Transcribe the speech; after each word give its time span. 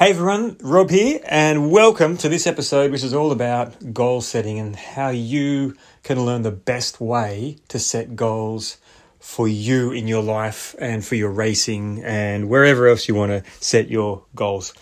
Hey 0.00 0.12
everyone, 0.12 0.56
Rob 0.62 0.88
here, 0.88 1.20
and 1.26 1.70
welcome 1.70 2.16
to 2.16 2.30
this 2.30 2.46
episode, 2.46 2.90
which 2.90 3.04
is 3.04 3.12
all 3.12 3.32
about 3.32 3.92
goal 3.92 4.22
setting 4.22 4.58
and 4.58 4.74
how 4.74 5.10
you 5.10 5.76
can 6.04 6.24
learn 6.24 6.40
the 6.40 6.50
best 6.50 7.02
way 7.02 7.58
to 7.68 7.78
set 7.78 8.16
goals 8.16 8.78
for 9.18 9.46
you 9.46 9.92
in 9.92 10.08
your 10.08 10.22
life 10.22 10.74
and 10.78 11.04
for 11.04 11.16
your 11.16 11.28
racing 11.28 12.02
and 12.02 12.48
wherever 12.48 12.88
else 12.88 13.08
you 13.08 13.14
want 13.14 13.30
to 13.30 13.50
set 13.62 13.90
your 13.90 14.24
goals. 14.34 14.72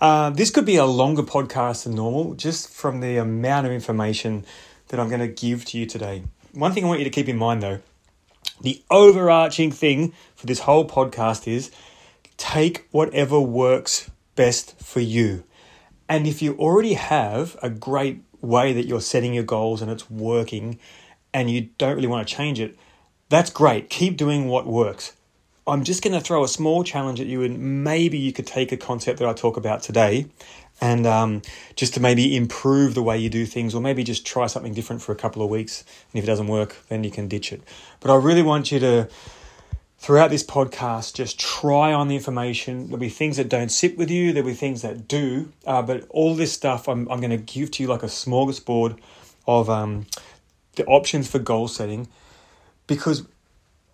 Uh, 0.00 0.30
this 0.30 0.52
could 0.52 0.64
be 0.64 0.76
a 0.76 0.84
longer 0.84 1.24
podcast 1.24 1.82
than 1.82 1.96
normal, 1.96 2.34
just 2.34 2.72
from 2.72 3.00
the 3.00 3.16
amount 3.16 3.66
of 3.66 3.72
information 3.72 4.46
that 4.90 5.00
I'm 5.00 5.08
going 5.08 5.18
to 5.18 5.26
give 5.26 5.64
to 5.64 5.78
you 5.78 5.86
today. 5.86 6.22
One 6.52 6.70
thing 6.70 6.84
I 6.84 6.86
want 6.86 7.00
you 7.00 7.04
to 7.04 7.10
keep 7.10 7.28
in 7.28 7.36
mind 7.36 7.64
though 7.64 7.80
the 8.60 8.80
overarching 8.92 9.72
thing 9.72 10.12
for 10.36 10.46
this 10.46 10.60
whole 10.60 10.86
podcast 10.86 11.48
is 11.48 11.72
take 12.36 12.86
whatever 12.92 13.40
works 13.40 14.08
best 14.38 14.80
for 14.80 15.00
you. 15.00 15.42
And 16.08 16.26
if 16.26 16.40
you 16.40 16.54
already 16.54 16.94
have 16.94 17.56
a 17.60 17.68
great 17.68 18.22
way 18.40 18.72
that 18.72 18.86
you're 18.86 19.00
setting 19.00 19.34
your 19.34 19.42
goals 19.42 19.82
and 19.82 19.90
it's 19.90 20.08
working 20.08 20.78
and 21.34 21.50
you 21.50 21.70
don't 21.76 21.96
really 21.96 22.06
want 22.06 22.26
to 22.26 22.34
change 22.34 22.60
it, 22.60 22.78
that's 23.28 23.50
great. 23.50 23.90
Keep 23.90 24.16
doing 24.16 24.46
what 24.46 24.64
works. 24.64 25.12
I'm 25.66 25.82
just 25.82 26.02
going 26.02 26.14
to 26.14 26.20
throw 26.20 26.44
a 26.44 26.48
small 26.48 26.82
challenge 26.82 27.20
at 27.20 27.26
you, 27.26 27.42
and 27.42 27.84
maybe 27.84 28.16
you 28.16 28.32
could 28.32 28.46
take 28.46 28.72
a 28.72 28.76
concept 28.76 29.18
that 29.18 29.28
I 29.28 29.34
talk 29.34 29.58
about 29.58 29.82
today 29.82 30.26
and 30.80 31.06
um, 31.06 31.42
just 31.74 31.94
to 31.94 32.00
maybe 32.00 32.34
improve 32.36 32.94
the 32.94 33.02
way 33.02 33.18
you 33.18 33.28
do 33.28 33.44
things, 33.44 33.74
or 33.74 33.82
maybe 33.82 34.04
just 34.04 34.24
try 34.24 34.46
something 34.46 34.72
different 34.72 35.02
for 35.02 35.12
a 35.12 35.16
couple 35.16 35.42
of 35.42 35.50
weeks. 35.50 35.84
And 36.12 36.18
if 36.18 36.24
it 36.24 36.26
doesn't 36.28 36.46
work, 36.46 36.76
then 36.88 37.04
you 37.04 37.10
can 37.10 37.26
ditch 37.28 37.52
it. 37.52 37.60
But 38.00 38.12
I 38.12 38.16
really 38.16 38.42
want 38.42 38.70
you 38.70 38.78
to 38.78 39.08
throughout 39.98 40.30
this 40.30 40.44
podcast, 40.44 41.14
just 41.14 41.38
try 41.38 41.92
on 41.92 42.08
the 42.08 42.14
information. 42.14 42.86
There'll 42.86 42.98
be 42.98 43.08
things 43.08 43.36
that 43.36 43.48
don't 43.48 43.70
sit 43.70 43.98
with 43.98 44.10
you, 44.10 44.32
there'll 44.32 44.48
be 44.48 44.54
things 44.54 44.82
that 44.82 45.08
do, 45.08 45.52
uh, 45.66 45.82
but 45.82 46.06
all 46.10 46.34
this 46.34 46.52
stuff 46.52 46.88
I'm, 46.88 47.08
I'm 47.10 47.20
going 47.20 47.30
to 47.30 47.36
give 47.36 47.72
to 47.72 47.82
you 47.82 47.88
like 47.88 48.02
a 48.02 48.06
smorgasbord 48.06 48.98
of 49.46 49.68
um, 49.68 50.06
the 50.76 50.84
options 50.86 51.28
for 51.28 51.38
goal 51.38 51.68
setting 51.68 52.08
because 52.86 53.26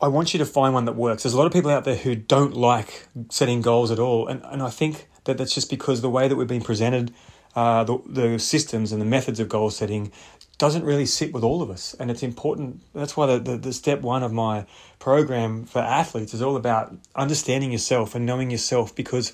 I 0.01 0.09
want 0.09 0.35
you 0.35 0.39
to 0.39 0.47
find 0.47 0.75
one 0.75 0.85
that 0.85 0.97
works. 0.97 1.23
There's 1.23 1.35
a 1.35 1.39
lot 1.39 1.47
of 1.47 1.53
people 1.53 1.71
out 1.71 1.85
there 1.85 1.97
who 1.97 2.15
don't 2.15 2.55
like 2.55 3.09
setting 3.31 3.63
goals 3.63 3.91
at 3.91 3.99
all, 3.99 4.29
and, 4.29 4.43
and 4.45 4.63
I 4.63 4.71
think 4.71 5.09
that 5.25 5.39
that's 5.39 5.55
just 5.55 5.71
because 5.71 6.03
the 6.03 6.11
way 6.11 6.29
that 6.29 6.37
we've 6.37 6.47
been 6.47 6.63
presented. 6.63 7.13
Uh, 7.57 7.85
the, 7.85 8.03
the 8.09 8.39
systems 8.41 8.91
and 8.91 9.01
the 9.01 9.07
methods 9.07 9.39
of 9.39 9.49
goal 9.49 9.71
setting 9.71 10.11
doesn't 10.59 10.85
really 10.85 11.07
sit 11.07 11.33
with 11.33 11.43
all 11.43 11.63
of 11.63 11.71
us. 11.71 11.95
And 11.99 12.11
it's 12.11 12.23
important. 12.23 12.81
That's 12.95 13.17
why 13.17 13.27
the, 13.27 13.39
the, 13.39 13.57
the, 13.57 13.73
step 13.73 14.03
one 14.03 14.23
of 14.23 14.33
my 14.33 14.67
program 14.99 15.65
for 15.65 15.81
athletes 15.81 16.35
is 16.35 16.43
all 16.43 16.57
about 16.57 16.95
understanding 17.15 17.73
yourself 17.73 18.15
and 18.15 18.25
knowing 18.25 18.51
yourself 18.51 18.95
because 18.95 19.33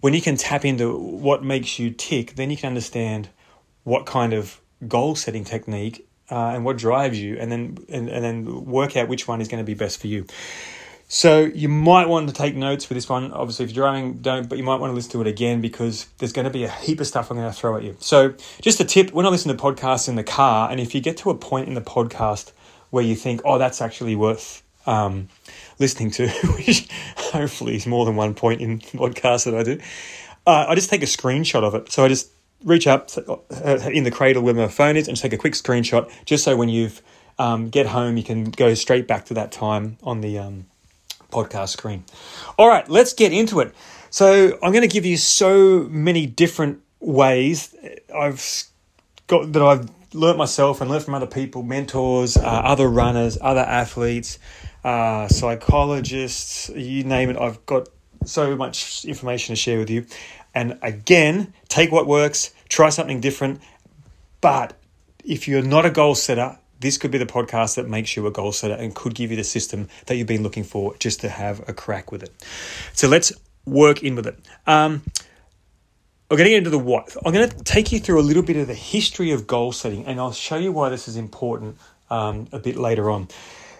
when 0.00 0.14
you 0.14 0.22
can 0.22 0.36
tap 0.36 0.64
into 0.64 0.96
what 0.96 1.42
makes 1.42 1.78
you 1.78 1.90
tick, 1.90 2.36
then 2.36 2.50
you 2.50 2.56
can 2.56 2.68
understand 2.68 3.28
what 3.84 4.06
kind 4.06 4.32
of 4.32 4.60
goal 4.86 5.16
setting 5.16 5.44
technique 5.44 6.06
uh, 6.30 6.48
and 6.48 6.64
what 6.64 6.76
drives 6.76 7.20
you, 7.20 7.36
and 7.38 7.50
then 7.50 7.78
and, 7.88 8.08
and 8.08 8.24
then 8.24 8.64
work 8.64 8.96
out 8.96 9.08
which 9.08 9.28
one 9.28 9.40
is 9.40 9.48
going 9.48 9.62
to 9.62 9.66
be 9.66 9.74
best 9.74 10.00
for 10.00 10.08
you. 10.08 10.26
So 11.08 11.44
you 11.44 11.68
might 11.68 12.08
want 12.08 12.28
to 12.28 12.34
take 12.34 12.56
notes 12.56 12.84
for 12.84 12.94
this 12.94 13.08
one. 13.08 13.32
Obviously, 13.32 13.64
if 13.64 13.70
you're 13.70 13.84
driving, 13.84 14.14
don't, 14.14 14.48
but 14.48 14.58
you 14.58 14.64
might 14.64 14.80
want 14.80 14.90
to 14.90 14.94
listen 14.94 15.12
to 15.12 15.20
it 15.20 15.28
again 15.28 15.60
because 15.60 16.06
there's 16.18 16.32
going 16.32 16.46
to 16.46 16.50
be 16.50 16.64
a 16.64 16.68
heap 16.68 17.00
of 17.00 17.06
stuff 17.06 17.30
I'm 17.30 17.36
going 17.36 17.48
to 17.48 17.56
throw 17.56 17.76
at 17.76 17.84
you. 17.84 17.96
So 18.00 18.34
just 18.60 18.80
a 18.80 18.84
tip, 18.84 19.12
when 19.12 19.24
I 19.24 19.28
listen 19.28 19.56
to 19.56 19.62
podcasts 19.62 20.08
in 20.08 20.16
the 20.16 20.24
car, 20.24 20.68
and 20.68 20.80
if 20.80 20.94
you 20.94 21.00
get 21.00 21.16
to 21.18 21.30
a 21.30 21.34
point 21.34 21.68
in 21.68 21.74
the 21.74 21.80
podcast 21.80 22.50
where 22.90 23.04
you 23.04 23.14
think, 23.14 23.40
oh, 23.44 23.56
that's 23.58 23.80
actually 23.80 24.16
worth 24.16 24.64
um, 24.86 25.28
listening 25.78 26.10
to, 26.12 26.28
which 26.56 26.88
hopefully 27.16 27.76
is 27.76 27.86
more 27.86 28.04
than 28.04 28.16
one 28.16 28.34
point 28.34 28.60
in 28.60 28.80
podcasts 28.80 29.44
that 29.44 29.54
I 29.54 29.62
do, 29.62 29.78
uh, 30.44 30.66
I 30.68 30.74
just 30.74 30.90
take 30.90 31.02
a 31.02 31.06
screenshot 31.06 31.62
of 31.62 31.76
it. 31.76 31.92
So 31.92 32.04
I 32.04 32.08
just 32.08 32.32
reach 32.64 32.88
up 32.88 33.10
uh, 33.16 33.78
in 33.92 34.02
the 34.02 34.10
cradle 34.10 34.42
where 34.42 34.54
my 34.54 34.66
phone 34.66 34.96
is 34.96 35.06
and 35.06 35.16
just 35.16 35.22
take 35.22 35.32
a 35.32 35.38
quick 35.38 35.52
screenshot 35.52 36.10
just 36.24 36.42
so 36.42 36.56
when 36.56 36.68
you've 36.68 37.00
um, 37.38 37.68
get 37.68 37.86
home, 37.86 38.16
you 38.16 38.24
can 38.24 38.50
go 38.50 38.74
straight 38.74 39.06
back 39.06 39.26
to 39.26 39.34
that 39.34 39.52
time 39.52 39.98
on 40.02 40.20
the 40.20 40.38
um, 40.38 40.66
podcast 41.30 41.70
screen. 41.70 42.04
All 42.58 42.68
right, 42.68 42.88
let's 42.88 43.12
get 43.12 43.32
into 43.32 43.60
it. 43.60 43.74
So 44.10 44.58
I'm 44.62 44.72
going 44.72 44.82
to 44.82 44.88
give 44.88 45.04
you 45.04 45.16
so 45.16 45.86
many 45.90 46.26
different 46.26 46.82
ways 47.00 47.74
I've 48.14 48.64
got 49.26 49.52
that 49.52 49.62
I've 49.62 49.90
learnt 50.14 50.38
myself 50.38 50.80
and 50.80 50.90
learned 50.90 51.04
from 51.04 51.14
other 51.14 51.26
people, 51.26 51.62
mentors, 51.62 52.36
uh, 52.36 52.40
other 52.40 52.88
runners, 52.88 53.36
other 53.40 53.60
athletes, 53.60 54.38
uh, 54.84 55.28
psychologists, 55.28 56.70
you 56.70 57.04
name 57.04 57.30
it. 57.30 57.36
I've 57.36 57.64
got 57.66 57.88
so 58.24 58.56
much 58.56 59.04
information 59.04 59.54
to 59.54 59.60
share 59.60 59.78
with 59.78 59.90
you. 59.90 60.06
And 60.54 60.78
again, 60.80 61.52
take 61.68 61.92
what 61.92 62.06
works, 62.06 62.54
try 62.68 62.88
something 62.88 63.20
different. 63.20 63.60
But 64.40 64.74
if 65.24 65.48
you're 65.48 65.62
not 65.62 65.84
a 65.84 65.90
goal 65.90 66.14
setter, 66.14 66.58
this 66.80 66.98
could 66.98 67.10
be 67.10 67.18
the 67.18 67.26
podcast 67.26 67.76
that 67.76 67.88
makes 67.88 68.16
you 68.16 68.26
a 68.26 68.30
goal 68.30 68.52
setter 68.52 68.74
and 68.74 68.94
could 68.94 69.14
give 69.14 69.30
you 69.30 69.36
the 69.36 69.44
system 69.44 69.88
that 70.06 70.16
you've 70.16 70.26
been 70.26 70.42
looking 70.42 70.64
for 70.64 70.94
just 70.96 71.20
to 71.20 71.28
have 71.28 71.66
a 71.68 71.72
crack 71.72 72.12
with 72.12 72.22
it. 72.22 72.32
So 72.92 73.08
let's 73.08 73.32
work 73.64 74.02
in 74.02 74.14
with 74.14 74.26
it. 74.26 74.38
Um, 74.66 75.02
I'm 76.28 76.36
going 76.36 76.50
to 76.50 76.56
into 76.56 76.70
the 76.70 76.78
what. 76.78 77.16
I'm 77.24 77.32
going 77.32 77.48
to 77.48 77.56
take 77.62 77.92
you 77.92 78.00
through 78.00 78.20
a 78.20 78.22
little 78.22 78.42
bit 78.42 78.56
of 78.56 78.66
the 78.66 78.74
history 78.74 79.30
of 79.30 79.46
goal 79.46 79.70
setting, 79.70 80.06
and 80.06 80.18
I'll 80.18 80.32
show 80.32 80.56
you 80.56 80.72
why 80.72 80.88
this 80.88 81.06
is 81.06 81.16
important 81.16 81.78
um, 82.10 82.48
a 82.50 82.58
bit 82.58 82.76
later 82.76 83.10
on. 83.10 83.28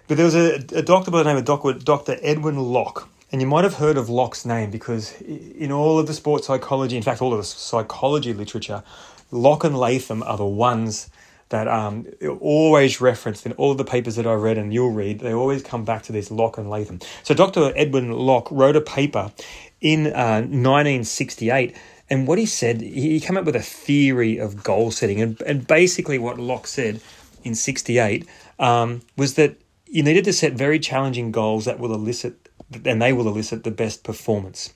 But 0.06 0.16
there 0.16 0.26
was 0.26 0.36
a, 0.36 0.54
a 0.72 0.82
doctor 0.82 1.10
by 1.10 1.24
the 1.24 1.34
name 1.34 1.36
of. 1.36 1.84
Dr. 1.84 2.16
Edwin 2.22 2.56
Locke, 2.58 3.08
and 3.32 3.40
you 3.40 3.48
might 3.48 3.64
have 3.64 3.74
heard 3.74 3.96
of 3.96 4.08
Locke's 4.08 4.46
name 4.46 4.70
because 4.70 5.20
in 5.20 5.72
all 5.72 5.98
of 5.98 6.06
the 6.06 6.14
sports 6.14 6.46
psychology, 6.46 6.96
in 6.96 7.02
fact, 7.02 7.20
all 7.20 7.32
of 7.32 7.38
the 7.38 7.44
psychology 7.44 8.32
literature, 8.32 8.84
Locke 9.32 9.64
and 9.64 9.76
Latham 9.76 10.22
are 10.22 10.36
the 10.36 10.46
ones 10.46 11.10
that 11.50 11.68
um, 11.68 12.06
always 12.40 13.00
referenced 13.00 13.46
in 13.46 13.52
all 13.52 13.74
the 13.74 13.84
papers 13.84 14.16
that 14.16 14.26
I 14.26 14.34
read 14.34 14.58
and 14.58 14.72
you'll 14.72 14.92
read, 14.92 15.20
they 15.20 15.32
always 15.32 15.62
come 15.62 15.84
back 15.84 16.02
to 16.04 16.12
this 16.12 16.30
Locke 16.30 16.58
and 16.58 16.68
Latham. 16.68 17.00
So 17.22 17.34
Dr. 17.34 17.72
Edwin 17.76 18.10
Locke 18.10 18.48
wrote 18.50 18.74
a 18.74 18.80
paper 18.80 19.32
in 19.80 20.08
uh, 20.08 20.42
1968 20.42 21.76
and 22.08 22.26
what 22.26 22.38
he 22.38 22.46
said, 22.46 22.80
he 22.80 23.18
came 23.20 23.36
up 23.36 23.44
with 23.44 23.56
a 23.56 23.62
theory 23.62 24.38
of 24.38 24.62
goal 24.62 24.90
setting. 24.90 25.20
And, 25.20 25.40
and 25.42 25.66
basically, 25.66 26.18
what 26.18 26.38
Locke 26.38 26.66
said 26.66 27.00
in 27.42 27.54
68 27.54 28.26
um, 28.58 29.02
was 29.16 29.34
that 29.34 29.56
you 29.86 30.02
needed 30.02 30.24
to 30.24 30.32
set 30.32 30.52
very 30.52 30.78
challenging 30.78 31.32
goals 31.32 31.64
that 31.64 31.78
will 31.78 31.92
elicit, 31.92 32.48
and 32.84 33.02
they 33.02 33.12
will 33.12 33.28
elicit 33.28 33.64
the 33.64 33.70
best 33.70 34.04
performance. 34.04 34.72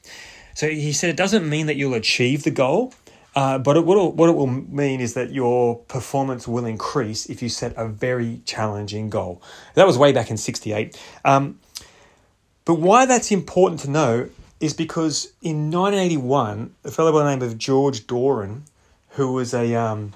So 0.55 0.69
he 0.69 0.93
said 0.93 1.11
it 1.11 1.17
doesn't 1.17 1.49
mean 1.49 1.67
that 1.67 1.77
you'll 1.77 1.95
achieve 1.95 2.43
the 2.43 2.51
goal, 2.51 2.93
uh, 3.35 3.59
but 3.59 3.77
it, 3.77 3.85
what, 3.85 3.97
it, 3.97 4.15
what 4.15 4.29
it 4.29 4.33
will 4.33 4.47
mean 4.47 5.01
is 5.01 5.15
that 5.15 5.33
your 5.33 5.77
performance 5.77 6.49
will 6.49 6.65
increase 6.65 7.27
if 7.27 7.43
you 7.43 7.49
set 7.49 7.73
a 7.77 7.87
very 7.87 8.41
challenging 8.45 9.09
goal. 9.09 9.41
That 9.75 9.87
was 9.87 9.97
way 9.97 10.13
back 10.13 10.31
in 10.31 10.37
68. 10.37 11.01
Um, 11.25 11.61
but 12.65 12.75
why 12.75 13.07
that's 13.07 13.31
important 13.31 13.81
to 13.83 13.91
know 13.91 14.29
is 14.59 14.75
because 14.75 15.33
in 15.43 15.71
1981, 15.71 16.75
a 16.85 16.91
fellow 16.91 17.13
by 17.13 17.25
the 17.25 17.31
name 17.31 17.43
of 17.43 17.57
George 17.57 18.07
Doran, 18.07 18.65
who 19.11 19.33
was 19.33 19.55
a, 19.55 19.75
um, 19.75 20.13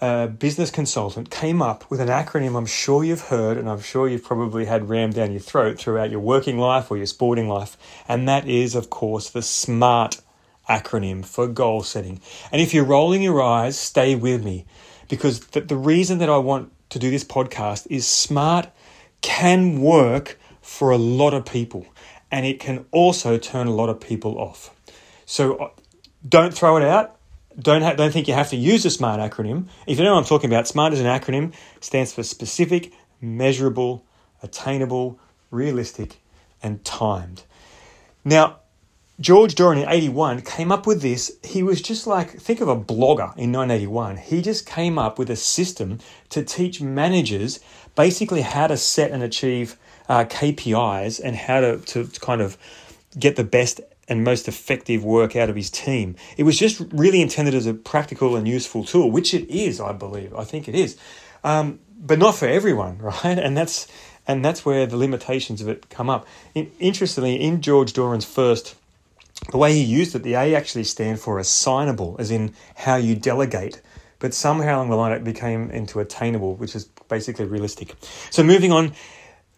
a 0.00 0.28
business 0.28 0.70
consultant, 0.70 1.30
came 1.30 1.60
up 1.60 1.90
with 1.90 2.00
an 2.00 2.08
acronym 2.08 2.56
I'm 2.56 2.64
sure 2.64 3.04
you've 3.04 3.22
heard 3.22 3.58
and 3.58 3.68
I'm 3.68 3.80
sure 3.80 4.08
you've 4.08 4.24
probably 4.24 4.64
had 4.64 4.88
rammed 4.88 5.14
down 5.14 5.32
your 5.32 5.40
throat 5.40 5.78
throughout 5.78 6.10
your 6.10 6.20
working 6.20 6.58
life 6.58 6.90
or 6.90 6.96
your 6.96 7.06
sporting 7.06 7.48
life. 7.48 7.76
And 8.08 8.28
that 8.28 8.48
is, 8.48 8.74
of 8.74 8.88
course, 8.88 9.28
the 9.30 9.42
SMART 9.42 10.20
acronym 10.70 11.24
for 11.24 11.48
goal 11.48 11.82
setting. 11.82 12.20
And 12.52 12.62
if 12.62 12.72
you're 12.72 12.84
rolling 12.84 13.22
your 13.22 13.42
eyes, 13.42 13.78
stay 13.78 14.14
with 14.14 14.44
me 14.44 14.64
because 15.08 15.40
the, 15.48 15.60
the 15.60 15.76
reason 15.76 16.18
that 16.18 16.30
I 16.30 16.38
want 16.38 16.72
to 16.90 16.98
do 16.98 17.10
this 17.10 17.24
podcast 17.24 17.86
is 17.90 18.06
SMART 18.06 18.68
can 19.20 19.80
work 19.80 20.38
for 20.62 20.90
a 20.90 20.96
lot 20.96 21.34
of 21.34 21.44
people 21.44 21.86
and 22.30 22.46
it 22.46 22.60
can 22.60 22.86
also 22.92 23.36
turn 23.36 23.66
a 23.66 23.74
lot 23.74 23.88
of 23.88 24.00
people 24.00 24.38
off. 24.38 24.70
So 25.26 25.56
uh, 25.56 25.70
don't 26.26 26.54
throw 26.54 26.76
it 26.76 26.84
out. 26.84 27.16
Don't, 27.58 27.82
ha- 27.82 27.94
don't 27.94 28.12
think 28.12 28.28
you 28.28 28.34
have 28.34 28.50
to 28.50 28.56
use 28.56 28.84
the 28.84 28.90
SMART 28.90 29.20
acronym. 29.20 29.66
If 29.86 29.98
you 29.98 30.04
know 30.04 30.14
what 30.14 30.20
I'm 30.20 30.24
talking 30.26 30.48
about, 30.48 30.68
SMART 30.68 30.92
is 30.92 31.00
an 31.00 31.06
acronym, 31.06 31.52
stands 31.80 32.12
for 32.12 32.22
specific, 32.22 32.92
measurable, 33.20 34.04
attainable, 34.42 35.18
realistic, 35.50 36.20
and 36.62 36.84
timed. 36.84 37.42
Now, 38.24 38.59
George 39.20 39.54
Doran 39.54 39.78
in 39.78 39.88
81 39.88 40.40
came 40.42 40.72
up 40.72 40.86
with 40.86 41.02
this. 41.02 41.36
He 41.44 41.62
was 41.62 41.82
just 41.82 42.06
like, 42.06 42.30
think 42.40 42.62
of 42.62 42.68
a 42.68 42.76
blogger 42.76 43.36
in 43.36 43.52
1981. 43.52 44.16
He 44.16 44.40
just 44.40 44.64
came 44.64 44.98
up 44.98 45.18
with 45.18 45.28
a 45.28 45.36
system 45.36 45.98
to 46.30 46.42
teach 46.42 46.80
managers 46.80 47.60
basically 47.94 48.40
how 48.40 48.66
to 48.66 48.78
set 48.78 49.10
and 49.10 49.22
achieve 49.22 49.76
uh, 50.08 50.24
KPIs 50.24 51.20
and 51.22 51.36
how 51.36 51.60
to, 51.60 51.78
to 51.78 52.06
kind 52.20 52.40
of 52.40 52.56
get 53.18 53.36
the 53.36 53.44
best 53.44 53.82
and 54.08 54.24
most 54.24 54.48
effective 54.48 55.04
work 55.04 55.36
out 55.36 55.50
of 55.50 55.56
his 55.56 55.70
team. 55.70 56.16
It 56.38 56.44
was 56.44 56.58
just 56.58 56.80
really 56.90 57.20
intended 57.20 57.54
as 57.54 57.66
a 57.66 57.74
practical 57.74 58.36
and 58.36 58.48
useful 58.48 58.84
tool, 58.84 59.10
which 59.10 59.34
it 59.34 59.48
is, 59.50 59.80
I 59.80 59.92
believe. 59.92 60.34
I 60.34 60.44
think 60.44 60.66
it 60.66 60.74
is, 60.74 60.96
um, 61.44 61.78
but 61.98 62.18
not 62.18 62.36
for 62.36 62.48
everyone, 62.48 62.98
right? 63.02 63.38
And 63.38 63.54
that's 63.56 63.86
and 64.26 64.44
that's 64.44 64.64
where 64.64 64.86
the 64.86 64.96
limitations 64.96 65.60
of 65.60 65.68
it 65.68 65.88
come 65.90 66.08
up. 66.08 66.26
In, 66.54 66.70
interestingly, 66.78 67.40
in 67.40 67.60
George 67.62 67.92
Doran's 67.92 68.24
first 68.24 68.76
the 69.50 69.58
way 69.58 69.72
he 69.72 69.82
used 69.82 70.14
it, 70.14 70.22
the 70.22 70.34
A 70.34 70.54
actually 70.54 70.84
stand 70.84 71.20
for 71.20 71.38
assignable, 71.38 72.16
as 72.18 72.30
in 72.30 72.54
how 72.76 72.96
you 72.96 73.14
delegate. 73.14 73.80
But 74.18 74.34
somehow 74.34 74.76
along 74.76 74.90
the 74.90 74.96
line, 74.96 75.12
it 75.12 75.24
became 75.24 75.70
into 75.70 75.98
attainable, 75.98 76.54
which 76.56 76.76
is 76.76 76.84
basically 77.08 77.46
realistic. 77.46 77.94
So 78.30 78.42
moving 78.42 78.70
on, 78.70 78.92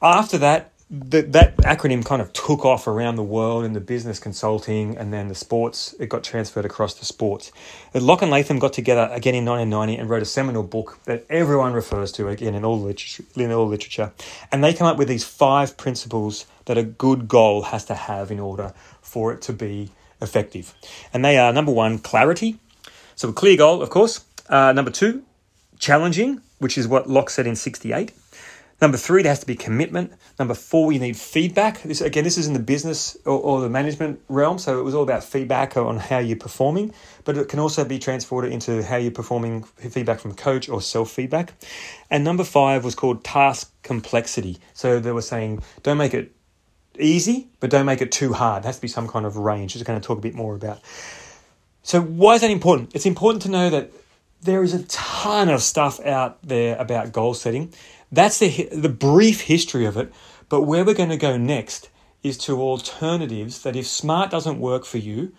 after 0.01 0.39
that, 0.39 0.73
the, 0.93 1.23
that 1.23 1.57
acronym 1.57 2.05
kind 2.05 2.21
of 2.21 2.35
took 2.35 2.67
off 2.67 2.87
around 2.87 3.17
the 3.17 3.23
world 3.23 3.65
in 3.65 3.73
the 3.73 3.81
business 3.81 4.19
consulting 4.19 4.95
and 4.99 5.11
then 5.11 5.29
the 5.29 5.35
sports. 5.35 5.95
It 5.99 6.11
got 6.11 6.23
transferred 6.23 6.67
across 6.67 6.93
to 6.95 7.07
sports. 7.07 7.51
Locke 7.95 8.21
and 8.21 8.31
Latham 8.31 8.59
got 8.59 8.75
together 8.75 9.09
again 9.11 9.35
in 9.35 9.47
1990 9.47 9.97
and 9.97 10.11
wrote 10.11 10.21
a 10.21 10.27
seminal 10.27 10.63
book 10.63 10.99
that 11.05 11.25
everyone 11.31 11.73
refers 11.73 12.13
to 12.13 12.29
again 12.29 12.55
in 12.55 12.63
all 12.63 12.79
literature. 12.79 13.25
In 13.37 13.51
all 13.53 13.67
literature, 13.67 14.13
and 14.53 14.63
they 14.63 14.75
come 14.75 14.87
up 14.87 14.99
with 14.99 15.09
these 15.09 15.25
five 15.25 15.79
principles 15.79 16.45
that 16.67 16.77
a 16.77 16.83
good 16.83 17.27
goal 17.27 17.63
has 17.63 17.87
to 17.87 17.95
have 17.95 18.31
in 18.31 18.39
order 18.39 18.75
for 19.03 19.33
it 19.33 19.43
to 19.43 19.53
be 19.53 19.91
effective. 20.23 20.75
And 21.13 21.25
they 21.25 21.37
are 21.37 21.53
number 21.53 21.73
one, 21.73 21.99
clarity. 21.99 22.59
So 23.17 23.29
a 23.29 23.33
clear 23.33 23.57
goal, 23.57 23.83
of 23.83 23.91
course. 23.91 24.25
Uh, 24.49 24.73
number 24.73 24.91
two, 24.91 25.25
challenging, 25.79 26.41
which 26.59 26.79
is 26.79 26.89
what 26.89 27.11
Locke 27.11 27.31
said 27.31 27.47
in 27.47 27.57
68. 27.57 28.13
Number 28.83 28.97
three, 28.97 29.23
there 29.23 29.31
has 29.31 29.39
to 29.39 29.47
be 29.47 29.55
commitment. 29.55 30.13
Number 30.41 30.55
four, 30.55 30.91
you 30.91 30.99
need 30.99 31.17
feedback. 31.17 31.83
This 31.83 32.01
again, 32.01 32.25
this 32.25 32.37
is 32.37 32.49
in 32.49 32.53
the 32.53 32.59
business 32.59 33.17
or, 33.25 33.39
or, 33.39 33.61
the 33.61 33.69
management 33.69 34.21
realm, 34.29 34.59
so 34.59 34.81
it 34.81 34.83
was 34.83 34.93
all 34.93 35.05
about 35.05 35.23
feedback 35.23 35.77
on 35.77 35.99
how 35.99 36.19
you're 36.19 36.37
performing. 36.37 36.93
But 37.25 37.39
it 37.39 37.49
can 37.49 37.61
also 37.61 37.85
be 37.85 38.01
transported 38.01 38.53
into 38.53 38.83
how 38.83 38.97
you're 38.97 39.13
performing, 39.13 39.63
feedback 39.63 40.19
from 40.19 40.35
coach 40.35 40.69
or 40.69 40.83
self 40.83 41.13
feedback. 41.13 41.53
And 42.11 42.25
number 42.25 42.43
five 42.43 42.83
was 42.83 42.97
called 42.97 43.23
task 43.23 43.73
complexity. 43.85 44.59
So 44.75 44.99
they 44.99 45.13
were 45.13 45.23
saying, 45.23 45.63
don't 45.85 45.99
make 45.99 46.13
it 46.13 46.35
easy, 46.99 47.49
but 47.61 47.71
don't 47.71 47.87
make 47.87 48.01
it 48.01 48.13
too 48.13 48.33
hard. 48.33 48.63
There 48.63 48.69
has 48.69 48.77
to 48.77 48.83
be 48.83 48.89
some 48.89 49.09
kind 49.09 49.27
of 49.27 49.37
range, 49.37 49.77
I'm 49.77 49.83
going 49.83 50.01
to 50.01 50.07
talk 50.07 50.19
a 50.19 50.23
bit 50.23 50.35
more 50.35 50.55
about. 50.55 50.81
So 51.83 52.01
why 52.01 52.35
is 52.35 52.41
that 52.43 52.51
important? 52.51 52.95
It's 52.95 53.07
important 53.07 53.43
to 53.43 53.51
know 53.51 53.71
that 53.71 53.91
there 54.43 54.63
is 54.63 54.75
a 54.75 54.83
ton 54.85 55.49
of 55.49 55.63
stuff 55.63 56.01
out 56.05 56.43
there 56.43 56.77
about 56.77 57.13
goal 57.13 57.35
setting. 57.35 57.73
That's 58.11 58.39
the, 58.39 58.69
the 58.73 58.89
brief 58.89 59.43
history 59.43 59.85
of 59.85 59.97
it. 59.97 60.13
But 60.49 60.63
where 60.63 60.85
we're 60.85 60.95
going 60.95 61.09
to 61.09 61.17
go 61.17 61.37
next 61.37 61.89
is 62.23 62.37
to 62.39 62.61
alternatives 62.61 63.63
that 63.63 63.75
if 63.75 63.87
SMART 63.87 64.31
doesn't 64.31 64.61
work 64.61 64.85
for 64.85 64.99
you, 64.99 65.33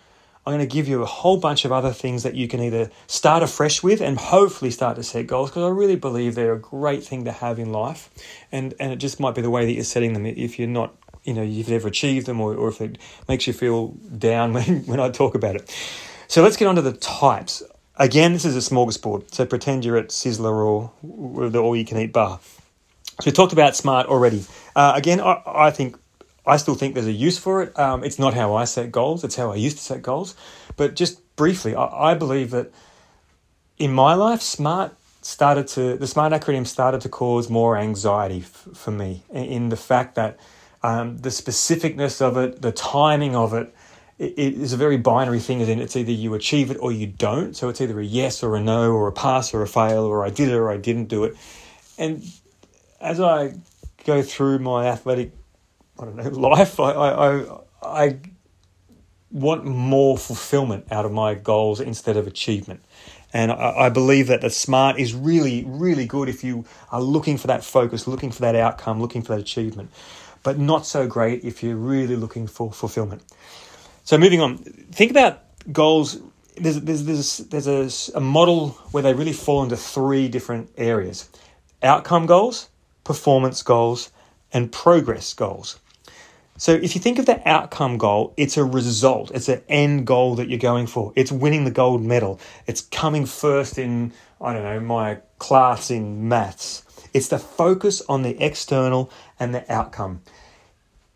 I'm 0.46 0.52
going 0.52 0.68
to 0.68 0.72
give 0.72 0.88
you 0.88 1.02
a 1.02 1.06
whole 1.06 1.38
bunch 1.38 1.64
of 1.64 1.72
other 1.72 1.92
things 1.92 2.22
that 2.22 2.34
you 2.34 2.48
can 2.48 2.60
either 2.60 2.90
start 3.06 3.42
afresh 3.42 3.82
with 3.82 4.02
and 4.02 4.18
hopefully 4.18 4.70
start 4.70 4.96
to 4.96 5.02
set 5.02 5.26
goals 5.26 5.50
because 5.50 5.62
I 5.62 5.68
really 5.68 5.96
believe 5.96 6.34
they're 6.34 6.52
a 6.52 6.60
great 6.60 7.02
thing 7.02 7.24
to 7.24 7.32
have 7.32 7.58
in 7.58 7.72
life. 7.72 8.10
And, 8.52 8.74
and 8.78 8.92
it 8.92 8.96
just 8.96 9.18
might 9.18 9.34
be 9.34 9.40
the 9.40 9.48
way 9.48 9.64
that 9.64 9.72
you're 9.72 9.84
setting 9.84 10.12
them 10.12 10.26
if 10.26 10.58
you're 10.58 10.68
not, 10.68 10.94
you 11.24 11.34
know, 11.34 11.42
you've 11.42 11.68
never 11.68 11.88
achieved 11.88 12.26
them 12.26 12.40
or, 12.40 12.54
or 12.54 12.68
if 12.68 12.80
it 12.80 12.98
makes 13.28 13.46
you 13.46 13.52
feel 13.52 13.88
down 14.16 14.52
when, 14.54 14.86
when 14.86 15.00
I 15.00 15.10
talk 15.10 15.34
about 15.34 15.56
it. 15.56 15.74
So 16.28 16.42
let's 16.42 16.56
get 16.56 16.68
on 16.68 16.76
to 16.76 16.82
the 16.82 16.92
types. 16.92 17.62
Again, 17.96 18.32
this 18.32 18.44
is 18.44 18.56
a 18.56 18.70
smorgasbord. 18.70 19.34
So 19.34 19.46
pretend 19.46 19.84
you're 19.84 19.96
at 19.96 20.08
Sizzler 20.08 20.52
or, 20.52 20.92
or 21.02 21.48
the 21.48 21.60
all 21.60 21.76
you 21.76 21.84
can 21.84 21.98
eat 21.98 22.12
bar. 22.12 22.40
So 23.20 23.26
we 23.26 23.32
talked 23.32 23.52
about 23.52 23.76
smart 23.76 24.06
already. 24.06 24.44
Uh, 24.74 24.92
again, 24.96 25.20
I, 25.20 25.40
I, 25.46 25.70
think 25.70 25.96
I 26.44 26.56
still 26.56 26.74
think 26.74 26.94
there's 26.94 27.06
a 27.06 27.12
use 27.12 27.38
for 27.38 27.62
it. 27.62 27.78
Um, 27.78 28.02
it's 28.02 28.18
not 28.18 28.34
how 28.34 28.54
I 28.56 28.64
set 28.64 28.90
goals; 28.90 29.22
it's 29.22 29.36
how 29.36 29.52
I 29.52 29.54
used 29.54 29.76
to 29.78 29.84
set 29.84 30.02
goals. 30.02 30.34
But 30.76 30.96
just 30.96 31.36
briefly, 31.36 31.76
I, 31.76 32.10
I 32.10 32.14
believe 32.14 32.50
that 32.50 32.72
in 33.78 33.92
my 33.92 34.14
life, 34.14 34.42
smart 34.42 34.96
started 35.22 35.68
to 35.68 35.96
the 35.96 36.06
smart 36.06 36.32
acronym 36.32 36.66
started 36.66 37.00
to 37.02 37.08
cause 37.08 37.48
more 37.48 37.78
anxiety 37.78 38.40
f- 38.40 38.68
for 38.74 38.90
me 38.90 39.22
in 39.32 39.70
the 39.70 39.76
fact 39.76 40.16
that 40.16 40.38
um, 40.84 41.16
the 41.16 41.30
specificness 41.30 42.20
of 42.20 42.36
it, 42.36 42.60
the 42.60 42.70
timing 42.70 43.34
of 43.34 43.54
it, 43.54 43.74
it, 44.18 44.34
it 44.36 44.54
is 44.54 44.74
a 44.74 44.76
very 44.76 44.98
binary 44.98 45.40
thing. 45.40 45.62
As 45.62 45.68
in, 45.70 45.80
it's 45.80 45.96
either 45.96 46.12
you 46.12 46.34
achieve 46.34 46.70
it 46.70 46.76
or 46.78 46.92
you 46.92 47.06
don't. 47.06 47.56
So 47.56 47.70
it's 47.70 47.80
either 47.80 47.98
a 47.98 48.04
yes 48.04 48.42
or 48.42 48.54
a 48.54 48.60
no, 48.60 48.92
or 48.92 49.08
a 49.08 49.12
pass 49.12 49.54
or 49.54 49.62
a 49.62 49.66
fail, 49.66 50.04
or 50.04 50.26
I 50.26 50.28
did 50.28 50.50
it 50.50 50.54
or 50.54 50.70
I 50.70 50.76
didn't 50.76 51.06
do 51.06 51.24
it. 51.24 51.36
And 51.96 52.22
as 53.00 53.18
I 53.18 53.54
go 54.04 54.20
through 54.22 54.58
my 54.58 54.86
athletic, 54.86 55.32
I 55.98 56.04
don't 56.04 56.16
know, 56.16 56.28
life, 56.48 56.78
I, 56.78 56.92
I, 56.92 57.58
I 57.82 58.18
want 59.30 59.64
more 59.64 60.18
fulfillment 60.18 60.92
out 60.92 61.06
of 61.06 61.12
my 61.12 61.34
goals 61.34 61.80
instead 61.80 62.18
of 62.18 62.26
achievement. 62.26 62.82
And 63.32 63.50
I, 63.50 63.86
I 63.86 63.88
believe 63.88 64.26
that 64.26 64.42
the 64.42 64.50
smart 64.50 64.98
is 64.98 65.14
really, 65.14 65.64
really 65.66 66.06
good 66.06 66.28
if 66.28 66.44
you 66.44 66.66
are 66.92 67.00
looking 67.00 67.38
for 67.38 67.46
that 67.46 67.64
focus, 67.64 68.06
looking 68.06 68.30
for 68.30 68.42
that 68.42 68.54
outcome, 68.54 69.00
looking 69.00 69.22
for 69.22 69.34
that 69.34 69.40
achievement, 69.40 69.90
but 70.44 70.58
not 70.58 70.86
so 70.86 71.08
great 71.08 71.42
if 71.44 71.64
you're 71.64 71.74
really 71.74 72.14
looking 72.14 72.46
for 72.46 72.72
fulfillment. 72.72 73.22
So 74.04 74.16
moving 74.16 74.40
on, 74.40 74.58
think 74.58 75.10
about 75.10 75.40
goals. 75.72 76.20
There's 76.56 76.80
there's 76.80 77.04
there's 77.04 77.38
there's 77.38 77.66
a, 78.14 78.18
a 78.18 78.20
model 78.20 78.68
where 78.92 79.02
they 79.02 79.14
really 79.14 79.32
fall 79.32 79.64
into 79.64 79.76
three 79.76 80.28
different 80.28 80.70
areas: 80.76 81.28
outcome 81.82 82.26
goals, 82.26 82.68
performance 83.02 83.62
goals, 83.62 84.12
and 84.52 84.70
progress 84.70 85.34
goals. 85.34 85.80
So 86.56 86.72
if 86.72 86.94
you 86.94 87.00
think 87.00 87.18
of 87.18 87.26
the 87.26 87.46
outcome 87.48 87.98
goal, 87.98 88.32
it's 88.36 88.56
a 88.56 88.64
result, 88.64 89.32
it's 89.34 89.48
an 89.48 89.62
end 89.68 90.06
goal 90.06 90.36
that 90.36 90.48
you're 90.48 90.58
going 90.58 90.86
for. 90.86 91.12
It's 91.16 91.32
winning 91.32 91.64
the 91.64 91.72
gold 91.72 92.00
medal. 92.00 92.38
It's 92.68 92.80
coming 92.80 93.26
first 93.26 93.76
in, 93.76 94.12
I 94.40 94.52
don't 94.52 94.62
know, 94.62 94.78
my 94.78 95.18
class 95.38 95.90
in 95.90 96.28
maths. 96.28 96.83
It's 97.14 97.28
the 97.28 97.38
focus 97.38 98.02
on 98.08 98.22
the 98.22 98.36
external 98.44 99.10
and 99.38 99.54
the 99.54 99.72
outcome. 99.72 100.20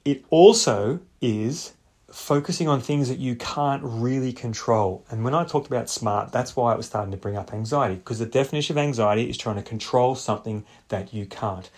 It 0.05 0.25
also 0.31 1.01
is 1.21 1.75
focusing 2.11 2.69
on 2.69 2.81
things 2.81 3.09
that 3.09 3.19
you 3.19 3.35
can't 3.37 3.83
really 3.85 4.33
control. 4.33 5.05
And 5.11 5.25
when 5.25 5.35
I 5.35 5.45
talked 5.45 5.67
about 5.67 5.91
smart, 5.91 6.33
that's 6.33 6.57
why 6.57 6.73
I 6.73 6.77
was 6.77 6.87
starting 6.87 7.11
to 7.11 7.19
bring 7.19 7.37
up 7.37 7.53
anxiety, 7.53 7.97
because 7.97 8.19
the 8.19 8.27
definition 8.27 8.79
of 8.79 8.83
anxiety 8.83 9.29
is 9.29 9.37
trying 9.37 9.57
to 9.57 9.63
control 9.63 10.15
something 10.15 10.65
that 10.89 11.13
you 11.13 11.27
can't. 11.27 11.69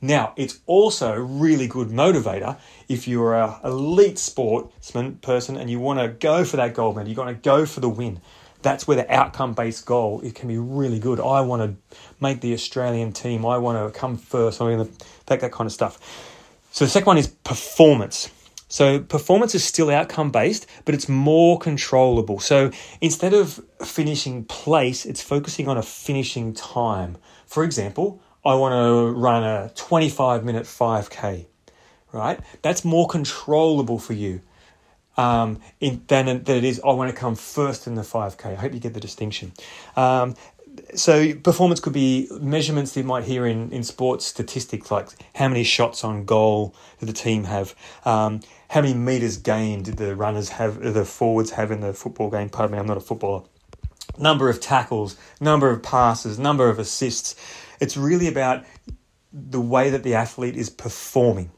Now, 0.00 0.34
it's 0.36 0.60
also 0.66 1.14
a 1.14 1.20
really 1.20 1.66
good 1.66 1.88
motivator 1.88 2.58
if 2.88 3.08
you're 3.08 3.34
a 3.34 3.60
elite 3.64 4.18
sportsman 4.18 5.16
person 5.16 5.56
and 5.56 5.70
you 5.70 5.80
want 5.80 5.98
to 6.00 6.08
go 6.08 6.44
for 6.44 6.56
that 6.56 6.74
gold 6.74 6.96
medal, 6.96 7.10
you 7.10 7.16
want 7.16 7.30
to 7.30 7.48
go 7.48 7.64
for 7.64 7.80
the 7.80 7.88
win. 7.88 8.20
That's 8.62 8.88
where 8.88 8.96
the 8.96 9.12
outcome 9.12 9.54
based 9.54 9.86
goal 9.86 10.20
it 10.22 10.34
can 10.34 10.48
be 10.48 10.58
really 10.58 10.98
good. 10.98 11.20
I 11.20 11.40
want 11.42 11.62
to 11.62 12.02
make 12.20 12.40
the 12.40 12.52
Australian 12.54 13.12
team. 13.12 13.46
I 13.46 13.58
want 13.58 13.92
to 13.92 13.98
come 13.98 14.16
first. 14.16 14.60
I'm 14.60 14.68
going 14.68 14.86
to 14.86 15.06
take 15.26 15.40
that 15.40 15.52
kind 15.52 15.66
of 15.66 15.72
stuff. 15.72 15.98
So 16.72 16.84
the 16.84 16.90
second 16.90 17.06
one 17.06 17.18
is 17.18 17.28
performance. 17.28 18.30
So 18.68 19.00
performance 19.00 19.54
is 19.54 19.64
still 19.64 19.90
outcome 19.90 20.30
based, 20.30 20.66
but 20.84 20.94
it's 20.94 21.08
more 21.08 21.58
controllable. 21.58 22.38
So 22.38 22.70
instead 23.00 23.32
of 23.32 23.60
finishing 23.82 24.44
place, 24.44 25.06
it's 25.06 25.22
focusing 25.22 25.68
on 25.68 25.78
a 25.78 25.82
finishing 25.82 26.52
time. 26.52 27.16
For 27.46 27.64
example, 27.64 28.20
I 28.44 28.54
want 28.54 28.72
to 28.74 29.18
run 29.18 29.42
a 29.42 29.70
25 29.74 30.44
minute 30.44 30.64
5K, 30.64 31.46
right? 32.12 32.40
That's 32.60 32.84
more 32.84 33.08
controllable 33.08 33.98
for 33.98 34.12
you 34.12 34.42
um, 35.18 35.60
in, 35.80 36.02
than, 36.06 36.44
than 36.44 36.56
it 36.56 36.64
is, 36.64 36.80
I 36.82 36.92
want 36.92 37.10
to 37.10 37.16
come 37.16 37.34
first 37.34 37.86
in 37.86 37.96
the 37.96 38.02
5K. 38.02 38.46
I 38.46 38.54
hope 38.54 38.72
you 38.72 38.80
get 38.80 38.94
the 38.94 39.00
distinction. 39.00 39.52
Um, 39.96 40.36
so 40.94 41.34
performance 41.34 41.80
could 41.80 41.92
be 41.92 42.28
measurements 42.40 42.94
that 42.94 43.00
you 43.00 43.06
might 43.06 43.24
hear 43.24 43.44
in, 43.44 43.72
in 43.72 43.82
sports 43.82 44.24
statistics 44.24 44.92
like 44.92 45.08
how 45.34 45.48
many 45.48 45.64
shots 45.64 46.04
on 46.04 46.24
goal 46.24 46.74
did 47.00 47.08
the 47.08 47.12
team 47.12 47.44
have? 47.44 47.74
Um, 48.04 48.40
how 48.68 48.80
many 48.80 48.94
meters 48.94 49.36
gained 49.38 49.86
did 49.86 49.96
the 49.96 50.14
runners 50.14 50.50
have 50.50 50.80
the 50.80 51.04
forwards 51.04 51.50
have 51.50 51.72
in 51.72 51.80
the 51.80 51.92
football 51.92 52.30
game? 52.30 52.48
Pardon 52.48 52.72
me 52.72 52.78
i'm 52.78 52.86
not 52.86 52.96
a 52.96 53.00
footballer. 53.00 53.42
Number 54.18 54.48
of 54.48 54.60
tackles 54.60 55.16
number 55.40 55.70
of 55.70 55.82
passes 55.82 56.38
number 56.38 56.68
of 56.68 56.78
assists. 56.78 57.34
It's 57.80 57.96
really 57.96 58.28
about 58.28 58.64
the 59.32 59.60
way 59.60 59.90
that 59.90 60.04
the 60.04 60.14
athlete 60.14 60.56
is 60.56 60.70
performing. 60.70 61.50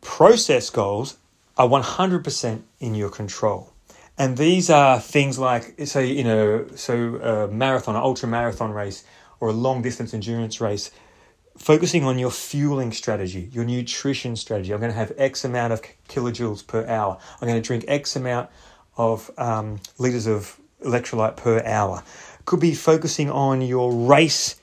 Process 0.00 0.70
goals 0.70 1.16
are 1.60 1.68
100% 1.68 2.62
in 2.80 2.94
your 2.94 3.10
control 3.10 3.72
and 4.20 4.36
these 4.36 4.68
are 4.68 5.00
things 5.00 5.38
like, 5.38 5.74
say, 5.86 6.04
you 6.04 6.24
know, 6.24 6.66
so 6.74 7.16
a 7.16 7.48
marathon, 7.48 7.96
an 7.96 8.02
ultra 8.02 8.28
marathon 8.28 8.70
race, 8.70 9.02
or 9.40 9.48
a 9.48 9.52
long 9.52 9.80
distance 9.80 10.12
endurance 10.12 10.60
race, 10.60 10.90
focusing 11.56 12.04
on 12.04 12.18
your 12.18 12.30
fueling 12.30 12.92
strategy, 12.92 13.48
your 13.50 13.64
nutrition 13.64 14.36
strategy. 14.36 14.74
I'm 14.74 14.80
going 14.80 14.92
to 14.92 14.98
have 14.98 15.14
X 15.16 15.46
amount 15.46 15.72
of 15.72 15.80
kilojoules 16.10 16.66
per 16.66 16.86
hour. 16.86 17.18
I'm 17.40 17.48
going 17.48 17.62
to 17.62 17.66
drink 17.66 17.86
X 17.88 18.14
amount 18.14 18.50
of 18.98 19.30
um, 19.38 19.80
liters 19.96 20.26
of 20.26 20.60
electrolyte 20.84 21.38
per 21.38 21.62
hour. 21.64 22.02
Could 22.44 22.60
be 22.60 22.74
focusing 22.74 23.30
on 23.30 23.62
your 23.62 23.90
race 23.90 24.60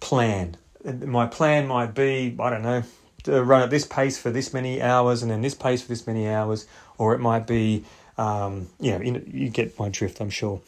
plan. 0.00 0.56
My 0.82 1.26
plan 1.26 1.66
might 1.66 1.94
be, 1.94 2.34
I 2.40 2.48
don't 2.48 2.62
know, 2.62 2.84
run 3.26 3.62
at 3.62 3.70
this 3.70 3.86
pace 3.86 4.18
for 4.18 4.30
this 4.30 4.52
many 4.52 4.82
hours 4.82 5.22
and 5.22 5.30
then 5.30 5.42
this 5.42 5.54
pace 5.54 5.82
for 5.82 5.88
this 5.88 6.06
many 6.06 6.28
hours, 6.28 6.66
or 6.98 7.14
it 7.14 7.18
might 7.18 7.46
be 7.46 7.84
um, 8.16 8.68
you 8.80 8.92
know, 8.92 9.00
you, 9.00 9.24
you 9.32 9.48
get 9.48 9.78
my 9.78 9.88
drift, 9.88 10.20
I'm 10.20 10.30
sure. 10.30 10.60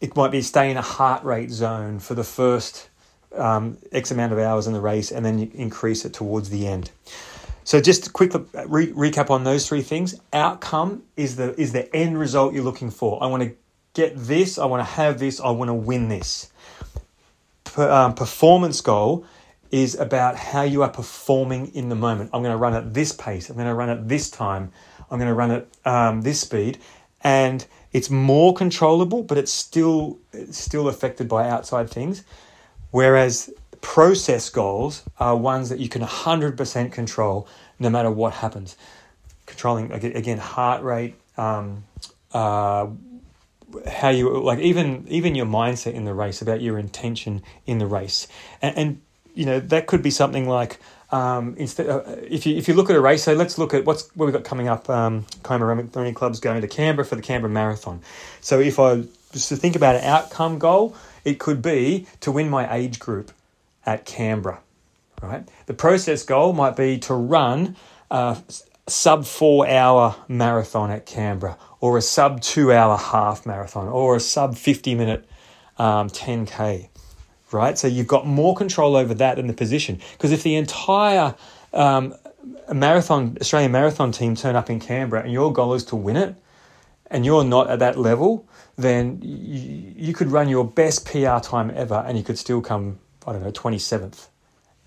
It 0.00 0.16
might 0.16 0.30
be 0.30 0.42
stay 0.42 0.70
in 0.70 0.76
a 0.76 0.82
heart 0.82 1.24
rate 1.24 1.50
zone 1.50 1.98
for 1.98 2.14
the 2.14 2.24
first 2.24 2.88
um, 3.34 3.78
X 3.92 4.10
amount 4.10 4.32
of 4.32 4.38
hours 4.38 4.66
in 4.66 4.72
the 4.72 4.80
race 4.80 5.10
and 5.10 5.24
then 5.24 5.50
increase 5.54 6.04
it 6.04 6.14
towards 6.14 6.50
the 6.50 6.66
end. 6.66 6.90
So 7.64 7.80
just 7.80 8.06
a 8.06 8.10
quick 8.10 8.32
re- 8.66 8.92
recap 8.92 9.28
on 9.28 9.44
those 9.44 9.68
three 9.68 9.82
things. 9.82 10.18
Outcome 10.32 11.02
is 11.16 11.36
the 11.36 11.58
is 11.60 11.72
the 11.72 11.94
end 11.94 12.18
result 12.18 12.54
you're 12.54 12.64
looking 12.64 12.90
for. 12.90 13.22
I 13.22 13.26
want 13.26 13.42
to 13.42 13.52
get 13.92 14.14
this. 14.16 14.56
I 14.58 14.64
want 14.64 14.80
to 14.80 14.90
have 14.92 15.18
this. 15.18 15.38
I 15.40 15.50
want 15.50 15.68
to 15.68 15.74
win 15.74 16.08
this. 16.08 16.50
Per, 17.64 17.90
um, 17.90 18.14
performance 18.14 18.80
goal 18.80 19.26
is 19.70 19.94
about 19.94 20.36
how 20.36 20.62
you 20.62 20.82
are 20.82 20.88
performing 20.88 21.74
in 21.74 21.88
the 21.88 21.94
moment. 21.94 22.30
I'm 22.32 22.42
going 22.42 22.52
to 22.54 22.58
run 22.58 22.74
at 22.74 22.94
this 22.94 23.12
pace. 23.12 23.50
I'm 23.50 23.56
going 23.56 23.68
to 23.68 23.74
run 23.74 23.88
at 23.88 24.08
this 24.08 24.30
time. 24.30 24.72
I'm 25.10 25.18
going 25.18 25.28
to 25.28 25.34
run 25.34 25.50
at 25.50 25.66
um, 25.84 26.22
this 26.22 26.40
speed, 26.40 26.78
and 27.22 27.66
it's 27.92 28.10
more 28.10 28.54
controllable, 28.54 29.22
but 29.22 29.38
it's 29.38 29.52
still 29.52 30.18
it's 30.32 30.58
still 30.58 30.88
affected 30.88 31.28
by 31.28 31.48
outside 31.48 31.90
things. 31.90 32.24
Whereas 32.90 33.50
process 33.80 34.48
goals 34.50 35.02
are 35.18 35.36
ones 35.36 35.68
that 35.68 35.78
you 35.78 35.88
can 35.88 36.02
100% 36.02 36.92
control 36.92 37.48
no 37.78 37.90
matter 37.90 38.10
what 38.10 38.34
happens. 38.34 38.76
Controlling 39.46 39.92
again 39.92 40.38
heart 40.38 40.82
rate, 40.82 41.14
um, 41.36 41.84
uh, 42.32 42.88
how 43.86 44.08
you 44.08 44.38
like 44.38 44.58
even 44.58 45.06
even 45.08 45.34
your 45.34 45.46
mindset 45.46 45.92
in 45.92 46.04
the 46.04 46.14
race 46.14 46.42
about 46.42 46.60
your 46.60 46.78
intention 46.78 47.42
in 47.66 47.78
the 47.78 47.86
race, 47.86 48.28
and, 48.60 48.76
and 48.76 49.00
you 49.38 49.46
know 49.46 49.60
that 49.60 49.86
could 49.86 50.02
be 50.02 50.10
something 50.10 50.48
like 50.48 50.78
um, 51.12 51.54
instead 51.56 51.88
uh, 51.88 52.02
if 52.22 52.44
you 52.44 52.56
if 52.56 52.66
you 52.66 52.74
look 52.74 52.90
at 52.90 52.96
a 52.96 53.00
race, 53.00 53.22
so 53.22 53.34
let's 53.34 53.56
look 53.56 53.72
at 53.72 53.84
what's 53.84 54.08
what 54.16 54.26
we've 54.26 54.34
got 54.34 54.42
coming 54.42 54.68
up. 54.68 54.90
Um, 54.90 55.24
Running 55.48 56.14
Club's 56.14 56.40
going 56.40 56.60
to 56.60 56.68
Canberra 56.68 57.06
for 57.06 57.14
the 57.14 57.22
Canberra 57.22 57.52
Marathon. 57.52 58.00
So 58.40 58.58
if 58.58 58.80
I 58.80 59.04
was 59.32 59.48
to 59.48 59.56
think 59.56 59.76
about 59.76 59.94
an 59.94 60.02
outcome 60.02 60.58
goal, 60.58 60.96
it 61.24 61.38
could 61.38 61.62
be 61.62 62.06
to 62.20 62.32
win 62.32 62.50
my 62.50 62.74
age 62.74 62.98
group 62.98 63.30
at 63.86 64.04
Canberra. 64.04 64.60
Right. 65.22 65.48
The 65.66 65.74
process 65.74 66.24
goal 66.24 66.52
might 66.52 66.76
be 66.76 66.98
to 67.00 67.14
run 67.14 67.76
a 68.10 68.38
sub 68.88 69.24
four 69.24 69.68
hour 69.68 70.16
marathon 70.26 70.90
at 70.90 71.06
Canberra, 71.06 71.56
or 71.80 71.96
a 71.96 72.02
sub 72.02 72.40
two 72.40 72.72
hour 72.72 72.96
half 72.96 73.46
marathon, 73.46 73.86
or 73.86 74.16
a 74.16 74.20
sub 74.20 74.56
fifty 74.56 74.96
minute 74.96 75.24
um, 75.78 76.10
10k 76.10 76.88
right? 77.52 77.78
So 77.78 77.86
you've 77.86 78.06
got 78.06 78.26
more 78.26 78.54
control 78.54 78.96
over 78.96 79.14
that 79.14 79.36
than 79.36 79.46
the 79.46 79.52
position. 79.52 80.00
Because 80.12 80.32
if 80.32 80.42
the 80.42 80.56
entire 80.56 81.34
um, 81.72 82.14
marathon 82.72 83.36
Australian 83.40 83.72
marathon 83.72 84.12
team 84.12 84.34
turn 84.34 84.56
up 84.56 84.70
in 84.70 84.80
Canberra 84.80 85.22
and 85.22 85.32
your 85.32 85.52
goal 85.52 85.74
is 85.74 85.84
to 85.84 85.96
win 85.96 86.16
it, 86.16 86.34
and 87.10 87.24
you're 87.24 87.44
not 87.44 87.70
at 87.70 87.78
that 87.78 87.98
level, 87.98 88.46
then 88.76 89.18
you, 89.22 89.94
you 89.96 90.12
could 90.12 90.30
run 90.30 90.48
your 90.48 90.64
best 90.64 91.06
PR 91.06 91.38
time 91.38 91.72
ever, 91.74 92.04
and 92.06 92.18
you 92.18 92.24
could 92.24 92.38
still 92.38 92.60
come 92.60 92.98
I 93.26 93.32
don't 93.32 93.42
know 93.42 93.50
twenty 93.50 93.78
seventh, 93.78 94.28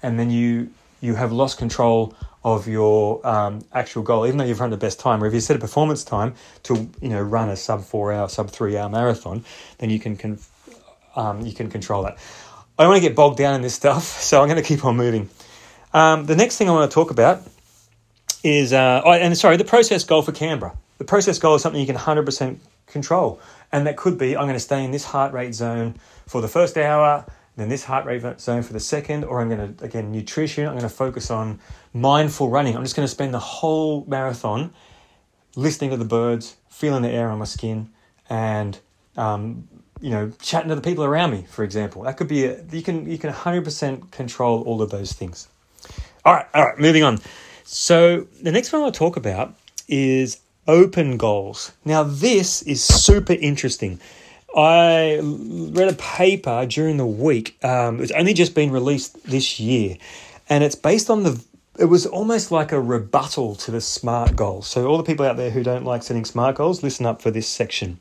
and 0.02 0.20
then 0.20 0.30
you 0.30 0.72
you 1.02 1.16
have 1.16 1.32
lost 1.32 1.58
control 1.58 2.16
of 2.44 2.68
your 2.68 3.26
um, 3.28 3.64
actual 3.74 4.02
goal, 4.02 4.26
even 4.26 4.38
though 4.38 4.46
you've 4.46 4.60
run 4.60 4.72
the 4.72 4.78
best 4.78 5.00
time. 5.00 5.24
Or 5.24 5.28
if 5.28 5.34
you 5.34 5.40
set 5.40 5.56
a 5.56 5.60
performance 5.60 6.04
time 6.04 6.34
to 6.64 6.90
you 7.02 7.10
know 7.10 7.22
run 7.22 7.50
a 7.50 7.56
sub 7.56 7.84
four 7.84 8.12
hour, 8.12 8.30
sub 8.30 8.50
three 8.50 8.78
hour 8.78 8.90
marathon, 8.90 9.44
then 9.78 9.90
you 9.90 10.00
can, 10.00 10.16
can 10.16 10.40
um, 11.16 11.46
you 11.46 11.54
can 11.54 11.70
control 11.70 12.04
that. 12.04 12.18
I 12.82 12.86
don't 12.86 12.94
want 12.94 13.04
to 13.04 13.10
get 13.10 13.16
bogged 13.16 13.38
down 13.38 13.54
in 13.54 13.62
this 13.62 13.76
stuff, 13.76 14.04
so 14.24 14.42
I'm 14.42 14.48
going 14.48 14.60
to 14.60 14.68
keep 14.68 14.84
on 14.84 14.98
moving. 14.98 15.30
Um, 15.94 16.26
the 16.26 16.36
next 16.36 16.58
thing 16.58 16.68
I 16.68 16.72
want 16.72 16.90
to 16.90 16.96
talk 16.96 17.12
about 17.12 17.44
is, 18.44 18.74
uh, 18.74 19.04
oh, 19.06 19.12
and 19.12 19.38
sorry, 19.38 19.58
the 19.58 19.64
process 19.64 20.04
goal 20.04 20.24
for 20.24 20.32
Canberra. 20.32 20.76
The 20.98 21.04
process 21.04 21.38
goal 21.38 21.54
is 21.54 21.62
something 21.62 21.80
you 21.80 21.86
can 21.86 21.96
100% 21.96 22.58
control. 22.88 23.40
And 23.72 23.86
that 23.86 23.98
could 23.98 24.18
be 24.18 24.36
I'm 24.36 24.46
going 24.46 24.56
to 24.56 24.60
stay 24.60 24.84
in 24.84 24.90
this 24.90 25.04
heart 25.04 25.32
rate 25.32 25.54
zone 25.54 25.94
for 26.26 26.42
the 26.42 26.48
first 26.48 26.76
hour, 26.76 27.24
then 27.56 27.70
this 27.70 27.84
heart 27.84 28.08
rate 28.08 28.24
zone 28.42 28.64
for 28.64 28.74
the 28.74 28.80
second, 28.80 29.26
or 29.26 29.42
I'm 29.42 29.50
going 29.50 29.76
to, 29.76 29.86
again, 29.86 30.12
nutrition. 30.12 30.66
I'm 30.66 30.74
going 30.74 30.82
to 30.82 30.90
focus 30.90 31.30
on 31.30 31.60
mindful 31.94 32.50
running. 32.50 32.76
I'm 32.76 32.82
just 32.82 32.96
going 32.96 33.08
to 33.08 33.14
spend 33.14 33.32
the 33.32 33.40
whole 33.40 34.06
marathon 34.08 34.74
listening 35.56 35.92
to 35.92 35.98
the 35.98 36.06
birds, 36.06 36.56
feeling 36.68 37.04
the 37.04 37.12
air 37.12 37.30
on 37.30 37.38
my 37.38 37.46
skin, 37.46 37.92
and 38.28 38.80
um, 39.18 39.68
you 40.02 40.10
know, 40.10 40.32
chatting 40.42 40.70
to 40.70 40.76
the 40.76 40.82
people 40.82 41.04
around 41.04 41.32
me, 41.32 41.46
for 41.50 41.64
example. 41.64 42.04
That 42.04 42.18
could 42.18 42.28
be 42.28 42.46
a, 42.46 42.62
you 42.72 42.82
can 42.82 43.10
you 43.10 43.18
can 43.18 43.32
100% 43.32 44.12
control 44.12 44.62
all 44.64 44.82
of 44.82 44.90
those 44.90 45.14
things. 45.14 45.48
All 46.26 46.34
right, 46.34 46.46
all 46.54 46.66
right, 46.66 46.80
moving 46.80 47.04
on. 47.04 47.20
So 47.64 48.28
the 48.42 48.52
next 48.52 48.74
one 48.74 48.82
I'll 48.82 48.92
talk 48.92 49.16
about 49.16 49.56
is 49.88 50.40
open 50.68 51.18
goals. 51.18 51.72
Now 51.86 52.04
this 52.04 52.62
is 52.64 52.84
super 52.84 53.34
interesting. 53.34 54.00
I 54.56 55.20
read 55.22 55.88
a 55.88 55.96
paper 55.96 56.66
during 56.66 56.98
the 56.98 57.06
week. 57.06 57.64
Um, 57.64 58.02
it's 58.02 58.12
only 58.12 58.34
just 58.34 58.54
been 58.54 58.72
released 58.72 59.24
this 59.24 59.60
year, 59.60 59.98
and 60.50 60.64
it's 60.64 60.76
based 60.76 61.10
on 61.10 61.24
the. 61.24 61.42
It 61.80 61.86
was 61.86 62.06
almost 62.06 62.52
like 62.52 62.74
a 62.74 62.82
rebuttal 62.82 63.56
to 63.56 63.72
the 63.72 63.80
SMART 63.80 64.36
goals. 64.36 64.68
So 64.68 64.88
all 64.88 64.98
the 64.98 65.04
people 65.04 65.26
out 65.26 65.38
there 65.38 65.50
who 65.50 65.64
don't 65.64 65.86
like 65.86 66.04
setting 66.04 66.26
SMART 66.26 66.56
goals, 66.56 66.84
listen 66.84 67.06
up 67.06 67.22
for 67.22 67.32
this 67.32 67.48
section. 67.48 67.98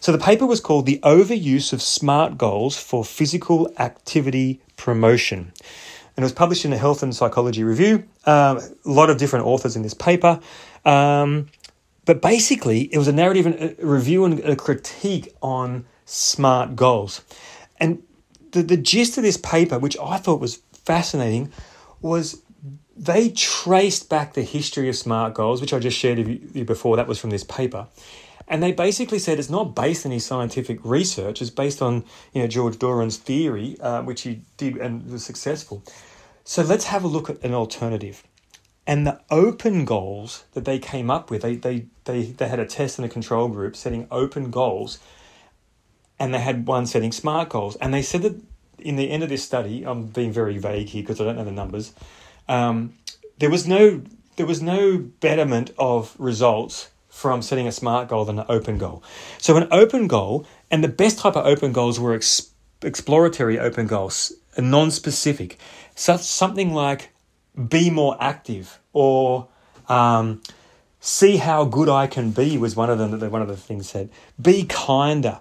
So 0.00 0.12
the 0.12 0.18
paper 0.18 0.46
was 0.46 0.60
called 0.60 0.86
The 0.86 0.98
Overuse 1.02 1.74
of 1.74 1.82
Smart 1.82 2.38
Goals 2.38 2.78
for 2.78 3.04
Physical 3.04 3.70
Activity 3.78 4.62
Promotion. 4.78 5.52
And 6.16 6.24
it 6.24 6.26
was 6.26 6.32
published 6.32 6.64
in 6.64 6.72
a 6.72 6.78
Health 6.78 7.02
and 7.02 7.14
Psychology 7.14 7.62
Review. 7.62 8.04
Um, 8.24 8.58
a 8.58 8.70
lot 8.84 9.10
of 9.10 9.18
different 9.18 9.44
authors 9.44 9.76
in 9.76 9.82
this 9.82 9.92
paper. 9.92 10.40
Um, 10.86 11.48
but 12.06 12.22
basically, 12.22 12.92
it 12.92 12.96
was 12.96 13.08
a 13.08 13.12
narrative 13.12 13.44
and 13.44 13.76
a 13.78 13.86
review 13.86 14.24
and 14.24 14.40
a 14.40 14.56
critique 14.56 15.34
on 15.42 15.84
SMART 16.06 16.76
goals. 16.76 17.22
And 17.78 18.02
the, 18.52 18.62
the 18.62 18.78
gist 18.78 19.18
of 19.18 19.22
this 19.22 19.36
paper, 19.36 19.78
which 19.78 19.98
I 20.02 20.16
thought 20.16 20.40
was 20.40 20.62
fascinating, 20.72 21.52
was 22.00 22.40
they 22.96 23.28
traced 23.28 24.08
back 24.08 24.32
the 24.32 24.42
history 24.42 24.88
of 24.88 24.96
SMART 24.96 25.34
goals, 25.34 25.60
which 25.60 25.74
I 25.74 25.78
just 25.78 25.98
shared 25.98 26.18
with 26.18 26.56
you 26.56 26.64
before. 26.64 26.96
That 26.96 27.06
was 27.06 27.18
from 27.18 27.30
this 27.30 27.44
paper. 27.44 27.86
And 28.50 28.60
they 28.60 28.72
basically 28.72 29.20
said 29.20 29.38
it's 29.38 29.48
not 29.48 29.76
based 29.76 30.04
on 30.04 30.10
any 30.10 30.18
scientific 30.18 30.80
research. 30.84 31.40
It's 31.40 31.50
based 31.50 31.80
on 31.80 32.04
you 32.34 32.42
know 32.42 32.48
George 32.48 32.78
Doran's 32.78 33.16
theory, 33.16 33.78
uh, 33.80 34.02
which 34.02 34.22
he 34.22 34.42
did 34.56 34.76
and 34.76 35.10
was 35.10 35.24
successful. 35.24 35.84
So 36.44 36.62
let's 36.62 36.86
have 36.86 37.04
a 37.04 37.06
look 37.06 37.30
at 37.30 37.42
an 37.44 37.54
alternative. 37.54 38.24
And 38.86 39.06
the 39.06 39.20
open 39.30 39.84
goals 39.84 40.44
that 40.52 40.64
they 40.64 40.80
came 40.80 41.10
up 41.10 41.30
with, 41.30 41.42
they, 41.42 41.54
they, 41.54 41.86
they, 42.04 42.22
they 42.22 42.48
had 42.48 42.58
a 42.58 42.66
test 42.66 42.98
and 42.98 43.06
a 43.06 43.08
control 43.08 43.46
group 43.46 43.76
setting 43.76 44.08
open 44.10 44.50
goals, 44.50 44.98
and 46.18 46.34
they 46.34 46.40
had 46.40 46.66
one 46.66 46.86
setting 46.86 47.12
smart 47.12 47.50
goals. 47.50 47.76
And 47.76 47.94
they 47.94 48.02
said 48.02 48.22
that 48.22 48.42
in 48.80 48.96
the 48.96 49.10
end 49.10 49.22
of 49.22 49.28
this 49.28 49.44
study, 49.44 49.84
I'm 49.84 50.06
being 50.06 50.32
very 50.32 50.58
vague 50.58 50.88
here 50.88 51.02
because 51.02 51.20
I 51.20 51.24
don't 51.24 51.36
know 51.36 51.44
the 51.44 51.52
numbers. 51.52 51.94
Um, 52.48 52.94
there 53.38 53.50
was 53.50 53.68
no 53.68 54.02
there 54.36 54.46
was 54.46 54.62
no 54.62 54.98
betterment 54.98 55.70
of 55.78 56.16
results 56.18 56.89
from 57.10 57.42
setting 57.42 57.66
a 57.66 57.72
smart 57.72 58.08
goal 58.08 58.24
than 58.24 58.38
an 58.38 58.46
open 58.48 58.78
goal. 58.78 59.02
So, 59.38 59.56
an 59.56 59.68
open 59.70 60.06
goal, 60.06 60.46
and 60.70 60.82
the 60.82 60.88
best 60.88 61.18
type 61.18 61.36
of 61.36 61.44
open 61.44 61.72
goals 61.72 62.00
were 62.00 62.14
ex- 62.14 62.50
exploratory 62.82 63.58
open 63.58 63.86
goals, 63.86 64.32
non 64.56 64.90
specific. 64.90 65.58
So, 65.94 66.16
something 66.16 66.72
like 66.72 67.10
be 67.68 67.90
more 67.90 68.16
active 68.20 68.80
or 68.92 69.48
um, 69.88 70.40
see 71.00 71.38
how 71.38 71.64
good 71.64 71.88
I 71.88 72.06
can 72.06 72.30
be 72.30 72.56
was 72.56 72.76
one 72.76 72.90
of 72.90 72.98
them 72.98 73.18
that 73.18 73.30
one 73.30 73.42
of 73.42 73.48
the 73.48 73.56
things 73.56 73.88
said. 73.90 74.10
Be 74.40 74.64
kinder. 74.64 75.40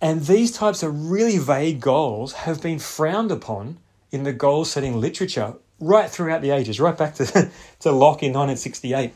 And 0.00 0.22
these 0.26 0.52
types 0.52 0.82
of 0.82 1.10
really 1.10 1.38
vague 1.38 1.80
goals 1.80 2.32
have 2.32 2.62
been 2.62 2.78
frowned 2.78 3.30
upon 3.30 3.78
in 4.12 4.24
the 4.24 4.32
goal 4.32 4.64
setting 4.64 5.00
literature 5.00 5.54
right 5.80 6.10
throughout 6.10 6.42
the 6.42 6.50
ages, 6.50 6.80
right 6.80 6.96
back 6.96 7.14
to, 7.16 7.24
to 7.80 7.92
Locke 7.92 8.22
in 8.22 8.32
1968. 8.32 9.12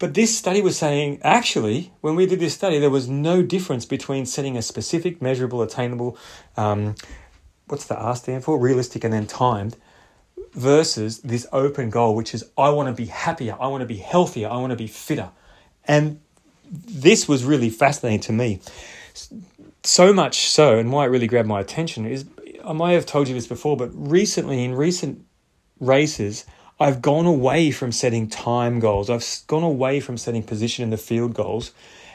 But 0.00 0.14
this 0.14 0.36
study 0.36 0.62
was 0.62 0.78
saying 0.78 1.20
actually, 1.22 1.92
when 2.00 2.16
we 2.16 2.26
did 2.26 2.40
this 2.40 2.54
study, 2.54 2.78
there 2.78 2.90
was 2.90 3.06
no 3.08 3.42
difference 3.42 3.84
between 3.84 4.24
setting 4.26 4.56
a 4.56 4.62
specific, 4.62 5.22
measurable, 5.22 5.62
attainable, 5.62 6.16
um, 6.56 6.94
what's 7.68 7.84
the 7.84 7.96
R 7.96 8.16
stand 8.16 8.42
for? 8.42 8.58
Realistic 8.58 9.04
and 9.04 9.12
then 9.12 9.26
timed, 9.26 9.76
versus 10.54 11.20
this 11.20 11.46
open 11.52 11.90
goal, 11.90 12.16
which 12.16 12.34
is 12.34 12.42
I 12.56 12.70
want 12.70 12.88
to 12.88 12.94
be 12.94 13.08
happier, 13.08 13.56
I 13.60 13.66
want 13.68 13.82
to 13.82 13.86
be 13.86 13.98
healthier, 13.98 14.48
I 14.48 14.56
want 14.56 14.70
to 14.70 14.76
be 14.76 14.86
fitter. 14.86 15.30
And 15.84 16.20
this 16.64 17.28
was 17.28 17.44
really 17.44 17.68
fascinating 17.68 18.20
to 18.20 18.32
me. 18.32 18.60
So 19.82 20.14
much 20.14 20.48
so, 20.48 20.78
and 20.78 20.90
why 20.90 21.04
it 21.04 21.08
really 21.08 21.26
grabbed 21.26 21.48
my 21.48 21.60
attention 21.60 22.06
is 22.06 22.24
I 22.64 22.72
might 22.72 22.92
have 22.92 23.04
told 23.04 23.28
you 23.28 23.34
this 23.34 23.46
before, 23.46 23.76
but 23.76 23.90
recently 23.92 24.64
in 24.64 24.74
recent 24.74 25.26
races, 25.78 26.46
I've 26.80 27.02
gone 27.02 27.26
away 27.26 27.70
from 27.70 27.92
setting 27.92 28.26
time 28.26 28.80
goals. 28.80 29.10
I've 29.10 29.24
gone 29.46 29.62
away 29.62 30.00
from 30.00 30.16
setting 30.16 30.42
position 30.42 30.82
in 30.82 30.88
the 30.88 30.96
field 30.96 31.34
goals, 31.34 31.72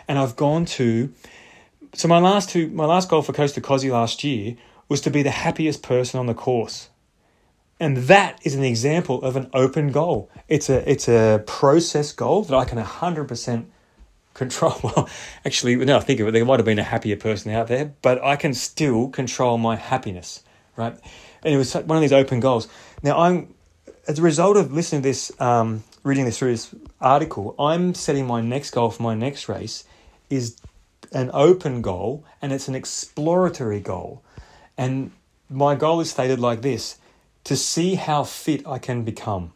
and 0.07 0.17
I've 0.17 0.35
gone 0.35 0.65
to. 0.65 1.13
So 1.93 2.07
my 2.07 2.17
last 2.17 2.49
two, 2.49 2.67
my 2.69 2.85
last 2.85 3.07
goal 3.07 3.21
for 3.21 3.31
Coast 3.31 3.53
to 3.55 3.61
Kosci 3.61 3.91
last 3.91 4.23
year 4.23 4.57
was 4.89 5.01
to 5.01 5.11
be 5.11 5.21
the 5.21 5.31
happiest 5.31 5.83
person 5.83 6.19
on 6.19 6.25
the 6.25 6.33
course, 6.33 6.89
and 7.79 7.97
that 7.97 8.39
is 8.43 8.55
an 8.55 8.63
example 8.63 9.21
of 9.21 9.35
an 9.35 9.51
open 9.53 9.91
goal. 9.91 10.31
It's 10.47 10.67
a 10.67 10.89
it's 10.89 11.07
a 11.07 11.43
process 11.45 12.11
goal 12.11 12.41
that 12.43 12.55
I 12.55 12.65
can 12.65 12.79
hundred 12.79 13.27
percent 13.27 13.71
control. 14.33 14.79
Well, 14.83 15.07
actually, 15.45 15.75
now 15.77 15.97
I 15.97 16.01
think 16.01 16.19
of 16.19 16.27
it, 16.27 16.31
there 16.31 16.43
might 16.43 16.59
have 16.59 16.65
been 16.65 16.79
a 16.79 16.83
happier 16.83 17.17
person 17.17 17.51
out 17.51 17.67
there, 17.67 17.93
but 18.01 18.21
I 18.23 18.35
can 18.35 18.55
still 18.55 19.09
control 19.09 19.59
my 19.59 19.75
happiness, 19.75 20.43
right? 20.75 20.97
And 21.43 21.53
it 21.53 21.57
was 21.57 21.73
one 21.75 21.97
of 21.97 22.01
these 22.01 22.11
open 22.11 22.39
goals. 22.39 22.67
Now 23.03 23.19
I'm 23.19 23.53
as 24.07 24.19
a 24.19 24.21
result 24.21 24.57
of 24.57 24.71
listening 24.71 25.01
to 25.01 25.09
this, 25.09 25.31
um, 25.39 25.83
reading 26.03 26.25
this 26.25 26.37
through 26.37 26.51
this 26.51 26.73
article, 27.01 27.55
I'm 27.59 27.93
setting 27.93 28.27
my 28.27 28.41
next 28.41 28.71
goal 28.71 28.89
for 28.91 29.03
my 29.03 29.15
next 29.15 29.49
race 29.49 29.83
is 30.29 30.57
an 31.11 31.29
open 31.33 31.81
goal 31.81 32.23
and 32.41 32.51
it's 32.51 32.67
an 32.67 32.75
exploratory 32.75 33.79
goal. 33.79 34.23
And 34.77 35.11
my 35.49 35.75
goal 35.75 36.01
is 36.01 36.11
stated 36.11 36.39
like 36.39 36.61
this 36.61 36.97
to 37.45 37.55
see 37.55 37.95
how 37.95 38.23
fit 38.23 38.65
I 38.67 38.79
can 38.79 39.03
become. 39.03 39.53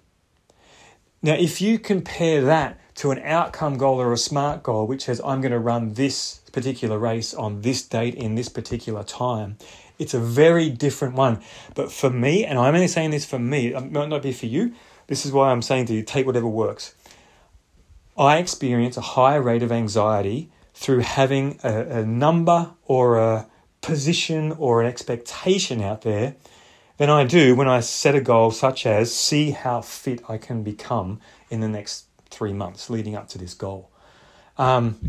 Now, 1.21 1.33
if 1.33 1.59
you 1.59 1.79
compare 1.79 2.41
that 2.43 2.79
to 2.95 3.11
an 3.11 3.19
outcome 3.19 3.77
goal 3.77 3.99
or 3.99 4.13
a 4.13 4.17
smart 4.17 4.63
goal, 4.63 4.87
which 4.87 5.03
says 5.03 5.21
I'm 5.23 5.41
going 5.41 5.51
to 5.51 5.59
run 5.59 5.93
this 5.93 6.39
particular 6.51 6.97
race 6.97 7.33
on 7.33 7.61
this 7.61 7.85
date 7.85 8.15
in 8.15 8.35
this 8.35 8.49
particular 8.49 9.03
time, 9.03 9.57
it's 9.99 10.13
a 10.13 10.19
very 10.19 10.69
different 10.69 11.15
one. 11.15 11.41
But 11.75 11.91
for 11.91 12.09
me, 12.09 12.45
and 12.45 12.57
I'm 12.57 12.73
only 12.73 12.87
saying 12.87 13.11
this 13.11 13.25
for 13.25 13.37
me, 13.37 13.67
it 13.67 13.91
might 13.91 14.09
not 14.09 14.23
be 14.23 14.31
for 14.31 14.47
you, 14.47 14.73
this 15.07 15.25
is 15.25 15.31
why 15.31 15.51
I'm 15.51 15.61
saying 15.61 15.85
to 15.87 15.93
you 15.93 16.03
take 16.03 16.25
whatever 16.25 16.47
works. 16.47 16.95
I 18.17 18.37
experience 18.37 18.97
a 18.97 19.01
higher 19.01 19.41
rate 19.41 19.63
of 19.63 19.71
anxiety 19.71 20.49
through 20.73 20.99
having 20.99 21.59
a, 21.63 21.99
a 21.99 22.05
number 22.05 22.71
or 22.85 23.17
a 23.17 23.47
position 23.81 24.53
or 24.53 24.81
an 24.81 24.87
expectation 24.87 25.81
out 25.81 26.01
there 26.01 26.35
than 26.97 27.09
I 27.09 27.23
do 27.23 27.55
when 27.55 27.67
I 27.67 27.79
set 27.79 28.15
a 28.15 28.21
goal 28.21 28.51
such 28.51 28.85
as 28.85 29.13
see 29.13 29.51
how 29.51 29.81
fit 29.81 30.21
I 30.29 30.37
can 30.37 30.63
become 30.63 31.19
in 31.49 31.61
the 31.61 31.69
next 31.69 32.05
three 32.29 32.53
months 32.53 32.89
leading 32.89 33.15
up 33.15 33.29
to 33.29 33.37
this 33.37 33.53
goal. 33.53 33.88
Um, 34.59 34.99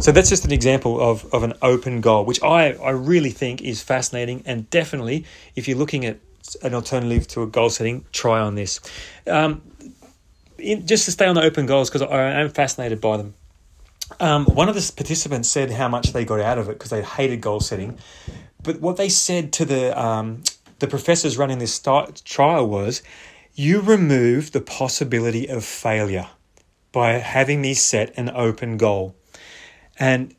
so 0.00 0.12
that's 0.12 0.28
just 0.28 0.44
an 0.44 0.52
example 0.52 1.00
of, 1.00 1.24
of 1.34 1.42
an 1.42 1.54
open 1.62 2.00
goal, 2.00 2.24
which 2.24 2.40
I, 2.42 2.72
I 2.74 2.90
really 2.90 3.30
think 3.30 3.62
is 3.62 3.82
fascinating. 3.82 4.42
And 4.46 4.70
definitely, 4.70 5.24
if 5.56 5.66
you're 5.66 5.78
looking 5.78 6.04
at 6.04 6.18
an 6.62 6.74
alternative 6.74 7.26
to 7.28 7.42
a 7.42 7.46
goal 7.46 7.70
setting, 7.70 8.04
try 8.12 8.38
on 8.38 8.54
this. 8.54 8.80
Um, 9.26 9.62
in, 10.58 10.86
just 10.86 11.06
to 11.06 11.10
stay 11.10 11.26
on 11.26 11.34
the 11.34 11.42
open 11.42 11.66
goals, 11.66 11.90
because 11.90 12.02
I 12.02 12.40
am 12.40 12.50
fascinated 12.50 13.00
by 13.00 13.16
them. 13.16 13.34
Um, 14.20 14.44
one 14.46 14.68
of 14.68 14.74
the 14.74 14.92
participants 14.96 15.48
said 15.48 15.70
how 15.70 15.88
much 15.88 16.12
they 16.12 16.24
got 16.24 16.40
out 16.40 16.58
of 16.58 16.68
it 16.68 16.74
because 16.74 16.90
they 16.90 17.02
hated 17.02 17.40
goal 17.40 17.60
setting. 17.60 17.98
But 18.62 18.80
what 18.80 18.96
they 18.96 19.08
said 19.08 19.52
to 19.54 19.64
the, 19.64 20.00
um, 20.00 20.42
the 20.78 20.86
professors 20.86 21.36
running 21.36 21.58
this 21.58 21.74
start, 21.74 22.22
trial 22.24 22.68
was 22.68 23.02
you 23.54 23.80
remove 23.80 24.52
the 24.52 24.60
possibility 24.60 25.48
of 25.48 25.64
failure 25.64 26.28
by 26.98 27.12
having 27.12 27.60
me 27.60 27.74
set 27.74 28.12
an 28.18 28.28
open 28.34 28.76
goal. 28.76 29.14
And 30.00 30.34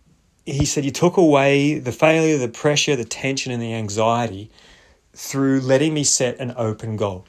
he 0.46 0.66
said, 0.66 0.84
You 0.84 0.92
took 0.92 1.16
away 1.16 1.80
the 1.80 1.94
failure, 1.94 2.38
the 2.38 2.50
pressure, 2.50 2.98
the 2.98 3.06
tension, 3.06 3.54
and 3.54 3.62
the 3.62 3.74
anxiety 3.74 4.52
through 5.14 5.62
letting 5.62 5.94
me 5.94 6.04
set 6.04 6.38
an 6.38 6.54
open 6.58 6.98
goal. 6.98 7.26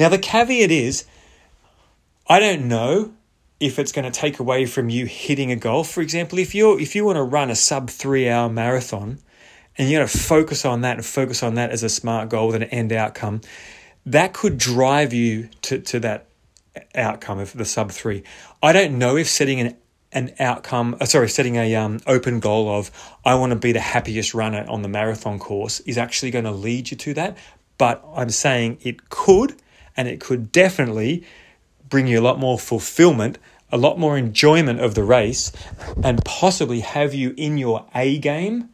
Now, 0.00 0.08
the 0.08 0.18
caveat 0.18 0.72
is, 0.72 1.04
I 2.28 2.40
don't 2.40 2.66
know 2.66 3.12
if 3.60 3.78
it's 3.78 3.92
going 3.92 4.10
to 4.10 4.10
take 4.10 4.40
away 4.40 4.66
from 4.66 4.88
you 4.90 5.06
hitting 5.06 5.52
a 5.52 5.56
goal. 5.56 5.84
For 5.84 6.00
example, 6.00 6.40
if 6.40 6.52
you 6.52 6.76
if 6.76 6.96
you 6.96 7.04
want 7.04 7.16
to 7.16 7.22
run 7.22 7.50
a 7.50 7.54
sub 7.54 7.88
three 7.88 8.28
hour 8.28 8.48
marathon 8.48 9.20
and 9.78 9.88
you're 9.88 10.00
going 10.00 10.08
to 10.08 10.18
focus 10.18 10.64
on 10.64 10.80
that 10.80 10.96
and 10.96 11.06
focus 11.06 11.44
on 11.44 11.54
that 11.54 11.70
as 11.70 11.84
a 11.84 11.88
smart 11.88 12.30
goal 12.30 12.48
with 12.48 12.56
an 12.56 12.64
end 12.64 12.92
outcome, 12.92 13.42
that 14.06 14.32
could 14.32 14.58
drive 14.58 15.12
you 15.12 15.50
to, 15.62 15.78
to 15.78 16.00
that 16.00 16.26
outcome 16.94 17.38
of 17.38 17.52
the 17.52 17.64
sub 17.64 17.90
three. 17.90 18.22
I 18.62 18.72
don't 18.72 18.98
know 18.98 19.16
if 19.16 19.28
setting 19.28 19.60
an 19.60 19.76
an 20.12 20.32
outcome, 20.38 20.96
uh, 21.00 21.04
sorry, 21.04 21.28
setting 21.28 21.56
a 21.56 21.74
um, 21.74 22.00
open 22.06 22.40
goal 22.40 22.70
of 22.70 22.90
I 23.24 23.34
want 23.34 23.50
to 23.50 23.56
be 23.56 23.72
the 23.72 23.80
happiest 23.80 24.34
runner 24.34 24.64
on 24.68 24.82
the 24.82 24.88
marathon 24.88 25.38
course 25.38 25.80
is 25.80 25.98
actually 25.98 26.30
going 26.30 26.44
to 26.44 26.52
lead 26.52 26.90
you 26.90 26.96
to 26.96 27.14
that. 27.14 27.36
But 27.76 28.02
I'm 28.14 28.30
saying 28.30 28.78
it 28.82 29.10
could, 29.10 29.56
and 29.96 30.08
it 30.08 30.20
could 30.20 30.52
definitely 30.52 31.24
bring 31.88 32.06
you 32.06 32.18
a 32.18 32.22
lot 32.22 32.38
more 32.38 32.58
fulfillment, 32.58 33.38
a 33.70 33.76
lot 33.76 33.98
more 33.98 34.16
enjoyment 34.16 34.80
of 34.80 34.94
the 34.94 35.04
race, 35.04 35.52
and 36.02 36.24
possibly 36.24 36.80
have 36.80 37.12
you 37.12 37.34
in 37.36 37.58
your 37.58 37.86
A 37.94 38.18
game, 38.18 38.70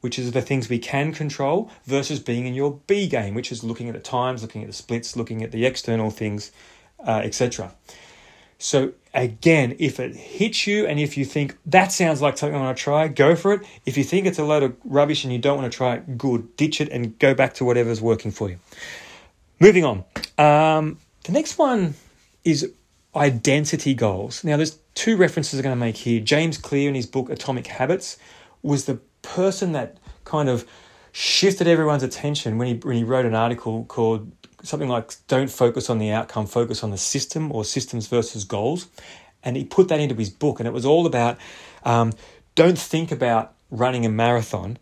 which 0.00 0.18
is 0.18 0.32
the 0.32 0.42
things 0.42 0.68
we 0.68 0.78
can 0.78 1.12
control, 1.12 1.70
versus 1.84 2.18
being 2.18 2.46
in 2.46 2.54
your 2.54 2.80
B 2.86 3.06
game, 3.06 3.34
which 3.34 3.52
is 3.52 3.62
looking 3.62 3.88
at 3.88 3.94
the 3.94 4.00
times, 4.00 4.42
looking 4.42 4.62
at 4.62 4.66
the 4.66 4.74
splits, 4.74 5.14
looking 5.14 5.42
at 5.42 5.52
the 5.52 5.64
external 5.64 6.10
things, 6.10 6.50
uh, 7.06 7.20
etc. 7.24 7.74
So 8.58 8.92
again, 9.14 9.74
if 9.78 9.98
it 9.98 10.14
hits 10.14 10.66
you 10.66 10.86
and 10.86 11.00
if 11.00 11.16
you 11.16 11.24
think 11.24 11.56
that 11.66 11.92
sounds 11.92 12.20
like 12.20 12.36
something 12.36 12.54
I 12.54 12.62
want 12.62 12.76
to 12.76 12.82
try, 12.82 13.08
go 13.08 13.34
for 13.34 13.54
it. 13.54 13.62
If 13.86 13.96
you 13.96 14.04
think 14.04 14.26
it's 14.26 14.38
a 14.38 14.44
load 14.44 14.62
of 14.62 14.76
rubbish 14.84 15.24
and 15.24 15.32
you 15.32 15.38
don't 15.38 15.58
want 15.58 15.72
to 15.72 15.76
try 15.76 15.94
it, 15.94 16.18
good, 16.18 16.56
ditch 16.56 16.80
it 16.80 16.90
and 16.90 17.18
go 17.18 17.34
back 17.34 17.54
to 17.54 17.64
whatever's 17.64 18.00
working 18.02 18.30
for 18.30 18.50
you. 18.50 18.58
Moving 19.58 19.84
on. 19.84 20.04
Um, 20.38 20.98
the 21.24 21.32
next 21.32 21.58
one 21.58 21.94
is 22.44 22.70
identity 23.16 23.94
goals. 23.94 24.44
Now, 24.44 24.56
there's 24.56 24.78
two 24.94 25.16
references 25.16 25.58
I'm 25.58 25.64
going 25.64 25.76
to 25.76 25.80
make 25.80 25.96
here. 25.96 26.20
James 26.20 26.58
Clear, 26.58 26.88
in 26.88 26.94
his 26.94 27.06
book 27.06 27.30
Atomic 27.30 27.66
Habits, 27.66 28.18
was 28.62 28.84
the 28.84 28.96
person 29.22 29.72
that 29.72 29.96
kind 30.24 30.48
of 30.48 30.66
shifted 31.12 31.66
everyone's 31.66 32.02
attention 32.02 32.56
when 32.58 32.68
he, 32.68 32.74
when 32.74 32.96
he 32.96 33.04
wrote 33.04 33.26
an 33.26 33.34
article 33.34 33.84
called 33.84 34.30
something 34.62 34.88
like 34.88 35.14
don't 35.28 35.50
focus 35.50 35.90
on 35.90 35.98
the 35.98 36.10
outcome, 36.10 36.46
focus 36.46 36.82
on 36.82 36.90
the 36.90 36.98
system 36.98 37.52
or 37.52 37.64
systems 37.64 38.06
versus 38.06 38.44
goals. 38.44 38.88
And 39.42 39.56
he 39.56 39.64
put 39.64 39.88
that 39.88 40.00
into 40.00 40.14
his 40.14 40.30
book, 40.30 40.60
and 40.60 40.66
it 40.66 40.72
was 40.72 40.84
all 40.84 41.06
about 41.06 41.38
um, 41.84 42.12
don't 42.54 42.78
think 42.78 43.10
about 43.10 43.54
running 43.70 44.04
a 44.04 44.08
marathon, 44.08 44.78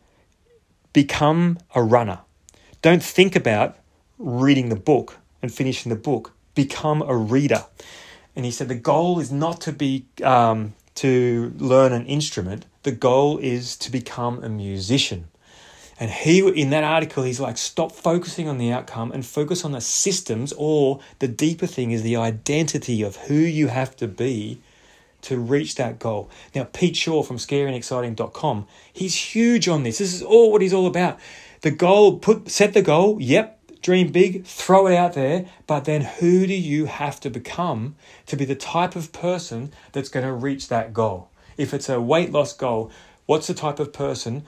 become 0.93 1.59
a 1.75 1.83
runner. 1.83 2.21
Don't 2.83 3.03
think 3.03 3.37
about 3.37 3.77
reading 4.19 4.69
the 4.69 4.77
book 4.77 5.19
and 5.43 5.53
finishing 5.53 5.91
the 5.91 5.97
book, 5.97 6.33
become 6.55 7.03
a 7.03 7.17
reader. 7.17 7.65
And 8.35 8.45
he 8.45 8.51
said 8.51 8.69
the 8.69 8.75
goal 8.75 9.19
is 9.19 9.31
not 9.31 9.61
to 9.63 9.73
be 9.73 10.07
um, 10.23 10.75
to 10.97 11.55
learn 11.59 11.93
an 11.93 12.07
instrument. 12.07 12.67
The 12.83 12.93
goal 12.93 13.39
is 13.39 13.77
to 13.77 13.91
become 13.91 14.43
a 14.43 14.49
musician. 14.49 15.29
And 16.01 16.11
he, 16.11 16.47
in 16.49 16.71
that 16.71 16.85
article, 16.85 17.25
he's 17.25 17.41
like, 17.41 17.59
stop 17.59 17.93
focusing 17.93 18.49
on 18.49 18.59
the 18.59 18.73
outcome 18.73 19.11
and 19.11 19.27
focus 19.27 19.65
on 19.65 19.73
the 19.73 19.81
systems, 19.81 20.53
or 20.57 21.01
the 21.19 21.29
deeper 21.29 21.67
thing 21.67 21.91
is 21.91 22.03
the 22.03 22.17
identity 22.17 23.03
of 23.03 23.17
who 23.17 23.35
you 23.35 23.67
have 23.69 23.97
to 23.97 24.07
be 24.07 24.61
to 25.23 25.39
reach 25.39 25.75
that 25.75 25.99
goal. 25.99 26.31
Now, 26.55 26.65
Pete 26.73 26.97
Shaw 26.97 27.23
from 27.23 27.37
scaryandexciting.com, 27.37 28.67
he's 28.93 29.17
huge 29.17 29.67
on 29.69 29.83
this. 29.83 29.99
This 29.99 30.15
is 30.15 30.23
all 30.23 30.53
what 30.53 30.63
he's 30.63 30.73
all 30.73 30.87
about. 30.87 31.19
The 31.63 31.73
goal, 31.73 32.19
put 32.19 32.49
set 32.49 32.73
the 32.73 32.83
goal, 32.83 33.21
yep, 33.21 33.59
dream 33.83 34.13
big, 34.13 34.45
throw 34.45 34.87
it 34.87 34.95
out 34.95 35.15
there, 35.15 35.47
but 35.67 35.85
then 35.85 36.03
who 36.03 36.47
do 36.47 36.55
you 36.55 36.87
have 36.87 37.19
to 37.21 37.31
become 37.31 37.97
to 38.27 38.37
be 38.37 38.45
the 38.45 38.55
type 38.55 38.95
of 38.95 39.13
person 39.13 39.73
that's 39.93 40.09
going 40.09 40.25
to 40.25 40.33
reach 40.33 40.69
that 40.69 40.95
goal? 40.95 41.31
If 41.57 41.75
it's 41.75 41.89
a 41.89 42.01
weight 42.01 42.31
loss 42.31 42.53
goal, 42.53 42.93
what's 43.27 43.49
the 43.49 43.55
type 43.55 43.81
of 43.81 43.93
person 43.93 44.45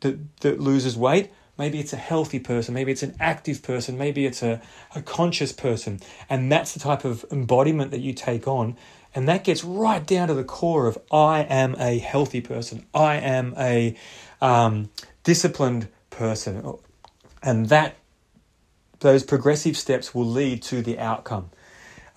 that, 0.00 0.40
that 0.40 0.60
loses 0.60 0.96
weight. 0.96 1.30
Maybe 1.56 1.80
it's 1.80 1.92
a 1.92 1.96
healthy 1.96 2.38
person, 2.38 2.72
maybe 2.72 2.92
it's 2.92 3.02
an 3.02 3.16
active 3.18 3.64
person, 3.64 3.98
maybe 3.98 4.26
it's 4.26 4.44
a, 4.44 4.62
a 4.94 5.02
conscious 5.02 5.52
person. 5.52 5.98
And 6.30 6.52
that's 6.52 6.72
the 6.72 6.78
type 6.78 7.04
of 7.04 7.24
embodiment 7.32 7.90
that 7.90 7.98
you 7.98 8.12
take 8.12 8.46
on. 8.46 8.76
And 9.12 9.26
that 9.26 9.42
gets 9.42 9.64
right 9.64 10.06
down 10.06 10.28
to 10.28 10.34
the 10.34 10.44
core 10.44 10.86
of 10.86 10.98
I 11.10 11.40
am 11.40 11.74
a 11.80 11.98
healthy 11.98 12.40
person, 12.40 12.86
I 12.94 13.16
am 13.16 13.54
a 13.58 13.96
um, 14.40 14.90
disciplined 15.24 15.88
person. 16.10 16.74
And 17.42 17.68
that 17.70 17.96
those 19.00 19.24
progressive 19.24 19.76
steps 19.76 20.14
will 20.14 20.26
lead 20.26 20.62
to 20.64 20.82
the 20.82 20.98
outcome. 20.98 21.50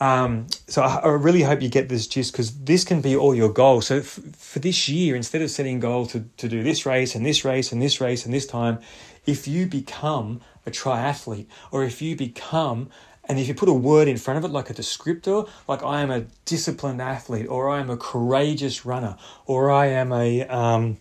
Um, 0.02 0.48
so 0.68 0.82
I, 0.82 0.96
I, 0.96 1.10
really 1.10 1.44
hope 1.44 1.62
you 1.62 1.70
get 1.70 1.88
this 1.88 2.08
gist 2.08 2.32
because 2.32 2.58
this 2.64 2.84
can 2.84 3.02
be 3.02 3.16
all 3.16 3.36
your 3.36 3.54
goals. 3.54 3.86
So 3.86 3.98
f- 3.98 4.20
for 4.36 4.58
this 4.58 4.90
year, 4.90 5.16
instead 5.16 5.44
of 5.44 5.52
setting 5.52 5.80
goal 5.80 6.08
to, 6.08 6.22
to 6.38 6.50
do 6.50 6.64
this 6.64 6.88
race 6.88 7.14
and 7.14 7.24
this 7.24 7.46
race 7.46 7.72
and 7.72 7.80
this 7.80 8.02
race 8.02 8.26
and 8.26 8.34
this 8.34 8.48
time, 8.48 8.80
if 9.28 9.48
you 9.48 9.68
become 9.68 10.42
a 10.66 10.72
triathlete 10.72 11.46
or 11.72 11.84
if 11.84 12.02
you 12.02 12.16
become 12.16 12.90
and 13.26 13.38
if 13.38 13.48
you 13.48 13.54
put 13.54 13.70
a 13.70 13.74
word 13.74 14.08
in 14.08 14.18
front 14.18 14.40
of 14.40 14.44
it 14.44 14.52
like 14.52 14.72
a 14.72 14.74
descriptor, 14.74 15.48
like 15.68 15.84
I 15.84 16.02
am 16.02 16.10
a 16.10 16.22
disciplined 16.46 17.00
athlete 17.00 17.48
or 17.48 17.70
I 17.70 17.80
am 17.80 17.92
a 17.92 17.98
courageous 17.98 18.84
runner 18.84 19.18
or 19.46 19.70
I 19.70 19.86
am 19.86 20.12
a, 20.12 20.48
um, 20.48 20.98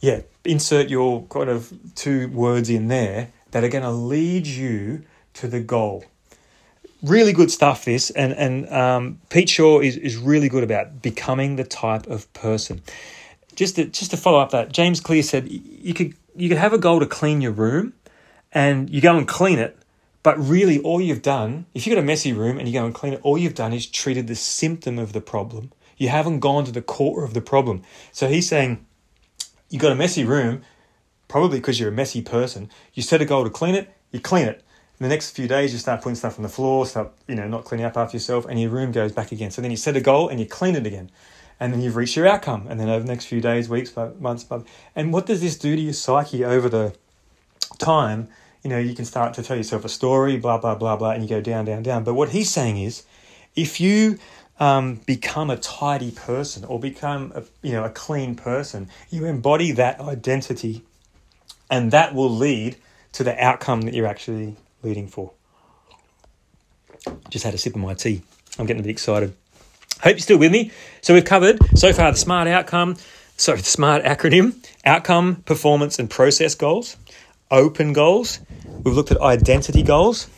yeah, 0.00 0.22
insert 0.44 0.88
your 0.88 1.22
kind 1.26 1.48
of 1.48 1.72
two 1.94 2.26
words 2.30 2.68
in 2.68 2.88
there 2.88 3.30
that 3.52 3.62
are 3.62 3.68
going 3.68 3.84
to 3.84 3.90
lead 3.90 4.48
you 4.48 5.04
to 5.34 5.46
the 5.46 5.60
goal 5.60 6.04
really 7.02 7.32
good 7.32 7.50
stuff 7.50 7.84
this 7.84 8.10
and 8.10 8.32
and 8.32 8.68
um, 8.72 9.20
pete 9.30 9.48
shaw 9.48 9.80
is, 9.80 9.96
is 9.96 10.16
really 10.16 10.48
good 10.48 10.64
about 10.64 11.02
becoming 11.02 11.56
the 11.56 11.64
type 11.64 12.06
of 12.06 12.32
person. 12.32 12.82
Just 13.54 13.76
to, 13.76 13.86
just 13.86 14.12
to 14.12 14.16
follow 14.16 14.38
up 14.38 14.50
that 14.50 14.72
james 14.72 15.00
clear 15.00 15.22
said 15.22 15.48
you 15.48 15.92
could 15.92 16.14
you 16.36 16.48
could 16.48 16.58
have 16.58 16.72
a 16.72 16.78
goal 16.78 17.00
to 17.00 17.06
clean 17.06 17.40
your 17.40 17.50
room 17.52 17.92
and 18.52 18.88
you 18.88 19.00
go 19.00 19.16
and 19.16 19.26
clean 19.26 19.58
it 19.58 19.76
but 20.22 20.38
really 20.38 20.78
all 20.80 21.00
you've 21.00 21.22
done 21.22 21.66
if 21.74 21.84
you've 21.84 21.94
got 21.96 22.00
a 22.00 22.06
messy 22.06 22.32
room 22.32 22.58
and 22.58 22.68
you 22.68 22.74
go 22.74 22.84
and 22.84 22.94
clean 22.94 23.14
it 23.14 23.20
all 23.24 23.36
you've 23.36 23.56
done 23.56 23.72
is 23.72 23.86
treated 23.86 24.28
the 24.28 24.36
symptom 24.36 24.98
of 24.98 25.12
the 25.12 25.20
problem. 25.20 25.72
You 25.96 26.08
haven't 26.08 26.38
gone 26.38 26.64
to 26.66 26.72
the 26.72 26.82
core 26.82 27.24
of 27.24 27.34
the 27.34 27.40
problem. 27.40 27.82
So 28.12 28.28
he's 28.28 28.48
saying 28.48 28.86
you 29.68 29.80
got 29.80 29.90
a 29.90 29.96
messy 29.96 30.24
room 30.24 30.62
probably 31.26 31.58
because 31.58 31.80
you're 31.80 31.88
a 31.88 31.92
messy 31.92 32.22
person. 32.22 32.70
You 32.94 33.02
set 33.02 33.20
a 33.20 33.24
goal 33.24 33.42
to 33.42 33.50
clean 33.50 33.74
it 33.74 33.92
you 34.12 34.20
clean 34.20 34.46
it 34.46 34.64
In 35.00 35.04
the 35.04 35.10
next 35.10 35.30
few 35.30 35.46
days, 35.46 35.72
you 35.72 35.78
start 35.78 36.02
putting 36.02 36.16
stuff 36.16 36.40
on 36.40 36.42
the 36.42 36.48
floor, 36.48 36.84
start, 36.84 37.12
you 37.28 37.36
know, 37.36 37.46
not 37.46 37.64
cleaning 37.64 37.86
up 37.86 37.96
after 37.96 38.16
yourself, 38.16 38.46
and 38.46 38.60
your 38.60 38.70
room 38.70 38.90
goes 38.90 39.12
back 39.12 39.30
again. 39.30 39.52
So 39.52 39.62
then 39.62 39.70
you 39.70 39.76
set 39.76 39.96
a 39.96 40.00
goal 40.00 40.28
and 40.28 40.40
you 40.40 40.46
clean 40.46 40.74
it 40.74 40.84
again. 40.86 41.10
And 41.60 41.72
then 41.72 41.80
you've 41.80 41.94
reached 41.94 42.16
your 42.16 42.26
outcome. 42.26 42.66
And 42.68 42.80
then 42.80 42.88
over 42.88 43.04
the 43.04 43.08
next 43.08 43.26
few 43.26 43.40
days, 43.40 43.68
weeks, 43.68 43.94
months, 44.18 44.44
and 44.96 45.12
what 45.12 45.26
does 45.26 45.40
this 45.40 45.56
do 45.56 45.76
to 45.76 45.80
your 45.80 45.92
psyche 45.92 46.44
over 46.44 46.68
the 46.68 46.96
time? 47.78 48.28
You 48.64 48.70
know, 48.70 48.78
you 48.78 48.94
can 48.94 49.04
start 49.04 49.34
to 49.34 49.42
tell 49.44 49.56
yourself 49.56 49.84
a 49.84 49.88
story, 49.88 50.36
blah, 50.36 50.58
blah, 50.58 50.74
blah, 50.74 50.96
blah, 50.96 51.12
and 51.12 51.22
you 51.22 51.28
go 51.28 51.40
down, 51.40 51.64
down, 51.64 51.84
down. 51.84 52.02
But 52.02 52.14
what 52.14 52.30
he's 52.30 52.50
saying 52.50 52.78
is, 52.78 53.04
if 53.54 53.80
you 53.80 54.18
um, 54.58 54.96
become 55.06 55.48
a 55.48 55.56
tidy 55.56 56.10
person 56.10 56.64
or 56.64 56.80
become 56.80 57.32
a, 57.36 57.44
you 57.62 57.72
know 57.72 57.84
a 57.84 57.90
clean 57.90 58.34
person, 58.34 58.88
you 59.10 59.26
embody 59.26 59.70
that 59.72 60.00
identity, 60.00 60.82
and 61.70 61.92
that 61.92 62.14
will 62.14 62.30
lead 62.30 62.76
to 63.12 63.22
the 63.22 63.40
outcome 63.42 63.82
that 63.82 63.94
you're 63.94 64.06
actually 64.06 64.56
leading 64.82 65.08
for. 65.08 65.32
Just 67.30 67.44
had 67.44 67.54
a 67.54 67.58
sip 67.58 67.74
of 67.74 67.80
my 67.80 67.94
tea. 67.94 68.22
I'm 68.58 68.66
getting 68.66 68.80
a 68.80 68.82
bit 68.82 68.90
excited. 68.90 69.34
Hope 70.02 70.12
you're 70.12 70.18
still 70.18 70.38
with 70.38 70.52
me. 70.52 70.70
So 71.00 71.14
we've 71.14 71.24
covered 71.24 71.58
so 71.76 71.92
far 71.92 72.10
the 72.10 72.18
SMART 72.18 72.48
outcome, 72.48 72.96
sorry, 73.36 73.58
the 73.58 73.64
SMART 73.64 74.04
acronym, 74.04 74.54
outcome, 74.84 75.42
performance, 75.44 75.98
and 75.98 76.08
process 76.08 76.54
goals, 76.54 76.96
open 77.50 77.92
goals. 77.92 78.40
We've 78.84 78.94
looked 78.94 79.10
at 79.10 79.20
identity 79.20 79.82
goals. 79.82 80.28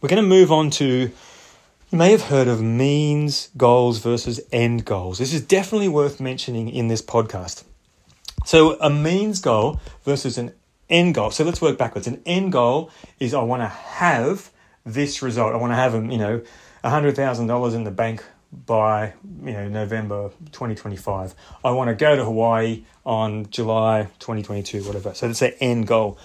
We're 0.00 0.08
going 0.08 0.22
to 0.22 0.28
move 0.28 0.52
on 0.52 0.70
to 0.72 1.10
you 1.90 1.98
may 1.98 2.10
have 2.10 2.22
heard 2.22 2.48
of 2.48 2.60
means 2.60 3.48
goals 3.56 4.00
versus 4.00 4.40
end 4.50 4.84
goals. 4.84 5.18
This 5.18 5.32
is 5.32 5.40
definitely 5.40 5.88
worth 5.88 6.20
mentioning 6.20 6.68
in 6.68 6.88
this 6.88 7.00
podcast. 7.00 7.62
So, 8.44 8.76
a 8.80 8.90
means 8.90 9.40
goal 9.40 9.80
versus 10.04 10.36
an 10.36 10.52
end 10.88 11.14
goal. 11.14 11.30
So, 11.30 11.44
let's 11.44 11.60
work 11.60 11.78
backwards. 11.78 12.06
An 12.06 12.22
end 12.26 12.52
goal 12.52 12.90
is 13.18 13.34
I 13.34 13.42
want 13.42 13.62
to 13.62 13.68
have 13.68 14.50
this 14.84 15.22
result. 15.22 15.54
I 15.54 15.56
want 15.56 15.72
to 15.72 15.76
have, 15.76 15.94
you 15.94 16.18
know, 16.18 16.42
$100,000 16.84 17.74
in 17.74 17.84
the 17.84 17.90
bank 17.90 18.24
by, 18.66 19.12
you 19.42 19.52
know, 19.52 19.68
November 19.68 20.30
2025. 20.52 21.34
I 21.64 21.70
want 21.72 21.88
to 21.88 21.94
go 21.94 22.16
to 22.16 22.24
Hawaii 22.24 22.84
on 23.04 23.50
July 23.50 24.08
2022, 24.20 24.84
whatever. 24.84 25.14
So, 25.14 25.26
that's 25.26 25.42
an 25.42 25.52
end 25.60 25.86
goal. 25.86 26.18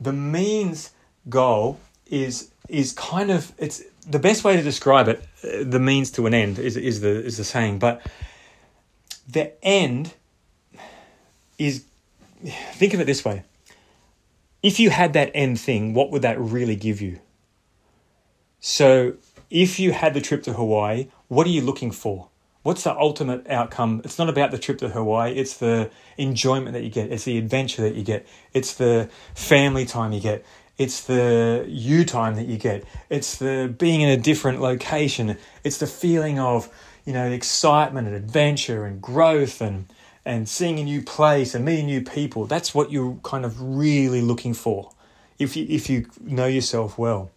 The 0.00 0.12
means 0.12 0.90
goal 1.28 1.80
is 2.06 2.50
is 2.68 2.92
kind 2.92 3.30
of 3.30 3.52
it's 3.58 3.82
the 4.08 4.18
best 4.18 4.44
way 4.44 4.56
to 4.56 4.62
describe 4.62 5.08
it, 5.08 5.22
uh, 5.42 5.64
the 5.64 5.80
means 5.80 6.10
to 6.12 6.26
an 6.26 6.34
end 6.34 6.58
is, 6.58 6.76
is 6.76 7.00
the 7.00 7.24
is 7.24 7.36
the 7.36 7.44
saying, 7.44 7.78
but 7.78 8.02
the 9.28 9.52
end 9.64 10.14
is 11.58 11.84
think 12.74 12.94
of 12.94 13.00
it 13.00 13.04
this 13.04 13.24
way. 13.24 13.42
If 14.64 14.80
you 14.80 14.88
had 14.88 15.12
that 15.12 15.30
end 15.34 15.60
thing, 15.60 15.92
what 15.92 16.10
would 16.10 16.22
that 16.22 16.40
really 16.40 16.74
give 16.74 17.02
you? 17.02 17.20
So, 18.60 19.16
if 19.50 19.78
you 19.78 19.92
had 19.92 20.14
the 20.14 20.22
trip 20.22 20.42
to 20.44 20.54
Hawaii, 20.54 21.08
what 21.28 21.46
are 21.46 21.50
you 21.50 21.60
looking 21.60 21.90
for? 21.90 22.30
What's 22.62 22.84
the 22.84 22.96
ultimate 22.96 23.46
outcome? 23.50 24.00
It's 24.04 24.18
not 24.18 24.30
about 24.30 24.52
the 24.52 24.58
trip 24.58 24.78
to 24.78 24.88
Hawaii, 24.88 25.34
it's 25.34 25.58
the 25.58 25.90
enjoyment 26.16 26.72
that 26.72 26.82
you 26.82 26.88
get, 26.88 27.12
it's 27.12 27.24
the 27.24 27.36
adventure 27.36 27.82
that 27.82 27.94
you 27.94 28.02
get, 28.02 28.26
it's 28.54 28.72
the 28.72 29.10
family 29.34 29.84
time 29.84 30.12
you 30.12 30.20
get, 30.20 30.46
it's 30.78 31.02
the 31.04 31.66
you 31.68 32.06
time 32.06 32.36
that 32.36 32.46
you 32.46 32.56
get. 32.56 32.84
It's 33.10 33.36
the 33.36 33.72
being 33.78 34.00
in 34.00 34.08
a 34.08 34.16
different 34.16 34.62
location. 34.62 35.36
It's 35.62 35.76
the 35.76 35.86
feeling 35.86 36.38
of, 36.38 36.68
you 37.04 37.12
know, 37.12 37.26
excitement 37.30 38.08
and 38.08 38.16
adventure 38.16 38.86
and 38.86 39.00
growth 39.00 39.60
and 39.60 39.86
and 40.24 40.48
seeing 40.48 40.78
a 40.78 40.84
new 40.84 41.02
place 41.02 41.54
and 41.54 41.64
meeting 41.64 41.86
new 41.86 42.02
people. 42.02 42.46
That's 42.46 42.74
what 42.74 42.90
you're 42.90 43.18
kind 43.22 43.44
of 43.44 43.60
really 43.60 44.22
looking 44.22 44.54
for. 44.54 44.90
If 45.38 45.56
you 45.56 45.66
if 45.68 45.90
you 45.90 46.06
know 46.20 46.46
yourself 46.46 46.98
well. 46.98 47.30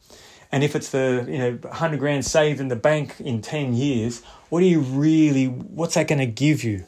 And 0.50 0.64
if 0.64 0.78
it's 0.78 0.92
the, 0.92 1.26
you 1.28 1.38
know, 1.38 1.52
100 1.62 2.00
grand 2.00 2.26
saved 2.26 2.62
in 2.62 2.70
the 2.70 2.76
bank 2.78 3.20
in 3.20 3.42
10 3.42 3.74
years, 3.74 4.22
what 4.50 4.64
are 4.64 4.66
you 4.66 4.80
really 4.80 5.48
what's 5.48 5.96
that 5.96 6.08
going 6.08 6.20
to 6.20 6.26
give 6.26 6.64
you? 6.64 6.86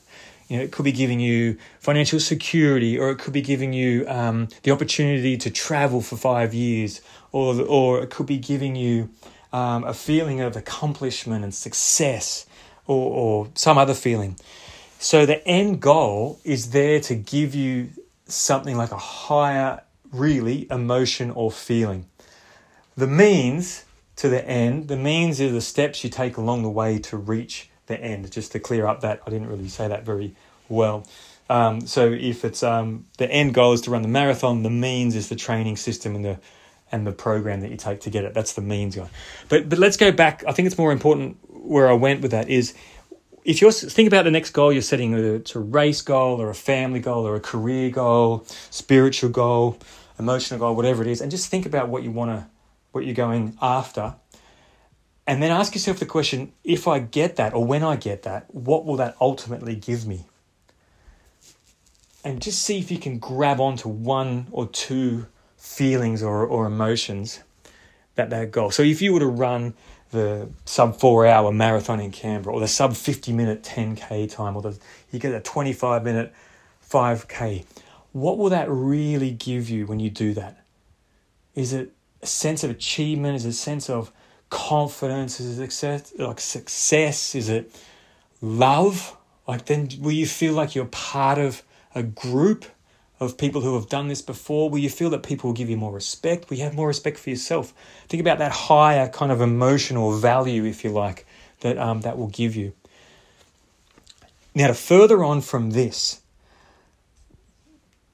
You 0.47 0.57
know, 0.57 0.63
it 0.63 0.71
could 0.71 0.85
be 0.85 0.91
giving 0.91 1.19
you 1.19 1.57
financial 1.79 2.19
security, 2.19 2.97
or 2.97 3.11
it 3.11 3.19
could 3.19 3.33
be 3.33 3.41
giving 3.41 3.71
you 3.71 4.07
um, 4.07 4.47
the 4.63 4.71
opportunity 4.71 5.37
to 5.37 5.51
travel 5.51 6.01
for 6.01 6.15
five 6.15 6.55
years, 6.55 7.01
or 7.31 7.61
or 7.61 8.01
it 8.01 8.09
could 8.09 8.25
be 8.25 8.39
giving 8.39 8.75
you 8.75 9.09
um, 9.53 9.83
a 9.83 9.93
feeling 9.93 10.41
of 10.41 10.55
accomplishment 10.55 11.43
and 11.43 11.53
success, 11.53 12.47
or, 12.87 13.11
or 13.11 13.47
some 13.53 13.77
other 13.77 13.93
feeling. 13.93 14.37
So 15.01 15.25
the 15.25 15.45
end 15.47 15.79
goal 15.81 16.41
is 16.43 16.71
there 16.71 16.99
to 16.99 17.15
give 17.15 17.55
you 17.55 17.89
something 18.25 18.75
like 18.75 18.91
a 18.91 18.97
higher, 18.97 19.81
really, 20.11 20.67
emotion 20.69 21.31
or 21.31 21.51
feeling. 21.51 22.05
The 22.97 23.07
means 23.07 23.85
to 24.17 24.27
the 24.27 24.45
end, 24.45 24.89
the 24.89 24.97
means 24.97 25.39
are 25.39 25.49
the 25.49 25.61
steps 25.61 26.03
you 26.03 26.09
take 26.09 26.35
along 26.35 26.63
the 26.63 26.69
way 26.69 26.99
to 26.99 27.15
reach 27.15 27.69
the 27.87 27.99
end. 27.99 28.29
Just 28.29 28.51
to 28.51 28.59
clear 28.59 28.85
up 28.85 28.99
that 28.99 29.21
I 29.25 29.29
didn't 29.29 29.47
really 29.47 29.69
say 29.69 29.87
that 29.87 30.03
very 30.03 30.35
well. 30.67 31.07
Um, 31.49 31.87
so 31.87 32.11
if 32.11 32.43
it's 32.43 32.61
um, 32.61 33.05
the 33.17 33.31
end 33.31 33.53
goal 33.53 33.71
is 33.71 33.79
to 33.81 33.91
run 33.91 34.01
the 34.01 34.09
marathon, 34.09 34.63
the 34.63 34.69
means 34.69 35.15
is 35.15 35.29
the 35.29 35.37
training 35.37 35.77
system 35.77 36.13
and 36.13 36.25
the 36.25 36.39
and 36.91 37.07
the 37.07 37.11
program 37.13 37.61
that 37.61 37.71
you 37.71 37.77
take 37.77 38.01
to 38.01 38.09
get 38.09 38.25
it. 38.25 38.33
That's 38.33 38.51
the 38.53 38.61
means 38.61 38.97
guy. 38.97 39.09
But 39.47 39.69
but 39.69 39.79
let's 39.79 39.95
go 39.95 40.11
back. 40.11 40.43
I 40.45 40.51
think 40.51 40.65
it's 40.65 40.77
more 40.77 40.91
important 40.91 41.37
where 41.47 41.87
I 41.87 41.93
went 41.93 42.21
with 42.21 42.31
that 42.31 42.49
is 42.49 42.73
if 43.43 43.61
you're 43.61 43.71
think 43.71 44.07
about 44.07 44.25
the 44.25 44.31
next 44.31 44.51
goal 44.51 44.71
you're 44.71 44.81
setting, 44.81 45.11
whether 45.11 45.35
it's 45.35 45.55
a 45.55 45.59
race 45.59 46.01
goal 46.01 46.41
or 46.41 46.49
a 46.49 46.55
family 46.55 46.99
goal 46.99 47.27
or 47.27 47.35
a 47.35 47.39
career 47.39 47.89
goal, 47.89 48.45
spiritual 48.69 49.29
goal, 49.29 49.77
emotional 50.17 50.59
goal, 50.59 50.75
whatever 50.75 51.01
it 51.01 51.07
is, 51.07 51.21
and 51.21 51.31
just 51.31 51.49
think 51.49 51.65
about 51.65 51.89
what 51.89 52.03
you 52.03 52.11
want 52.11 52.31
to, 52.31 52.47
what 52.91 53.05
you're 53.05 53.15
going 53.15 53.57
after, 53.61 54.15
and 55.25 55.43
then 55.43 55.51
ask 55.51 55.75
yourself 55.75 55.99
the 55.99 56.05
question 56.05 56.53
if 56.63 56.87
I 56.87 56.99
get 56.99 57.35
that 57.35 57.53
or 57.53 57.65
when 57.65 57.83
I 57.83 57.95
get 57.95 58.23
that, 58.23 58.53
what 58.53 58.85
will 58.85 58.95
that 58.97 59.15
ultimately 59.21 59.75
give 59.75 60.07
me? 60.07 60.25
And 62.23 62.41
just 62.41 62.61
see 62.61 62.79
if 62.79 62.91
you 62.91 62.97
can 62.97 63.19
grab 63.19 63.59
onto 63.59 63.87
one 63.87 64.47
or 64.51 64.67
two 64.67 65.27
feelings 65.55 66.23
or, 66.23 66.45
or 66.45 66.65
emotions 66.65 67.43
that 68.15 68.29
that 68.31 68.51
goal. 68.51 68.71
So 68.71 68.83
if 68.83 69.01
you 69.01 69.13
were 69.13 69.19
to 69.19 69.27
run 69.27 69.73
the 70.11 70.49
sub 70.65 70.99
four 70.99 71.25
hour 71.25 71.51
marathon 71.51 71.99
in 71.99 72.11
Canberra 72.11 72.53
or 72.53 72.59
the 72.59 72.67
sub 72.67 72.95
50 72.95 73.31
minute 73.33 73.63
10k 73.63 74.31
time 74.31 74.55
or 74.55 74.61
the, 74.61 74.77
you 75.11 75.19
get 75.19 75.33
a 75.33 75.39
25 75.39 76.03
minute 76.03 76.33
5k, 76.89 77.65
what 78.11 78.37
will 78.37 78.49
that 78.49 78.69
really 78.69 79.31
give 79.31 79.69
you 79.69 79.85
when 79.85 79.99
you 79.99 80.09
do 80.09 80.33
that? 80.33 80.63
Is 81.55 81.73
it 81.73 81.93
a 82.21 82.27
sense 82.27 82.63
of 82.63 82.71
achievement? 82.71 83.35
Is 83.35 83.45
it 83.45 83.49
a 83.49 83.53
sense 83.53 83.89
of 83.89 84.11
confidence? 84.49 85.39
Is 85.39 85.59
it 85.59 85.63
success, 85.63 86.13
like 86.17 86.39
success? 86.39 87.35
Is 87.35 87.49
it 87.49 87.75
love? 88.41 89.15
Like 89.47 89.65
then 89.65 89.89
will 89.99 90.11
you 90.11 90.25
feel 90.25 90.53
like 90.53 90.75
you're 90.75 90.85
part 90.85 91.37
of 91.37 91.63
a 91.93 92.03
group 92.03 92.65
of 93.19 93.37
people 93.37 93.61
who 93.61 93.75
have 93.75 93.89
done 93.89 94.07
this 94.07 94.21
before? 94.21 94.69
Will 94.69 94.79
you 94.79 94.89
feel 94.89 95.09
that 95.11 95.23
people 95.23 95.49
will 95.49 95.55
give 95.55 95.69
you 95.69 95.77
more 95.77 95.91
respect? 95.91 96.49
Will 96.49 96.57
you 96.57 96.63
have 96.63 96.73
more 96.73 96.87
respect 96.87 97.17
for 97.17 97.29
yourself? 97.29 97.73
Think 98.07 98.21
about 98.21 98.37
that 98.37 98.51
higher 98.51 99.07
kind 99.09 99.31
of 99.31 99.41
emotional 99.41 100.13
value, 100.13 100.65
if 100.65 100.83
you 100.83 100.89
like, 100.89 101.25
that 101.61 101.77
um, 101.77 102.01
that 102.01 102.17
will 102.17 102.27
give 102.27 102.55
you. 102.55 102.73
Now, 104.55 104.67
to 104.67 104.73
further 104.73 105.23
on 105.23 105.41
from 105.41 105.71
this, 105.71 106.21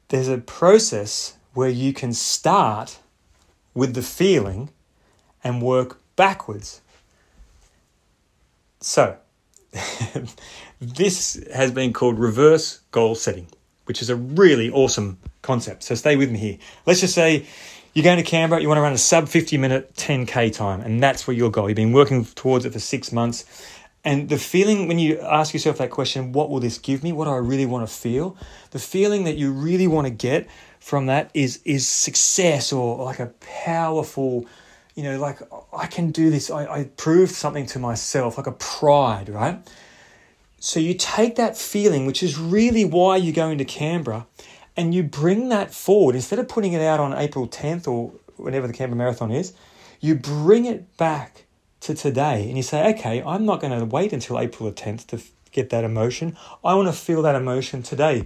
there's 0.10 0.28
a 0.28 0.38
process 0.38 1.38
where 1.54 1.70
you 1.70 1.94
can 1.94 2.14
start 2.14 3.00
with 3.74 3.94
the 3.94 4.02
feeling 4.02 4.70
and 5.44 5.62
work 5.62 6.00
backwards. 6.16 6.82
So, 8.82 9.18
this 10.80 11.44
has 11.54 11.72
been 11.72 11.94
called 11.94 12.20
reverse 12.20 12.82
goal 12.92 13.16
setting, 13.16 13.48
which 13.86 14.02
is 14.02 14.10
a 14.10 14.16
really 14.16 14.70
awesome 14.70 15.18
concept. 15.42 15.84
So, 15.84 15.96
stay 15.96 16.16
with 16.16 16.32
me 16.32 16.38
here. 16.38 16.58
Let's 16.86 17.02
just 17.02 17.16
say 17.16 17.46
you're 17.94 18.04
going 18.04 18.18
to 18.18 18.24
Canberra, 18.24 18.62
you 18.62 18.68
want 18.68 18.78
to 18.78 18.82
run 18.82 18.94
a 18.94 18.98
sub 18.98 19.30
50 19.30 19.58
minute 19.58 19.96
10K 19.96 20.54
time, 20.54 20.82
and 20.82 21.02
that's 21.02 21.28
where 21.28 21.36
your 21.36 21.50
goal. 21.50 21.70
You've 21.70 21.78
been 21.78 21.94
working 21.94 22.26
towards 22.26 22.66
it 22.66 22.74
for 22.74 22.80
six 22.80 23.12
months. 23.12 23.46
And 24.04 24.30
the 24.30 24.38
feeling 24.38 24.88
when 24.88 25.00
you 25.00 25.20
ask 25.22 25.54
yourself 25.54 25.80
that 25.80 25.90
question, 25.90 26.32
what 26.32 26.50
will 26.50 26.60
this 26.60 26.78
give 26.78 27.04
me? 27.04 27.12
What 27.12 27.26
do 27.26 27.32
I 27.32 27.38
really 27.38 27.66
want 27.66 27.88
to 27.88 27.94
feel? 27.94 28.38
The 28.72 28.80
feeling 28.80 29.24
that 29.24 29.38
you 29.38 29.52
really 29.52 29.88
want 29.88 30.06
to 30.06 30.12
get 30.12 30.48
from 30.80 31.08
that 31.08 31.32
is 31.34 31.62
is 31.66 31.88
success 31.88 32.72
or 32.72 33.04
like 33.04 33.20
a 33.20 33.28
powerful 33.64 34.46
you 34.96 35.04
know, 35.04 35.20
like 35.20 35.40
I 35.78 35.88
can 35.88 36.12
do 36.12 36.30
this. 36.30 36.50
I, 36.50 36.66
I 36.66 36.84
proved 36.96 37.34
something 37.36 37.66
to 37.68 37.80
myself, 37.80 38.38
like 38.38 38.48
a 38.48 38.54
pride, 38.54 39.28
right? 39.28 39.60
So 40.66 40.80
you 40.80 40.96
take 40.96 41.36
that 41.36 41.56
feeling, 41.56 42.08
which 42.08 42.24
is 42.24 42.40
really 42.40 42.86
why 42.86 43.18
you're 43.18 43.36
going 43.36 43.60
to 43.60 43.66
Canberra, 43.66 44.26
and 44.76 44.96
you 44.96 45.04
bring 45.04 45.50
that 45.50 45.72
forward. 45.72 46.16
Instead 46.16 46.40
of 46.40 46.48
putting 46.48 46.74
it 46.74 46.82
out 46.82 47.00
on 47.00 47.14
April 47.14 47.48
10th 47.48 47.88
or 47.88 48.12
whenever 48.38 48.66
the 48.66 48.74
Canberra 48.74 48.98
Marathon 48.98 49.30
is, 49.30 49.54
you 50.00 50.16
bring 50.16 50.66
it 50.66 50.98
back 50.98 51.44
to 51.82 51.94
today 51.94 52.48
and 52.48 52.58
you 52.58 52.64
say, 52.64 52.96
okay, 52.96 53.22
I'm 53.22 53.46
not 53.46 53.62
going 53.62 53.78
to 53.78 53.86
wait 53.86 54.12
until 54.12 54.40
April 54.40 54.68
the 54.68 54.76
10th 54.76 55.06
to 55.10 55.22
get 55.52 55.70
that 55.70 55.84
emotion. 55.84 56.36
I 56.64 56.74
want 56.74 56.88
to 56.88 57.00
feel 57.00 57.22
that 57.22 57.36
emotion 57.36 57.84
today. 57.84 58.26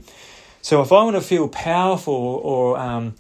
So 0.61 0.81
if 0.81 0.93
I 0.93 1.03
want 1.03 1.17
to 1.17 1.21
feel 1.21 1.49
powerful 1.49 2.13
or, 2.13 2.79
um, 2.79 3.15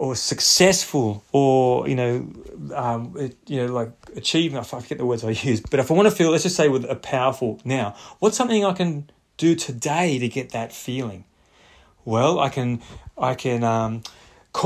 or 0.00 0.16
successful 0.16 1.22
or 1.30 1.86
you 1.86 1.94
know 1.94 2.26
um, 2.74 3.14
you 3.46 3.66
know 3.66 3.72
like 3.72 3.90
achievement 4.16 4.66
I 4.72 4.80
forget 4.80 4.98
the 4.98 5.06
words 5.06 5.24
I 5.24 5.30
use 5.30 5.60
but 5.60 5.80
if 5.80 5.90
I 5.90 5.94
want 5.94 6.08
to 6.08 6.14
feel 6.14 6.30
let's 6.30 6.42
just 6.44 6.56
say 6.56 6.68
with 6.68 6.84
a 6.84 6.96
powerful 6.96 7.60
now 7.64 7.94
what's 8.18 8.36
something 8.36 8.64
I 8.64 8.72
can 8.72 9.10
do 9.36 9.54
today 9.54 10.18
to 10.18 10.28
get 10.28 10.50
that 10.50 10.72
feeling? 10.72 11.24
Well 12.04 12.38
I 12.38 12.48
can 12.48 12.82
I 13.16 13.34
can 13.34 13.64
um, 13.64 14.02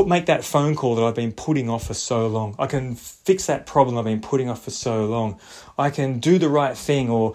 make 0.06 0.26
that 0.26 0.44
phone 0.44 0.74
call 0.74 0.94
that 0.96 1.04
I've 1.04 1.14
been 1.14 1.32
putting 1.32 1.68
off 1.68 1.86
for 1.86 1.94
so 1.94 2.26
long. 2.26 2.54
I 2.58 2.66
can 2.66 2.94
fix 2.94 3.46
that 3.46 3.66
problem 3.66 3.98
I've 3.98 4.04
been 4.04 4.20
putting 4.20 4.48
off 4.48 4.64
for 4.64 4.70
so 4.70 5.04
long. 5.06 5.38
I 5.78 5.90
can 5.90 6.20
do 6.20 6.38
the 6.38 6.48
right 6.48 6.76
thing 6.76 7.10
or 7.10 7.34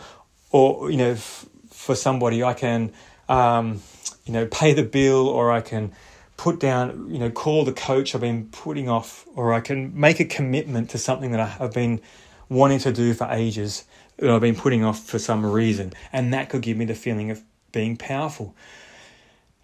or 0.51 0.89
you 0.89 0.97
know 0.97 1.11
f- 1.11 1.45
for 1.69 1.95
somebody. 1.95 2.43
I 2.43 2.53
can 2.53 2.91
um, 3.27 3.81
you 4.25 4.33
know 4.33 4.45
pay 4.47 4.73
the 4.73 4.83
bill 4.83 5.27
or 5.27 5.51
I 5.51 5.61
can 5.61 5.93
put 6.39 6.57
down, 6.57 7.09
you 7.11 7.19
know, 7.19 7.29
call 7.29 7.65
the 7.65 7.73
coach 7.73 8.15
I've 8.15 8.21
been 8.21 8.47
putting 8.47 8.87
off, 8.87 9.27
or 9.35 9.51
I 9.51 9.59
can 9.59 9.99
make 9.99 10.21
a 10.21 10.25
commitment 10.25 10.89
to 10.91 10.97
something 10.97 11.33
that 11.33 11.59
I've 11.59 11.73
been 11.73 11.99
wanting 12.47 12.79
to 12.79 12.93
do 12.93 13.13
for 13.13 13.27
ages 13.29 13.83
that 14.15 14.29
I've 14.29 14.39
been 14.39 14.55
putting 14.55 14.81
off 14.81 15.03
for 15.05 15.19
some 15.19 15.45
reason. 15.45 15.91
And 16.13 16.33
that 16.33 16.47
could 16.47 16.61
give 16.61 16.77
me 16.77 16.85
the 16.85 16.95
feeling 16.95 17.29
of 17.29 17.43
being 17.73 17.97
powerful. 17.97 18.55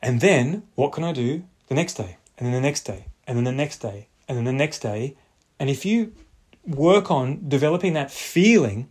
And 0.01 0.19
then 0.19 0.63
what 0.75 0.91
can 0.91 1.05
I 1.05 1.13
do 1.13 1.45
the 1.69 1.75
next 1.75 1.93
day? 1.93 2.17
And 2.37 2.45
then 2.45 2.53
the 2.53 2.59
next 2.59 2.81
day, 2.81 3.05
and 3.25 3.37
then 3.37 3.45
the 3.45 3.53
next 3.53 3.77
day, 3.77 4.07
and 4.27 4.37
then 4.37 4.43
the 4.43 4.51
next 4.51 4.79
day. 4.79 5.15
And 5.57 5.69
if 5.69 5.85
you 5.85 6.11
work 6.67 7.09
on 7.09 7.47
developing 7.47 7.93
that 7.93 8.11
feeling 8.11 8.89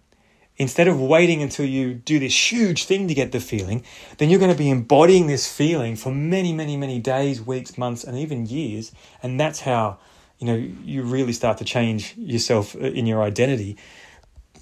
instead 0.56 0.86
of 0.86 1.00
waiting 1.00 1.42
until 1.42 1.66
you 1.66 1.94
do 1.94 2.18
this 2.18 2.52
huge 2.52 2.84
thing 2.84 3.08
to 3.08 3.14
get 3.14 3.32
the 3.32 3.40
feeling, 3.40 3.84
then 4.18 4.30
you're 4.30 4.38
going 4.38 4.52
to 4.52 4.58
be 4.58 4.70
embodying 4.70 5.26
this 5.26 5.50
feeling 5.50 5.96
for 5.96 6.12
many, 6.12 6.52
many, 6.52 6.76
many 6.76 7.00
days, 7.00 7.40
weeks, 7.40 7.76
months, 7.76 8.04
and 8.04 8.16
even 8.16 8.46
years. 8.46 8.92
And 9.22 9.38
that's 9.38 9.60
how, 9.60 9.98
you 10.38 10.46
know, 10.46 10.54
you 10.54 11.02
really 11.02 11.32
start 11.32 11.58
to 11.58 11.64
change 11.64 12.16
yourself 12.16 12.76
uh, 12.76 12.80
in 12.80 13.06
your 13.06 13.22
identity. 13.22 13.76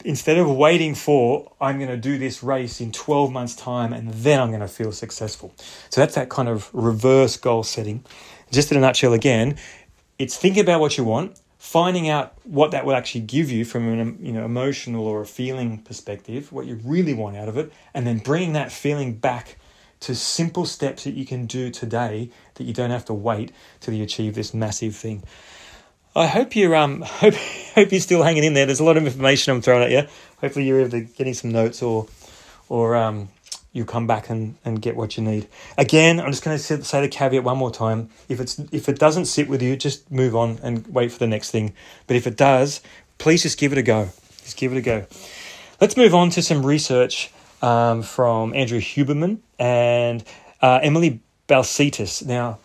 Instead 0.04 0.38
of 0.38 0.50
waiting 0.50 0.94
for, 0.94 1.52
I'm 1.60 1.78
going 1.78 1.90
to 1.90 1.96
do 1.96 2.18
this 2.18 2.42
race 2.42 2.80
in 2.80 2.90
12 2.90 3.30
months' 3.30 3.54
time 3.54 3.92
and 3.92 4.12
then 4.12 4.40
I'm 4.40 4.48
going 4.48 4.60
to 4.60 4.68
feel 4.68 4.92
successful. 4.92 5.54
So 5.90 6.00
that's 6.00 6.14
that 6.14 6.28
kind 6.28 6.48
of 6.48 6.70
reverse 6.72 7.36
goal 7.36 7.62
setting. 7.62 8.04
Just 8.50 8.72
in 8.72 8.78
a 8.78 8.80
nutshell, 8.80 9.12
again, 9.12 9.56
it's 10.18 10.36
think 10.36 10.56
about 10.56 10.80
what 10.80 10.98
you 10.98 11.04
want, 11.04 11.40
finding 11.62 12.08
out 12.08 12.34
what 12.42 12.72
that 12.72 12.84
will 12.84 12.96
actually 12.96 13.20
give 13.20 13.48
you 13.48 13.64
from 13.64 13.86
an 13.86 14.18
you 14.20 14.32
know 14.32 14.44
emotional 14.44 15.06
or 15.06 15.20
a 15.20 15.26
feeling 15.26 15.78
perspective, 15.78 16.50
what 16.50 16.66
you 16.66 16.74
really 16.84 17.14
want 17.14 17.36
out 17.36 17.48
of 17.48 17.56
it, 17.56 17.72
and 17.94 18.04
then 18.04 18.18
bringing 18.18 18.52
that 18.52 18.72
feeling 18.72 19.14
back 19.14 19.56
to 20.00 20.12
simple 20.12 20.66
steps 20.66 21.04
that 21.04 21.14
you 21.14 21.24
can 21.24 21.46
do 21.46 21.70
today 21.70 22.28
that 22.54 22.64
you 22.64 22.74
don't 22.74 22.90
have 22.90 23.04
to 23.04 23.14
wait 23.14 23.52
till 23.78 23.94
you 23.94 24.02
achieve 24.02 24.34
this 24.34 24.52
massive 24.52 24.96
thing. 24.96 25.22
I 26.16 26.26
hope 26.26 26.56
you're 26.56 26.74
um 26.74 27.02
hope 27.06 27.34
hope 27.76 27.92
you're 27.92 28.00
still 28.00 28.24
hanging 28.24 28.42
in 28.42 28.54
there. 28.54 28.66
There's 28.66 28.80
a 28.80 28.84
lot 28.84 28.96
of 28.96 29.06
information 29.06 29.54
I'm 29.54 29.62
throwing 29.62 29.84
at 29.84 29.92
you. 29.92 30.08
Hopefully 30.40 30.66
you're 30.66 30.80
either 30.80 31.02
getting 31.02 31.34
some 31.34 31.52
notes 31.52 31.80
or 31.80 32.08
or 32.68 32.96
um 32.96 33.28
you 33.72 33.84
come 33.84 34.06
back 34.06 34.28
and, 34.28 34.56
and 34.64 34.82
get 34.82 34.96
what 34.96 35.16
you 35.16 35.22
need. 35.22 35.48
Again, 35.78 36.20
I'm 36.20 36.30
just 36.30 36.44
going 36.44 36.56
to 36.56 36.84
say 36.84 37.00
the 37.00 37.08
caveat 37.08 37.42
one 37.42 37.56
more 37.56 37.70
time. 37.70 38.10
If 38.28 38.40
it's 38.40 38.58
if 38.70 38.88
it 38.88 38.98
doesn't 38.98 39.24
sit 39.26 39.48
with 39.48 39.62
you, 39.62 39.76
just 39.76 40.10
move 40.10 40.36
on 40.36 40.58
and 40.62 40.86
wait 40.88 41.10
for 41.10 41.18
the 41.18 41.26
next 41.26 41.50
thing. 41.50 41.72
But 42.06 42.16
if 42.16 42.26
it 42.26 42.36
does, 42.36 42.82
please 43.18 43.42
just 43.42 43.58
give 43.58 43.72
it 43.72 43.78
a 43.78 43.82
go. 43.82 44.10
Just 44.42 44.56
give 44.56 44.72
it 44.72 44.78
a 44.78 44.82
go. 44.82 45.06
Let's 45.80 45.96
move 45.96 46.14
on 46.14 46.30
to 46.30 46.42
some 46.42 46.64
research 46.64 47.30
um, 47.62 48.02
from 48.02 48.54
Andrew 48.54 48.80
Huberman 48.80 49.38
and 49.58 50.22
uh, 50.60 50.80
Emily 50.82 51.20
Balcetis. 51.48 52.24
Now, 52.24 52.58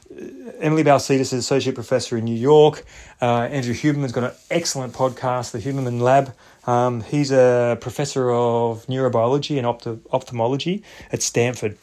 Emily 0.60 0.84
Balcetis 0.84 1.22
is 1.22 1.34
associate 1.34 1.76
professor 1.76 2.18
in 2.18 2.26
New 2.26 2.36
York. 2.36 2.84
Uh, 3.22 3.44
Andrew 3.44 3.74
Huberman's 3.74 4.12
got 4.12 4.24
an 4.24 4.32
excellent 4.50 4.94
podcast, 4.94 5.52
the 5.52 5.60
Huberman 5.60 6.02
Lab. 6.02 6.34
Um, 6.66 7.02
he's 7.02 7.32
a 7.32 7.78
professor 7.80 8.32
of 8.32 8.86
neurobiology 8.88 9.58
and 9.58 9.66
ophthalmology 10.12 10.84
at 11.12 11.22
Stanford. 11.22 11.78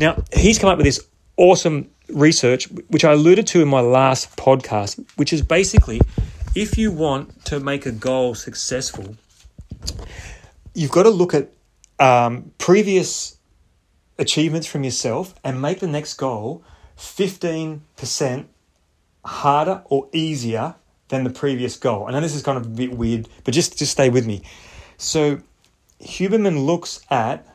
Now, 0.00 0.22
he's 0.32 0.58
come 0.58 0.70
up 0.70 0.76
with 0.76 0.86
this 0.86 1.06
awesome 1.36 1.90
research, 2.08 2.70
which 2.88 3.04
I 3.04 3.12
alluded 3.12 3.46
to 3.48 3.62
in 3.62 3.68
my 3.68 3.80
last 3.80 4.36
podcast, 4.36 5.04
which 5.16 5.32
is 5.32 5.42
basically 5.42 6.00
if 6.54 6.76
you 6.78 6.90
want 6.90 7.44
to 7.46 7.60
make 7.60 7.86
a 7.86 7.92
goal 7.92 8.34
successful, 8.34 9.16
you've 10.74 10.90
got 10.90 11.04
to 11.04 11.10
look 11.10 11.34
at 11.34 11.50
um, 11.98 12.50
previous 12.58 13.36
achievements 14.18 14.66
from 14.66 14.84
yourself 14.84 15.34
and 15.44 15.62
make 15.62 15.80
the 15.80 15.86
next 15.86 16.14
goal 16.14 16.64
15% 16.98 18.46
harder 19.24 19.82
or 19.86 20.08
easier 20.12 20.74
than 21.08 21.24
the 21.24 21.30
previous 21.30 21.76
goal. 21.76 22.06
I 22.06 22.10
know 22.12 22.20
this 22.20 22.34
is 22.34 22.42
kind 22.42 22.58
of 22.58 22.66
a 22.66 22.68
bit 22.68 22.92
weird, 22.92 23.28
but 23.44 23.54
just 23.54 23.78
just 23.78 23.92
stay 23.92 24.10
with 24.10 24.26
me. 24.26 24.42
So 24.98 25.40
Huberman 26.00 26.66
looks 26.66 27.00
at 27.10 27.46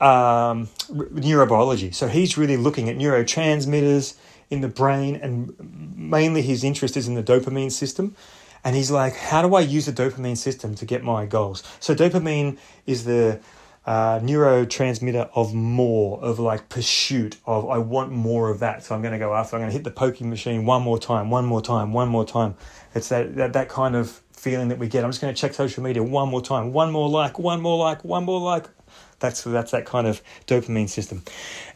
um, 0.00 0.68
neurobiology. 0.90 1.94
So 1.94 2.08
he's 2.08 2.36
really 2.36 2.56
looking 2.56 2.88
at 2.88 2.96
neurotransmitters 2.96 4.16
in 4.50 4.60
the 4.60 4.68
brain, 4.68 5.16
and 5.16 5.54
mainly 5.96 6.42
his 6.42 6.64
interest 6.64 6.96
is 6.96 7.08
in 7.08 7.14
the 7.14 7.22
dopamine 7.22 7.72
system. 7.72 8.14
And 8.64 8.76
he's 8.76 8.90
like, 8.90 9.14
how 9.16 9.42
do 9.42 9.54
I 9.56 9.60
use 9.60 9.86
the 9.86 9.92
dopamine 9.92 10.36
system 10.36 10.74
to 10.76 10.84
get 10.84 11.02
my 11.02 11.26
goals? 11.26 11.64
So 11.80 11.94
dopamine 11.94 12.58
is 12.86 13.04
the 13.04 13.40
uh, 13.84 14.20
neurotransmitter 14.20 15.28
of 15.34 15.54
more, 15.54 16.20
of 16.22 16.38
like 16.38 16.68
pursuit, 16.68 17.36
of 17.46 17.68
I 17.68 17.78
want 17.78 18.12
more 18.12 18.50
of 18.50 18.60
that. 18.60 18.84
So 18.84 18.94
I'm 18.94 19.02
going 19.02 19.12
to 19.12 19.18
go 19.18 19.34
after, 19.34 19.56
I'm 19.56 19.62
going 19.62 19.70
to 19.70 19.76
hit 19.76 19.84
the 19.84 19.90
poking 19.90 20.30
machine 20.30 20.64
one 20.64 20.82
more 20.82 20.98
time, 20.98 21.30
one 21.30 21.44
more 21.46 21.62
time, 21.62 21.92
one 21.92 22.08
more 22.08 22.24
time. 22.24 22.54
It's 22.94 23.08
that, 23.08 23.34
that, 23.36 23.52
that 23.54 23.68
kind 23.68 23.96
of 23.96 24.20
feeling 24.32 24.68
that 24.68 24.78
we 24.78 24.88
get. 24.88 25.04
I'm 25.04 25.10
just 25.10 25.20
going 25.20 25.34
to 25.34 25.40
check 25.40 25.54
social 25.54 25.82
media 25.82 26.02
one 26.02 26.28
more 26.28 26.42
time, 26.42 26.72
one 26.72 26.92
more 26.92 27.08
like, 27.08 27.38
one 27.38 27.60
more 27.60 27.78
like, 27.78 28.04
one 28.04 28.24
more 28.24 28.40
like. 28.40 28.66
That's, 29.18 29.42
that's 29.42 29.70
that 29.70 29.86
kind 29.86 30.06
of 30.06 30.20
dopamine 30.46 30.88
system. 30.88 31.22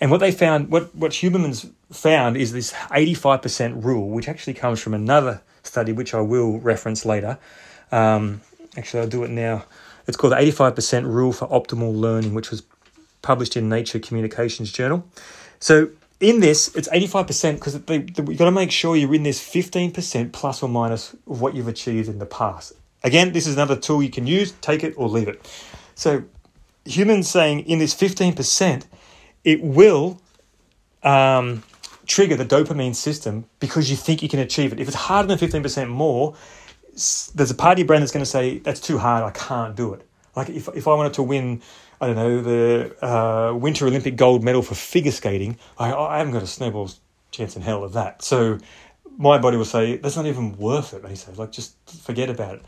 And 0.01 0.11
what 0.11 0.19
they 0.19 0.33
found, 0.33 0.69
what, 0.69 0.95
what 0.95 1.13
Huberman's 1.13 1.67
found 1.93 2.37
is 2.37 2.53
this 2.53 2.73
85% 2.73 3.85
rule, 3.85 4.11
which 4.11 4.29
actually 4.29 4.55
comes 4.55 4.81
from 4.81 4.95
another 4.95 5.43
study, 5.63 5.93
which 5.93 6.13
I 6.13 6.21
will 6.21 6.59
reference 6.59 7.05
later. 7.05 7.39
Um, 7.93 8.41
actually, 8.77 9.01
I'll 9.01 9.09
do 9.09 9.23
it 9.23 9.31
now. 9.31 9.65
It's 10.07 10.17
called 10.17 10.33
the 10.33 10.37
85% 10.37 11.05
Rule 11.05 11.33
for 11.33 11.49
Optimal 11.49 11.95
Learning, 11.95 12.35
which 12.35 12.51
was 12.51 12.63
published 13.23 13.57
in 13.57 13.69
Nature 13.69 13.99
Communications 13.99 14.71
Journal. 14.71 15.05
So 15.59 15.91
in 16.21 16.41
this, 16.41 16.75
it's 16.75 16.89
85% 16.89 17.55
because 17.55 17.75
you've 17.75 18.39
got 18.39 18.45
to 18.45 18.51
make 18.51 18.71
sure 18.71 18.97
you're 18.97 19.15
in 19.15 19.23
this 19.23 19.41
15% 19.41 20.33
plus 20.33 20.63
or 20.63 20.69
minus 20.69 21.13
of 21.13 21.41
what 21.41 21.55
you've 21.55 21.69
achieved 21.69 22.09
in 22.09 22.19
the 22.19 22.27
past. 22.27 22.73
Again, 23.03 23.33
this 23.33 23.47
is 23.47 23.55
another 23.55 23.77
tool 23.77 24.03
you 24.03 24.11
can 24.11 24.27
use, 24.27 24.53
take 24.61 24.83
it 24.83 24.95
or 24.97 25.09
leave 25.09 25.29
it. 25.29 25.41
So, 25.95 26.25
humans 26.85 27.29
saying 27.29 27.61
in 27.61 27.79
this 27.79 27.95
15%, 27.95 28.85
it 29.45 29.63
will 29.63 30.21
um, 31.03 31.63
trigger 32.07 32.37
the 32.37 32.45
dopamine 32.45 32.95
system 32.95 33.45
because 33.61 33.91
you 33.91 33.97
think 33.97 34.23
you 34.23 34.29
can 34.29 34.41
achieve 34.41 34.73
it. 34.73 34.81
If 34.81 34.89
it's 34.89 34.97
harder 34.97 35.35
than 35.35 35.39
15% 35.39 35.89
more, 35.89 36.35
there's 37.35 37.51
a 37.51 37.55
part 37.55 37.75
of 37.75 37.79
your 37.79 37.87
brain 37.87 38.01
that's 38.01 38.13
going 38.13 38.25
to 38.25 38.31
say 38.31 38.59
that's 38.59 38.81
too 38.81 38.99
hard. 38.99 39.23
I 39.23 39.31
can't 39.31 39.77
do 39.77 39.93
it. 39.95 40.07
Like 40.35 40.49
if 40.49 40.69
if 40.75 40.89
I 40.89 40.95
wanted 40.95 41.15
to 41.15 41.23
win, 41.23 41.63
I 42.01 42.07
don't 42.07 42.17
know 42.17 42.43
the 42.43 43.05
uh, 43.05 43.55
Winter 43.55 43.87
Olympic 43.87 44.17
gold 44.17 44.43
medal 44.43 44.63
for 44.63 44.75
figure 44.75 45.13
skating, 45.13 45.59
I, 45.79 45.93
I 45.93 46.19
haven't 46.19 46.33
got 46.33 46.43
a 46.43 46.47
snowball's 46.47 47.01
chance 47.31 47.57
in 47.57 47.63
hell 47.63 47.85
of 47.85 47.93
that. 47.93 48.23
So 48.23 48.59
my 49.19 49.39
body 49.39 49.57
will 49.57 49.65
say 49.65 49.97
that's 49.97 50.17
not 50.17 50.27
even 50.27 50.57
worth 50.57 50.95
it. 50.95 51.03
They 51.03 51.15
say 51.15 51.33
like 51.35 51.53
just 51.53 51.77
forget 52.03 52.31
about 52.31 52.57
it. 52.57 52.63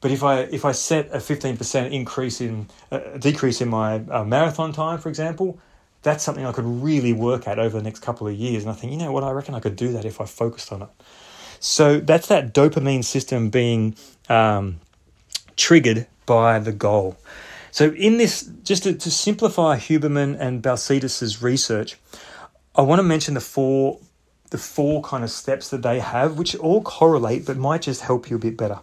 But 0.00 0.10
if 0.10 0.22
I 0.22 0.40
if 0.40 0.64
I 0.64 0.72
set 0.72 1.08
a 1.12 1.20
fifteen 1.20 1.56
percent 1.56 1.92
increase 1.92 2.40
in 2.40 2.68
a 2.90 3.18
decrease 3.18 3.60
in 3.60 3.68
my 3.68 3.96
uh, 4.10 4.24
marathon 4.24 4.72
time, 4.72 4.98
for 4.98 5.08
example, 5.08 5.58
that's 6.02 6.24
something 6.24 6.46
I 6.46 6.52
could 6.52 6.64
really 6.64 7.12
work 7.12 7.46
at 7.46 7.58
over 7.58 7.76
the 7.76 7.84
next 7.84 8.00
couple 8.00 8.26
of 8.26 8.34
years. 8.34 8.62
And 8.62 8.72
I 8.72 8.74
think 8.74 8.92
you 8.92 8.98
know 8.98 9.12
what 9.12 9.24
I 9.24 9.30
reckon 9.30 9.54
I 9.54 9.60
could 9.60 9.76
do 9.76 9.92
that 9.92 10.04
if 10.04 10.20
I 10.20 10.24
focused 10.24 10.72
on 10.72 10.82
it. 10.82 10.88
So 11.60 12.00
that's 12.00 12.26
that 12.28 12.52
dopamine 12.52 13.04
system 13.04 13.50
being 13.50 13.94
um, 14.28 14.80
triggered 15.56 16.06
by 16.26 16.58
the 16.58 16.72
goal. 16.72 17.16
So 17.70 17.90
in 17.90 18.16
this, 18.16 18.50
just 18.64 18.82
to, 18.84 18.94
to 18.94 19.10
simplify 19.10 19.76
Huberman 19.76 20.36
and 20.40 20.62
Balcetis's 20.62 21.42
research, 21.42 21.96
I 22.74 22.82
want 22.82 22.98
to 22.98 23.02
mention 23.04 23.34
the 23.34 23.40
four 23.40 24.00
the 24.50 24.58
four 24.58 25.00
kind 25.02 25.22
of 25.22 25.30
steps 25.30 25.70
that 25.70 25.82
they 25.82 26.00
have, 26.00 26.36
which 26.36 26.56
all 26.56 26.82
correlate 26.82 27.46
but 27.46 27.56
might 27.56 27.82
just 27.82 28.00
help 28.00 28.28
you 28.28 28.34
a 28.34 28.38
bit 28.38 28.56
better. 28.56 28.80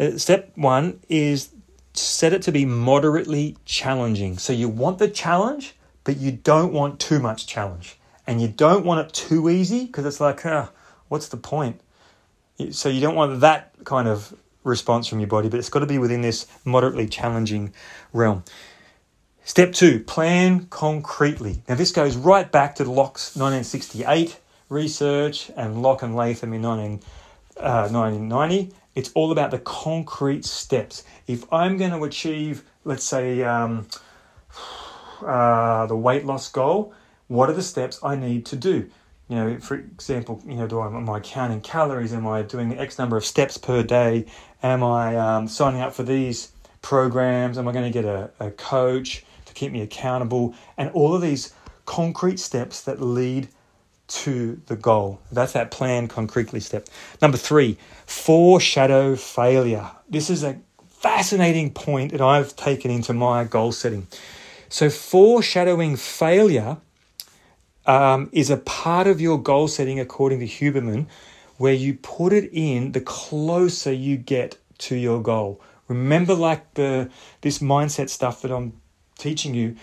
Uh, 0.00 0.18
step 0.18 0.50
one 0.56 0.98
is 1.08 1.50
set 1.94 2.32
it 2.32 2.42
to 2.42 2.50
be 2.50 2.64
moderately 2.64 3.56
challenging. 3.64 4.36
So 4.38 4.52
you 4.52 4.68
want 4.68 4.98
the 4.98 5.08
challenge, 5.08 5.76
but 6.02 6.16
you 6.16 6.32
don't 6.32 6.72
want 6.72 6.98
too 6.98 7.20
much 7.20 7.46
challenge. 7.46 7.98
And 8.26 8.40
you 8.40 8.48
don't 8.48 8.84
want 8.84 9.06
it 9.06 9.12
too 9.12 9.48
easy 9.48 9.86
because 9.86 10.06
it's 10.06 10.20
like, 10.20 10.44
uh, 10.44 10.68
what's 11.08 11.28
the 11.28 11.36
point? 11.36 11.80
So 12.70 12.88
you 12.88 13.00
don't 13.00 13.14
want 13.14 13.40
that 13.40 13.72
kind 13.84 14.08
of 14.08 14.34
response 14.64 15.06
from 15.06 15.20
your 15.20 15.28
body, 15.28 15.48
but 15.48 15.58
it's 15.58 15.68
got 15.68 15.80
to 15.80 15.86
be 15.86 15.98
within 15.98 16.20
this 16.20 16.46
moderately 16.64 17.08
challenging 17.08 17.72
realm. 18.12 18.44
Step 19.44 19.72
two, 19.72 20.00
plan 20.00 20.66
concretely. 20.66 21.62
Now, 21.68 21.74
this 21.74 21.92
goes 21.92 22.16
right 22.16 22.50
back 22.50 22.76
to 22.76 22.84
Locke's 22.84 23.34
1968 23.36 24.38
research 24.68 25.50
and 25.56 25.82
Locke 25.82 26.02
and 26.02 26.14
Latham 26.14 26.52
in 26.52 26.62
19, 26.62 27.00
uh, 27.56 27.88
1990. 27.88 28.72
It's 28.94 29.10
all 29.14 29.32
about 29.32 29.50
the 29.50 29.58
concrete 29.58 30.44
steps. 30.44 31.04
If 31.26 31.50
I'm 31.52 31.78
going 31.78 31.92
to 31.92 32.04
achieve, 32.04 32.64
let's 32.84 33.04
say, 33.04 33.42
um, 33.42 33.86
uh, 35.24 35.86
the 35.86 35.96
weight 35.96 36.24
loss 36.24 36.50
goal, 36.50 36.92
what 37.28 37.48
are 37.48 37.54
the 37.54 37.62
steps 37.62 37.98
I 38.02 38.16
need 38.16 38.46
to 38.46 38.56
do? 38.56 38.90
You 39.30 39.36
know, 39.36 39.60
for 39.60 39.76
example, 39.76 40.42
you 40.44 40.56
know, 40.56 40.66
do 40.66 40.80
I, 40.80 40.88
am 40.88 41.08
I 41.08 41.20
counting 41.20 41.60
calories? 41.60 42.12
Am 42.12 42.26
I 42.26 42.42
doing 42.42 42.76
X 42.76 42.98
number 42.98 43.16
of 43.16 43.24
steps 43.24 43.56
per 43.56 43.84
day? 43.84 44.26
Am 44.60 44.82
I 44.82 45.16
um, 45.16 45.46
signing 45.46 45.80
up 45.80 45.94
for 45.94 46.02
these 46.02 46.50
programs? 46.82 47.56
Am 47.56 47.68
I 47.68 47.72
going 47.72 47.84
to 47.84 47.92
get 47.92 48.04
a, 48.04 48.32
a 48.40 48.50
coach 48.50 49.24
to 49.46 49.54
keep 49.54 49.70
me 49.70 49.82
accountable? 49.82 50.56
And 50.76 50.90
all 50.90 51.14
of 51.14 51.22
these 51.22 51.54
concrete 51.86 52.40
steps 52.40 52.82
that 52.82 53.00
lead 53.00 53.46
to 54.08 54.60
the 54.66 54.74
goal. 54.74 55.20
That's 55.30 55.52
that 55.52 55.70
plan 55.70 56.08
concretely 56.08 56.58
step. 56.58 56.88
Number 57.22 57.36
three, 57.36 57.78
foreshadow 58.06 59.14
failure. 59.14 59.92
This 60.08 60.28
is 60.28 60.42
a 60.42 60.58
fascinating 60.88 61.72
point 61.72 62.10
that 62.10 62.20
I've 62.20 62.56
taken 62.56 62.90
into 62.90 63.12
my 63.12 63.44
goal 63.44 63.70
setting. 63.70 64.08
So, 64.68 64.90
foreshadowing 64.90 65.94
failure 65.94 66.78
um, 67.90 68.30
is 68.30 68.50
a 68.50 68.56
part 68.56 69.08
of 69.08 69.20
your 69.20 69.42
goal 69.42 69.66
setting, 69.66 69.98
according 69.98 70.38
to 70.38 70.46
Huberman, 70.46 71.08
where 71.56 71.74
you 71.74 71.94
put 71.94 72.32
it 72.32 72.48
in 72.52 72.92
the 72.92 73.00
closer 73.00 73.92
you 73.92 74.16
get 74.16 74.56
to 74.78 74.94
your 74.94 75.20
goal. 75.20 75.60
Remember, 75.88 76.34
like 76.34 76.74
the 76.74 77.10
this 77.40 77.58
mindset 77.58 78.08
stuff 78.08 78.42
that 78.42 78.52
I'm 78.52 78.74
teaching 79.18 79.54
you, 79.56 79.74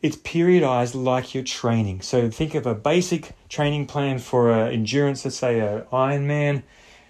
it's 0.00 0.16
periodized 0.16 0.94
like 0.94 1.34
your 1.34 1.42
training. 1.42 2.02
So 2.02 2.30
think 2.30 2.54
of 2.54 2.66
a 2.66 2.74
basic 2.74 3.32
training 3.48 3.86
plan 3.86 4.20
for 4.20 4.52
a 4.52 4.70
endurance. 4.70 5.24
Let's 5.24 5.36
say 5.36 5.58
a 5.58 5.82
Ironman. 5.92 6.62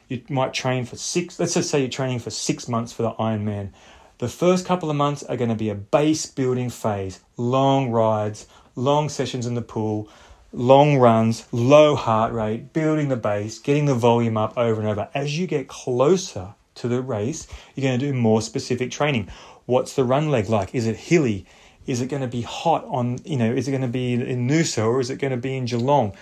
You 0.09 0.23
might 0.31 0.55
train 0.55 0.87
for 0.87 0.97
six. 0.97 1.39
Let's 1.39 1.53
just 1.53 1.69
say 1.69 1.81
you're 1.81 1.91
training 1.91 2.21
for 2.21 2.31
six 2.31 2.67
months 2.67 2.95
for 2.95 3.03
the 3.03 3.13
Ironman. 3.13 3.73
The 4.19 4.29
first 4.29 4.65
couple 4.65 4.89
of 4.89 4.97
months 4.97 5.23
are 5.25 5.37
going 5.37 5.51
to 5.51 5.55
be 5.57 5.69
a 5.69 5.75
base 5.75 6.25
building 6.25 6.71
phase, 6.71 7.21
long 7.37 7.91
rides, 7.91 8.47
long 8.75 9.11
sessions 9.11 9.45
in 9.45 9.55
the 9.55 9.63
pool, 9.63 10.09
long 10.53 10.97
runs, 10.99 11.47
low 11.53 11.95
heart 11.95 12.33
rate, 12.33 12.73
building 12.73 13.09
the 13.09 13.17
base, 13.17 13.59
getting 13.59 13.87
the 13.87 13.95
volume 13.95 14.37
up 14.37 14.57
over 14.57 14.81
and 14.81 14.89
over. 14.89 15.09
As 15.15 15.39
you 15.39 15.47
get 15.47 15.69
closer 15.69 16.55
to 16.77 16.89
the 16.89 17.01
race, 17.03 17.47
you're 17.75 17.89
going 17.89 17.99
to 17.99 18.07
do 18.07 18.13
more 18.13 18.41
specific 18.43 18.91
training. 18.91 19.29
What's 19.67 19.95
the 19.95 20.05
run 20.05 20.31
leg 20.31 20.49
like? 20.49 20.75
Is 20.75 20.87
it 20.87 20.97
hilly? 20.97 21.47
Is 21.87 22.01
it 22.01 22.09
going 22.09 22.23
to 22.23 22.29
be 22.29 22.43
hot 22.43 22.85
on, 22.87 23.19
you 23.25 23.37
know, 23.37 23.53
is 23.53 23.69
it 23.69 23.71
going 23.71 23.83
to 23.83 23.89
be 23.89 24.15
in 24.15 24.49
Noosa 24.49 24.85
or 24.85 25.01
is 25.01 25.11
it 25.11 25.19
going 25.19 25.31
to 25.31 25.37
be 25.37 25.57
in 25.57 25.67
Geelong? 25.67 26.15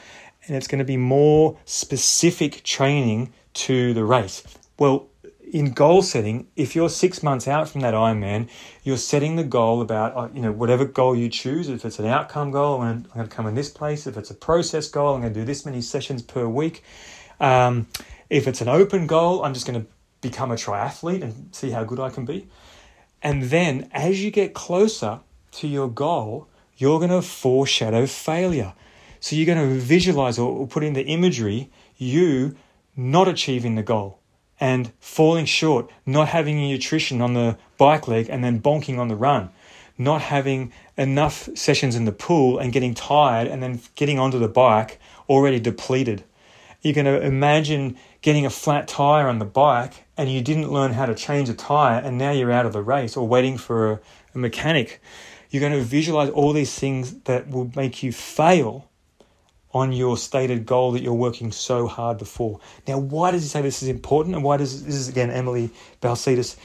And 0.47 0.57
it's 0.57 0.67
going 0.67 0.79
to 0.79 0.85
be 0.85 0.97
more 0.97 1.57
specific 1.65 2.63
training 2.65 3.33
to 3.55 3.95
the 3.95 4.05
race. 4.05 4.43
Well, 4.79 5.09
in 5.55 5.71
goal 5.71 6.03
setting, 6.03 6.49
if 6.57 6.75
you're 6.75 6.89
six 6.89 7.23
months 7.23 7.47
out 7.47 7.69
from 7.69 7.83
that 7.83 7.95
Ironman, 7.95 8.49
you're 8.83 8.97
setting 8.97 9.37
the 9.37 9.45
goal 9.45 9.81
about 9.81 10.17
uh, 10.17 10.29
you 10.35 10.43
know 10.43 10.51
whatever 10.51 10.85
goal 10.85 11.15
you 11.15 11.29
choose. 11.29 11.69
If 11.69 11.85
it's 11.85 12.01
an 12.01 12.07
outcome 12.07 12.51
goal, 12.51 12.81
I'm 12.81 13.03
going 13.15 13.29
to 13.29 13.33
come 13.33 13.47
in 13.47 13.55
this 13.55 13.71
place. 13.71 14.09
If 14.09 14.17
it's 14.17 14.33
a 14.33 14.35
process 14.35 14.89
goal, 14.89 15.15
I'm 15.15 15.21
going 15.21 15.33
to 15.33 15.39
do 15.39 15.47
this 15.47 15.65
many 15.65 15.81
sessions 15.81 16.23
per 16.23 16.49
week. 16.49 16.83
Um, 17.39 17.87
if 18.29 18.49
it's 18.49 18.63
an 18.63 18.69
open 18.69 19.07
goal, 19.07 19.45
I'm 19.45 19.55
just 19.55 19.65
going 19.65 19.81
to 19.81 19.87
become 20.23 20.51
a 20.51 20.57
triathlete 20.57 21.23
and 21.23 21.55
see 21.55 21.71
how 21.71 21.85
good 21.85 22.01
I 22.01 22.11
can 22.11 22.25
be. 22.25 22.49
And 23.23 23.45
then 23.45 23.89
as 23.93 24.25
you 24.25 24.33
get 24.33 24.55
closer 24.55 25.21
to 25.53 25.69
your 25.69 25.89
goal, 25.89 26.49
you're 26.77 26.99
going 26.99 27.11
to 27.11 27.23
foreshadow 27.23 28.07
failure. 28.07 28.75
So 29.21 29.37
you're 29.37 29.47
going 29.55 29.69
to 29.69 29.77
visualize 29.77 30.37
or 30.37 30.67
put 30.67 30.83
in 30.83 30.95
the 30.95 31.05
imagery 31.05 31.71
you 31.97 32.57
not 32.97 33.29
achieving 33.29 33.77
the 33.77 33.85
goal 33.85 34.19
and 34.61 34.93
falling 35.01 35.45
short, 35.45 35.91
not 36.07 36.29
having 36.29 36.57
nutrition 36.57 37.21
on 37.21 37.35
the 37.35 37.57
bike 37.77 38.09
leg 38.09 38.29
and 38.29 38.43
then 38.43 38.61
bonking 38.61 38.99
on 38.99 39.09
the 39.09 39.17
run, 39.17 39.51
not 39.99 40.23
having 40.23 40.73
enough 40.97 41.49
sessions 41.55 41.97
in 41.97 42.05
the 42.05 42.13
pool 42.13 42.59
and 42.59 42.73
getting 42.73 42.95
tired 42.95 43.49
and 43.49 43.63
then 43.63 43.81
getting 43.95 44.19
onto 44.19 44.39
the 44.39 44.49
bike 44.49 45.01
already 45.29 45.61
depleted. 45.61 46.25
You're 46.83 46.95
going 46.95 47.07
to 47.07 47.21
imagine 47.21 47.97
getting 48.21 48.45
a 48.45 48.51
flat 48.51 48.87
tire 48.89 49.29
on 49.29 49.39
the 49.39 49.45
bike 49.45 50.05
and 50.17 50.31
you 50.31 50.43
didn't 50.43 50.71
learn 50.71 50.93
how 50.93 51.07
to 51.07 51.15
change 51.15 51.49
a 51.49 51.55
tire 51.55 52.01
and 52.01 52.19
now 52.19 52.31
you're 52.31 52.53
out 52.53 52.67
of 52.67 52.73
the 52.73 52.83
race 52.83 53.17
or 53.17 53.27
waiting 53.27 53.57
for 53.57 53.93
a, 53.93 54.01
a 54.35 54.39
mechanic. 54.39 55.01
You're 55.51 55.61
going 55.61 55.73
to 55.73 55.83
visualize 55.83 56.31
all 56.31 56.53
these 56.53 56.79
things 56.79 57.21
that 57.21 57.49
will 57.49 57.71
make 57.75 58.03
you 58.03 58.13
fail 58.13 58.89
on 59.75 59.93
your 59.93 60.17
stated 60.17 60.65
goal 60.65 60.93
that 60.93 61.03
you're 61.03 61.13
working 61.13 61.51
so 61.51 61.87
hard 61.89 62.17
before. 62.17 62.61
Now, 62.87 62.99
why 62.99 63.33
does 63.33 63.43
he 63.43 63.49
say 63.49 63.61
this 63.61 63.83
is 63.83 63.89
important? 63.89 64.37
And 64.37 64.45
why 64.45 64.57
does 64.57 64.85
this 64.85 64.95
is 64.95 65.09
again 65.09 65.31
Emily 65.31 65.71
Balcetis? 66.01 66.57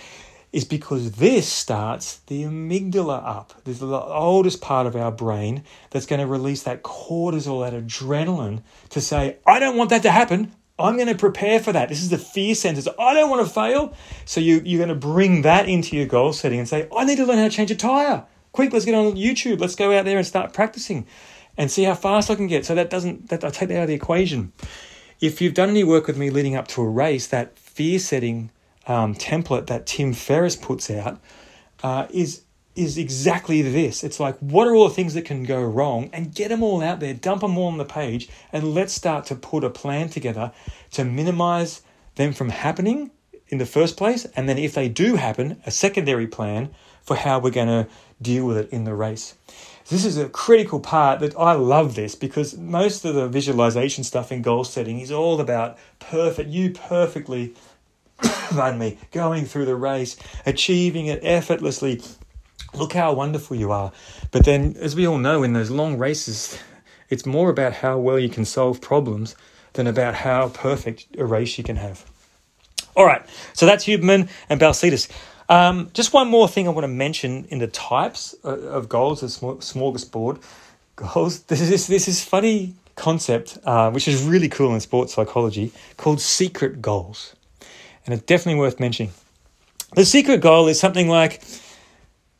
Is 0.51 0.65
because 0.65 1.11
this 1.13 1.47
starts 1.47 2.17
the 2.27 2.43
amygdala 2.43 3.21
up. 3.23 3.53
This 3.65 3.75
is 3.75 3.81
the 3.81 3.99
oldest 3.99 4.61
part 4.61 4.87
of 4.87 4.95
our 4.95 5.11
brain 5.11 5.63
that's 5.91 6.07
going 6.07 6.21
to 6.21 6.25
release 6.25 6.63
that 6.63 6.81
cortisol, 6.81 7.69
that 7.69 7.79
adrenaline 7.79 8.63
to 8.89 8.99
say, 8.99 9.37
I 9.45 9.59
don't 9.59 9.77
want 9.77 9.91
that 9.91 10.01
to 10.03 10.11
happen. 10.11 10.51
I'm 10.79 10.95
going 10.95 11.07
to 11.07 11.15
prepare 11.15 11.59
for 11.59 11.71
that. 11.73 11.89
This 11.89 12.01
is 12.01 12.09
the 12.09 12.17
fear 12.17 12.55
centers. 12.55 12.87
I 12.87 13.13
don't 13.13 13.29
want 13.29 13.45
to 13.45 13.53
fail. 13.53 13.93
So 14.25 14.41
you, 14.41 14.61
you're 14.65 14.79
going 14.79 14.89
to 14.89 14.95
bring 14.95 15.43
that 15.43 15.69
into 15.69 15.95
your 15.95 16.07
goal 16.07 16.33
setting 16.33 16.57
and 16.57 16.67
say, 16.67 16.87
I 16.95 17.03
need 17.05 17.17
to 17.17 17.25
learn 17.25 17.37
how 17.37 17.43
to 17.43 17.49
change 17.51 17.69
a 17.69 17.75
tire. 17.75 18.25
Quick, 18.51 18.73
let's 18.73 18.85
get 18.85 18.95
on 18.95 19.13
YouTube. 19.13 19.59
Let's 19.59 19.75
go 19.75 19.95
out 19.95 20.05
there 20.05 20.17
and 20.17 20.25
start 20.25 20.53
practicing 20.53 21.05
and 21.59 21.69
see 21.69 21.83
how 21.83 21.93
fast 21.93 22.31
I 22.31 22.35
can 22.35 22.47
get. 22.47 22.65
So 22.65 22.73
that 22.73 22.89
doesn't 22.89 23.29
that 23.29 23.43
I 23.43 23.49
take 23.49 23.69
that 23.69 23.77
out 23.77 23.83
of 23.83 23.89
the 23.89 23.93
equation. 23.93 24.53
If 25.19 25.41
you've 25.41 25.53
done 25.53 25.69
any 25.69 25.83
work 25.83 26.07
with 26.07 26.17
me 26.17 26.29
leading 26.29 26.55
up 26.55 26.67
to 26.69 26.81
a 26.81 26.87
race, 26.87 27.27
that 27.27 27.59
fear 27.59 27.99
setting 27.99 28.49
um, 28.87 29.13
template 29.13 29.67
that 29.67 29.85
Tim 29.85 30.13
Ferriss 30.13 30.55
puts 30.55 30.89
out 30.89 31.19
uh, 31.83 32.07
is 32.09 32.43
is 32.75 32.97
exactly 32.97 33.61
this. 33.61 34.05
It's 34.05 34.21
like, 34.21 34.37
what 34.39 34.65
are 34.67 34.73
all 34.73 34.87
the 34.87 34.93
things 34.93 35.13
that 35.15 35.25
can 35.25 35.43
go 35.43 35.61
wrong? 35.61 36.09
And 36.13 36.33
get 36.33 36.47
them 36.47 36.63
all 36.63 36.81
out 36.81 37.01
there, 37.01 37.13
dump 37.13 37.41
them 37.41 37.57
all 37.57 37.67
on 37.67 37.77
the 37.77 37.83
page, 37.83 38.29
and 38.53 38.73
let's 38.73 38.93
start 38.93 39.25
to 39.25 39.35
put 39.35 39.65
a 39.65 39.69
plan 39.69 40.07
together 40.07 40.53
to 40.91 41.03
minimize 41.03 41.81
them 42.15 42.31
from 42.31 42.49
happening 42.49 43.11
in 43.49 43.57
the 43.57 43.65
first 43.65 43.97
place. 43.97 44.25
And 44.35 44.47
then 44.47 44.57
if 44.57 44.73
they 44.73 44.87
do 44.87 45.17
happen, 45.17 45.61
a 45.65 45.71
secondary 45.71 46.27
plan 46.27 46.69
for 47.03 47.17
how 47.17 47.39
we're 47.39 47.49
going 47.51 47.67
to 47.67 47.87
deal 48.21 48.45
with 48.45 48.57
it 48.57 48.69
in 48.69 48.85
the 48.85 48.93
race. 48.93 49.35
This 49.89 50.05
is 50.05 50.17
a 50.17 50.29
critical 50.29 50.79
part 50.79 51.19
that 51.21 51.35
I 51.35 51.53
love 51.53 51.95
this 51.95 52.13
because 52.13 52.55
most 52.55 53.05
of 53.05 53.15
the 53.15 53.27
visualization 53.27 54.03
stuff 54.03 54.31
in 54.31 54.43
goal 54.43 54.63
setting 54.63 54.99
is 54.99 55.11
all 55.11 55.41
about 55.41 55.79
perfect, 55.97 56.47
you 56.51 56.69
perfectly, 56.69 57.55
pardon 58.21 58.79
me, 58.79 58.99
going 59.11 59.45
through 59.45 59.65
the 59.65 59.75
race, 59.75 60.15
achieving 60.45 61.07
it 61.07 61.21
effortlessly. 61.23 62.03
Look 62.75 62.93
how 62.93 63.13
wonderful 63.13 63.57
you 63.57 63.71
are. 63.71 63.91
But 64.29 64.45
then, 64.45 64.75
as 64.79 64.95
we 64.95 65.07
all 65.07 65.17
know, 65.17 65.41
in 65.41 65.53
those 65.53 65.71
long 65.71 65.97
races, 65.97 66.59
it's 67.09 67.25
more 67.25 67.49
about 67.49 67.73
how 67.73 67.97
well 67.97 68.19
you 68.19 68.29
can 68.29 68.45
solve 68.45 68.81
problems 68.81 69.35
than 69.73 69.87
about 69.87 70.13
how 70.13 70.49
perfect 70.49 71.07
a 71.17 71.25
race 71.25 71.57
you 71.57 71.63
can 71.63 71.77
have. 71.77 72.05
All 72.95 73.07
right, 73.07 73.25
so 73.53 73.65
that's 73.65 73.85
Huberman 73.85 74.29
and 74.49 74.61
Balcetis. 74.61 75.09
Um, 75.49 75.89
just 75.93 76.13
one 76.13 76.27
more 76.29 76.47
thing 76.47 76.67
I 76.67 76.71
want 76.71 76.83
to 76.83 76.87
mention 76.87 77.45
in 77.45 77.57
the 77.57 77.67
types 77.67 78.33
of 78.43 78.87
goals, 78.87 79.21
the 79.21 79.27
smorgasbord 79.27 80.41
goals. 80.95 81.39
This 81.47 81.61
is 81.61 81.87
this 81.87 82.07
is 82.07 82.23
funny 82.23 82.75
concept, 82.95 83.57
uh, 83.63 83.89
which 83.89 84.07
is 84.07 84.23
really 84.23 84.47
cool 84.47 84.73
in 84.75 84.79
sports 84.79 85.15
psychology, 85.15 85.71
called 85.97 86.21
secret 86.21 86.81
goals, 86.81 87.35
and 88.05 88.13
it's 88.13 88.23
definitely 88.23 88.59
worth 88.59 88.79
mentioning. 88.79 89.11
The 89.95 90.05
secret 90.05 90.39
goal 90.39 90.67
is 90.67 90.79
something 90.79 91.09
like 91.09 91.41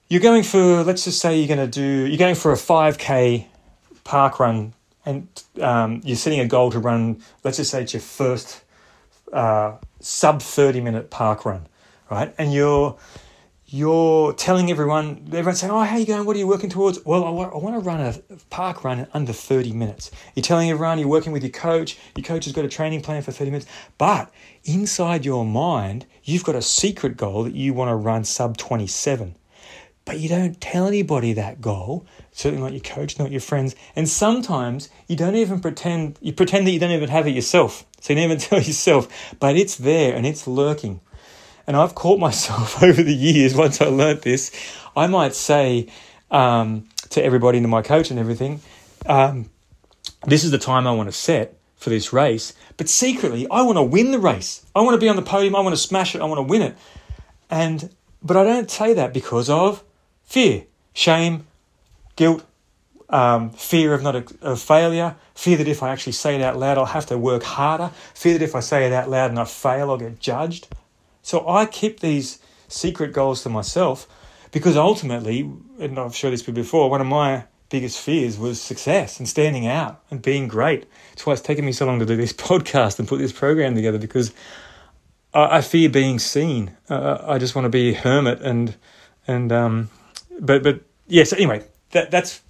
you're 0.07 0.21
going 0.21 0.43
for, 0.43 0.83
let's 0.83 1.05
just 1.05 1.19
say 1.19 1.39
you're 1.39 1.47
going 1.47 1.67
to 1.67 1.79
do, 1.81 2.05
you're 2.05 2.17
going 2.19 2.35
for 2.35 2.51
a 2.51 2.55
5k 2.55 3.45
park 4.03 4.39
run, 4.39 4.73
and 5.03 5.27
um, 5.59 6.01
you're 6.03 6.15
setting 6.15 6.39
a 6.41 6.47
goal 6.47 6.71
to 6.71 6.77
run. 6.77 7.23
Let's 7.43 7.57
just 7.57 7.71
say 7.71 7.81
it's 7.81 7.93
your 7.93 8.01
first 8.01 8.61
uh, 9.33 9.77
sub 9.99 10.43
30 10.43 10.81
minute 10.81 11.09
park 11.09 11.43
run 11.43 11.65
right? 12.09 12.33
And 12.37 12.53
you're 12.53 12.97
you're 13.71 14.33
telling 14.33 14.71
everyone, 14.71 15.27
everyone's 15.27 15.59
saying, 15.59 15.71
"Oh, 15.71 15.81
how 15.81 15.95
are 15.95 15.99
you 15.99 16.05
going? 16.05 16.25
What 16.25 16.35
are 16.35 16.39
you 16.39 16.47
working 16.47 16.71
towards?" 16.71 17.05
Well, 17.05 17.23
I 17.23 17.29
want, 17.29 17.75
to 17.75 17.79
run 17.79 18.01
a 18.01 18.15
park 18.49 18.83
run 18.83 18.99
in 18.99 19.07
under 19.13 19.31
thirty 19.31 19.73
minutes. 19.73 20.09
You're 20.35 20.43
telling 20.43 20.71
everyone 20.71 20.97
you're 20.97 21.07
working 21.07 21.31
with 21.31 21.43
your 21.43 21.51
coach. 21.51 21.97
Your 22.15 22.23
coach 22.23 22.45
has 22.45 22.53
got 22.53 22.65
a 22.65 22.69
training 22.69 23.01
plan 23.01 23.21
for 23.21 23.31
thirty 23.31 23.51
minutes, 23.51 23.69
but 23.99 24.31
inside 24.63 25.23
your 25.23 25.45
mind, 25.45 26.07
you've 26.23 26.43
got 26.43 26.55
a 26.55 26.63
secret 26.63 27.15
goal 27.15 27.43
that 27.43 27.53
you 27.53 27.73
want 27.73 27.89
to 27.89 27.95
run 27.95 28.23
sub 28.23 28.57
twenty-seven. 28.57 29.35
But 30.03 30.19
you 30.19 30.27
don't 30.27 30.59
tell 30.59 30.87
anybody 30.87 31.33
that 31.33 31.61
goal, 31.61 32.07
certainly 32.31 32.63
not 32.63 32.71
your 32.71 32.81
coach, 32.81 33.19
not 33.19 33.29
your 33.29 33.41
friends. 33.41 33.75
And 33.95 34.09
sometimes 34.09 34.89
you 35.07 35.15
don't 35.15 35.35
even 35.35 35.59
pretend, 35.59 36.17
you 36.19 36.33
pretend 36.33 36.65
that 36.65 36.71
you 36.71 36.79
don't 36.79 36.89
even 36.89 37.09
have 37.09 37.27
it 37.27 37.35
yourself. 37.35 37.85
So 38.01 38.13
you 38.13 38.27
never 38.27 38.35
tell 38.39 38.57
yourself, 38.57 39.35
but 39.39 39.55
it's 39.55 39.75
there 39.75 40.15
and 40.15 40.25
it's 40.25 40.47
lurking. 40.47 41.01
And 41.69 41.77
I've 41.77 41.93
caught 41.93 42.19
myself 42.19 42.81
over 42.83 43.03
the 43.03 43.13
years, 43.13 43.53
once 43.53 43.79
I 43.79 43.85
learnt 43.85 44.23
this, 44.23 44.51
I 44.97 45.05
might 45.05 45.35
say 45.35 45.85
um, 46.31 46.89
to 47.11 47.23
everybody, 47.23 47.61
to 47.61 47.67
my 47.67 47.83
coach 47.83 48.09
and 48.09 48.19
everything, 48.19 48.61
um, 49.05 49.51
this 50.25 50.43
is 50.43 50.49
the 50.49 50.57
time 50.57 50.87
I 50.87 50.93
want 50.93 51.09
to 51.09 51.13
set 51.13 51.59
for 51.75 51.91
this 51.91 52.11
race, 52.11 52.55
but 52.77 52.89
secretly 52.89 53.45
I 53.51 53.61
want 53.61 53.77
to 53.77 53.83
win 53.83 54.09
the 54.09 54.17
race. 54.17 54.65
I 54.75 54.81
want 54.81 54.95
to 54.95 54.99
be 54.99 55.07
on 55.09 55.15
the 55.15 55.21
podium. 55.21 55.55
I 55.55 55.59
want 55.59 55.73
to 55.73 55.81
smash 55.81 56.15
it. 56.15 56.21
I 56.21 56.25
want 56.25 56.39
to 56.39 56.41
win 56.41 56.63
it. 56.63 56.75
And 57.51 57.93
but 58.23 58.35
I 58.35 58.43
don't 58.45 58.71
say 58.71 58.95
that 58.95 59.13
because 59.13 59.47
of 59.47 59.83
fear, 60.23 60.63
shame, 60.93 61.45
guilt, 62.15 62.43
um, 63.09 63.51
fear 63.51 63.93
of 63.93 64.01
not 64.01 64.15
a, 64.15 64.25
of 64.41 64.59
failure, 64.59 65.15
fear 65.35 65.55
that 65.57 65.67
if 65.67 65.83
I 65.83 65.89
actually 65.89 66.13
say 66.13 66.33
it 66.33 66.41
out 66.41 66.57
loud, 66.57 66.79
I'll 66.79 66.85
have 66.85 67.05
to 67.05 67.17
work 67.19 67.43
harder, 67.43 67.91
fear 68.15 68.33
that 68.39 68.43
if 68.43 68.55
I 68.55 68.59
say 68.59 68.87
it 68.87 68.91
out 68.91 69.07
loud 69.07 69.29
and 69.29 69.39
I 69.39 69.45
fail, 69.45 69.91
I'll 69.91 69.97
get 69.97 70.19
judged. 70.19 70.67
So 71.29 71.47
I 71.47 71.67
keep 71.67 71.99
these 71.99 72.39
secret 72.67 73.13
goals 73.13 73.43
to 73.43 73.49
myself 73.49 74.07
because 74.51 74.75
ultimately, 74.75 75.41
and 75.79 75.99
I've 75.99 76.15
shared 76.15 76.33
this 76.33 76.41
before, 76.41 76.89
one 76.89 77.01
of 77.01 77.05
my 77.05 77.43
biggest 77.69 77.99
fears 77.99 78.39
was 78.39 78.59
success 78.59 79.19
and 79.19 79.29
standing 79.29 79.67
out 79.67 80.01
and 80.09 80.23
being 80.23 80.47
great. 80.47 80.87
That's 81.11 81.27
why 81.27 81.33
it's 81.33 81.43
taken 81.43 81.65
me 81.65 81.71
so 81.71 81.85
long 81.85 81.99
to 81.99 82.05
do 82.07 82.15
this 82.15 82.33
podcast 82.49 82.97
and 82.97 83.07
put 83.07 83.19
this 83.19 83.31
program 83.31 83.75
together 83.75 83.99
because 83.99 84.33
I, 85.31 85.57
I 85.57 85.61
fear 85.61 85.87
being 85.87 86.17
seen. 86.17 86.75
Uh, 86.89 87.19
I 87.23 87.37
just 87.37 87.53
want 87.53 87.65
to 87.65 87.69
be 87.69 87.91
a 87.91 87.93
hermit 87.93 88.41
and 88.41 88.75
and 89.27 89.51
um, 89.51 89.91
but 90.39 90.63
but 90.63 90.81
yes. 91.05 91.31
Anyway, 91.31 91.63
that 91.91 92.09
that's 92.09 92.41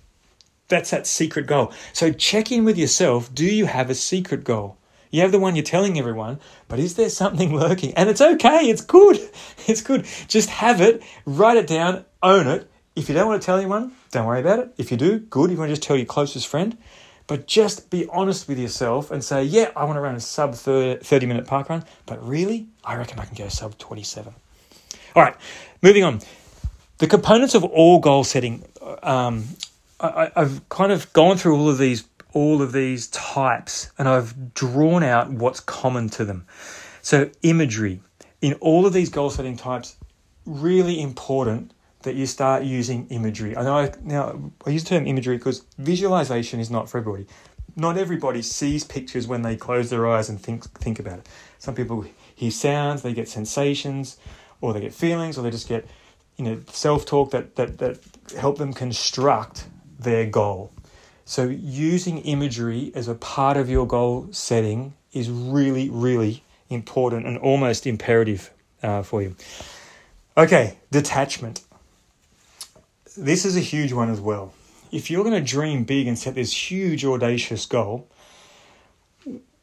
that's 0.70 0.92
that 0.92 1.06
secret 1.06 1.48
goal. 1.48 1.74
So 1.92 2.14
check 2.14 2.50
in 2.50 2.64
with 2.64 2.78
yourself. 2.78 3.36
Do 3.36 3.44
you 3.44 3.66
have 3.66 3.90
a 3.90 3.96
secret 3.96 4.46
goal? 4.46 4.79
You 5.10 5.22
have 5.22 5.32
the 5.32 5.40
one 5.40 5.56
you're 5.56 5.64
telling 5.64 5.98
everyone, 5.98 6.40
but 6.68 6.80
is 6.80 6.96
there 6.96 7.10
something 7.10 7.56
lurking? 7.60 7.94
And 7.96 8.10
it's 8.10 8.22
okay. 8.22 8.70
It's 8.70 8.82
good. 8.82 9.20
It's 9.68 9.82
good. 9.82 10.08
Just 10.28 10.50
have 10.50 10.82
it, 10.82 11.04
write 11.28 11.56
it 11.58 11.68
down, 11.68 12.04
own 12.24 12.48
it. 12.48 12.68
If 12.96 13.08
you 13.08 13.14
don't 13.14 13.28
want 13.28 13.40
to 13.40 13.46
tell 13.46 13.58
anyone, 13.58 13.92
don't 14.10 14.26
worry 14.26 14.40
about 14.40 14.58
it. 14.58 14.74
If 14.80 14.90
you 14.90 14.98
do, 14.98 15.20
good. 15.20 15.52
If 15.52 15.52
you 15.52 15.60
want 15.60 15.70
to 15.70 15.76
just 15.76 15.84
tell 15.84 15.96
your 15.96 16.08
closest 16.08 16.48
friend, 16.48 16.76
but 17.28 17.46
just 17.46 17.92
be 17.92 18.08
honest 18.08 18.48
with 18.48 18.58
yourself 18.58 19.12
and 19.12 19.24
say, 19.24 19.44
yeah, 19.44 19.70
I 19.76 19.84
want 19.84 19.98
to 19.98 20.02
run 20.02 20.16
a 20.16 20.20
sub 20.20 20.56
30 20.56 21.26
minute 21.28 21.46
park 21.46 21.70
run, 21.70 21.86
but 22.08 22.28
really, 22.28 22.66
I 22.84 22.96
reckon 22.96 23.20
I 23.20 23.26
can 23.26 23.36
go 23.36 23.48
sub 23.48 23.78
27. 23.78 24.34
All 25.16 25.22
right, 25.22 25.36
moving 25.84 26.04
on. 26.04 26.22
The 26.98 27.06
components 27.06 27.54
of 27.54 27.64
all 27.64 28.00
goal 28.00 28.24
setting, 28.24 28.66
um, 29.04 29.46
I, 30.00 30.32
I've 30.36 30.68
kind 30.70 30.92
of 30.92 31.14
gone 31.14 31.38
through 31.38 31.56
all 31.56 31.70
of 31.70 31.78
these 31.78 32.04
all 32.34 32.62
of 32.62 32.72
these 32.72 33.08
types 33.08 33.92
and 33.98 34.08
I've 34.08 34.54
drawn 34.54 35.04
out 35.04 35.32
what's 35.32 35.60
common 35.60 36.10
to 36.10 36.26
them. 36.26 36.46
So, 37.02 37.30
imagery 37.42 38.02
in 38.42 38.54
all 38.56 38.86
of 38.86 38.94
these 38.94 39.10
goal 39.10 39.30
setting 39.30 39.58
types, 39.58 39.98
really 40.46 41.02
important 41.02 41.74
that 42.04 42.16
you 42.16 42.26
start 42.26 42.64
using 42.64 43.08
imagery. 43.10 43.58
I 43.58 43.64
know 43.64 43.78
I, 43.78 43.92
now 44.02 44.52
I 44.66 44.70
use 44.70 44.84
the 44.84 44.90
term 44.90 45.06
imagery 45.06 45.38
because 45.38 45.66
visualization 45.78 46.60
is 46.60 46.72
not 46.72 46.90
for 46.90 47.00
everybody. 47.00 47.26
Not 47.76 47.98
everybody 47.98 48.42
sees 48.42 48.84
pictures 48.84 49.28
when 49.28 49.42
they 49.42 49.56
close 49.56 49.90
their 49.90 50.08
eyes 50.08 50.30
and 50.30 50.40
think 50.40 50.64
think 50.80 51.00
about 51.00 51.20
it. 51.20 51.30
Some 51.60 51.76
people 51.76 52.06
hear 52.36 52.52
sounds, 52.52 53.02
they 53.02 53.14
get 53.14 53.28
sensations, 53.28 54.18
or 54.62 54.74
they 54.74 54.82
get 54.82 54.94
feelings, 54.94 55.38
or 55.38 55.42
they 55.42 55.52
just 55.52 55.68
get 55.68 55.88
you 56.38 56.46
know 56.46 56.60
self 56.72 57.06
talk 57.06 57.32
that 57.32 57.56
that 57.58 57.78
that 57.80 58.00
help 58.38 58.58
them 58.58 58.74
construct 58.74 59.68
their 60.00 60.26
goal. 60.26 60.72
So 61.30 61.44
using 61.44 62.18
imagery 62.22 62.92
as 62.96 63.08
a 63.08 63.14
part 63.14 63.56
of 63.56 63.70
your 63.70 63.86
goal 63.86 64.30
setting 64.32 64.96
is 65.14 65.30
really 65.30 65.88
really 65.88 66.42
important 66.72 67.28
and 67.28 67.38
almost 67.38 67.86
imperative 67.86 68.50
uh, 68.82 69.04
for 69.04 69.22
you. 69.22 69.36
Okay, 70.36 70.78
detachment 70.90 71.62
this 73.16 73.46
is 73.46 73.56
a 73.56 73.60
huge 73.60 73.94
one 73.94 74.10
as 74.10 74.20
well. 74.20 74.54
If 74.92 75.12
you're 75.12 75.24
going 75.24 75.36
to 75.36 75.48
dream 75.56 75.84
big 75.84 76.08
and 76.08 76.18
set 76.18 76.36
this 76.36 76.72
huge, 76.72 77.06
audacious 77.06 77.66
goal, 77.66 78.08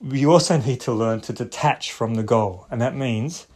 you 0.02 0.30
also 0.30 0.58
need 0.58 0.80
to 0.82 0.92
learn 0.92 1.20
to 1.22 1.32
detach 1.32 1.90
from 1.90 2.14
the 2.14 2.22
goal. 2.22 2.66
And 2.70 2.80
that 2.80 2.94
means 2.94 3.46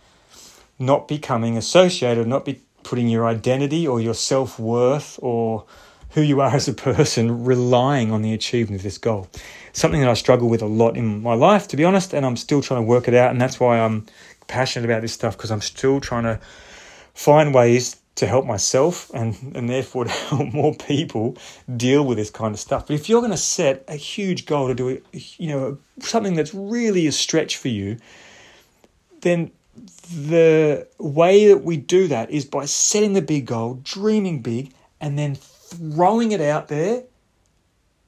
not 0.78 1.06
becoming 1.06 1.56
associated, 1.56 2.26
not 2.26 2.44
be 2.44 2.60
putting 2.82 3.08
your 3.08 3.26
identity 3.26 3.86
or 3.86 4.00
your 4.00 4.14
self 4.14 4.58
worth 4.58 5.18
or 5.22 5.64
who 6.10 6.22
you 6.22 6.40
are 6.40 6.54
as 6.54 6.68
a 6.68 6.72
person 6.72 7.44
relying 7.44 8.10
on 8.10 8.22
the 8.22 8.32
achievement 8.34 8.80
of 8.80 8.82
this 8.82 8.98
goal. 8.98 9.28
Something 9.72 10.00
that 10.00 10.10
I 10.10 10.14
struggle 10.14 10.48
with 10.48 10.62
a 10.62 10.66
lot 10.66 10.96
in 10.96 11.22
my 11.22 11.34
life, 11.34 11.68
to 11.68 11.76
be 11.76 11.84
honest, 11.84 12.12
and 12.12 12.26
I'm 12.26 12.36
still 12.36 12.60
trying 12.62 12.82
to 12.82 12.86
work 12.86 13.06
it 13.08 13.14
out. 13.14 13.30
And 13.30 13.40
that's 13.40 13.60
why 13.60 13.78
I'm 13.78 14.06
passionate 14.48 14.84
about 14.84 15.02
this 15.02 15.12
stuff 15.12 15.36
because 15.36 15.50
I'm 15.50 15.60
still 15.60 16.00
trying 16.00 16.24
to 16.24 16.40
find 17.14 17.54
ways 17.54 17.96
to 18.16 18.26
help 18.26 18.44
myself 18.44 19.10
and, 19.14 19.36
and 19.54 19.70
therefore 19.70 20.04
to 20.06 20.10
help 20.10 20.52
more 20.52 20.74
people 20.74 21.36
deal 21.76 22.04
with 22.04 22.18
this 22.18 22.30
kind 22.30 22.52
of 22.54 22.60
stuff. 22.60 22.86
But 22.86 22.94
if 22.94 23.08
you're 23.08 23.20
going 23.20 23.30
to 23.30 23.36
set 23.36 23.84
a 23.88 23.96
huge 23.96 24.46
goal 24.46 24.68
to 24.68 24.74
do 24.74 25.02
you 25.12 25.48
know, 25.48 25.78
something 26.00 26.34
that's 26.34 26.52
really 26.52 27.06
a 27.06 27.12
stretch 27.12 27.56
for 27.56 27.68
you, 27.68 27.98
then 29.20 29.52
the 30.12 30.88
way 30.98 31.46
that 31.48 31.62
we 31.62 31.76
do 31.76 32.08
that 32.08 32.30
is 32.30 32.44
by 32.44 32.64
setting 32.64 33.12
the 33.12 33.22
big 33.22 33.46
goal, 33.46 33.80
dreaming 33.82 34.42
big, 34.42 34.72
and 35.00 35.18
then 35.18 35.36
throwing 35.70 36.32
it 36.32 36.40
out 36.40 36.68
there 36.68 37.04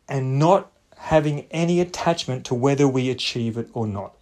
and 0.09 0.39
not 0.39 0.71
having 0.97 1.47
any 1.51 1.81
attachment 1.81 2.45
to 2.47 2.55
whether 2.55 2.87
we 2.87 3.11
achieve 3.11 3.57
it 3.57 3.69
or 3.73 3.87
not. 3.87 4.15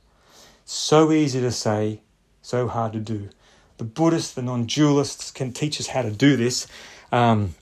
So 0.64 1.10
easy 1.10 1.40
to 1.40 1.50
say, 1.50 2.00
so 2.42 2.68
hard 2.68 2.92
to 2.92 3.00
do 3.00 3.30
the 3.80 3.84
Buddhists, 3.84 4.34
the 4.34 4.42
non 4.42 4.66
dualists 4.66 5.32
can 5.32 5.52
teach 5.52 5.80
us 5.80 5.86
how 5.86 6.02
to 6.02 6.10
do 6.10 6.36
this. 6.36 6.68
Um, 7.10 7.54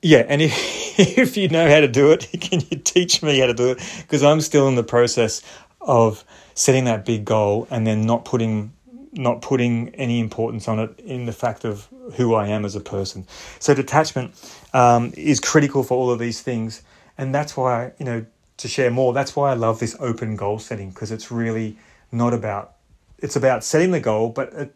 yeah, 0.00 0.24
and 0.28 0.40
if, 0.42 1.18
if 1.18 1.36
you 1.36 1.48
know 1.48 1.68
how 1.68 1.80
to 1.80 1.88
do 1.88 2.12
it, 2.12 2.28
can 2.40 2.60
you 2.70 2.78
teach 2.78 3.20
me 3.22 3.40
how 3.40 3.46
to 3.46 3.54
do 3.54 3.72
it? 3.72 3.78
Because 4.02 4.22
I'm 4.22 4.40
still 4.40 4.68
in 4.68 4.76
the 4.76 4.84
process 4.84 5.42
of 5.80 6.24
setting 6.54 6.84
that 6.84 7.04
big 7.04 7.24
goal 7.24 7.66
and 7.68 7.84
then 7.84 8.06
not 8.06 8.24
putting 8.24 8.72
not 9.16 9.42
putting 9.42 9.88
any 9.94 10.20
importance 10.20 10.68
on 10.68 10.78
it 10.78 10.98
in 11.00 11.26
the 11.26 11.32
fact 11.32 11.64
of 11.64 11.88
who 12.14 12.34
I 12.34 12.48
am 12.48 12.64
as 12.64 12.76
a 12.76 12.80
person. 12.80 13.26
So 13.58 13.74
detachment 13.74 14.34
um, 14.72 15.12
is 15.16 15.40
critical 15.40 15.82
for 15.82 15.96
all 15.96 16.10
of 16.10 16.18
these 16.18 16.42
things, 16.42 16.82
and 17.18 17.34
that's 17.34 17.56
why 17.56 17.92
you 17.98 18.04
know 18.04 18.26
to 18.58 18.68
share 18.68 18.90
more. 18.90 19.12
That's 19.12 19.34
why 19.34 19.50
I 19.50 19.54
love 19.54 19.80
this 19.80 19.96
open 20.00 20.36
goal 20.36 20.58
setting 20.58 20.90
because 20.90 21.10
it's 21.10 21.30
really 21.30 21.76
not 22.12 22.34
about 22.34 22.74
it's 23.18 23.36
about 23.36 23.64
setting 23.64 23.90
the 23.90 24.00
goal, 24.00 24.28
but 24.28 24.54
uh, 24.54 24.66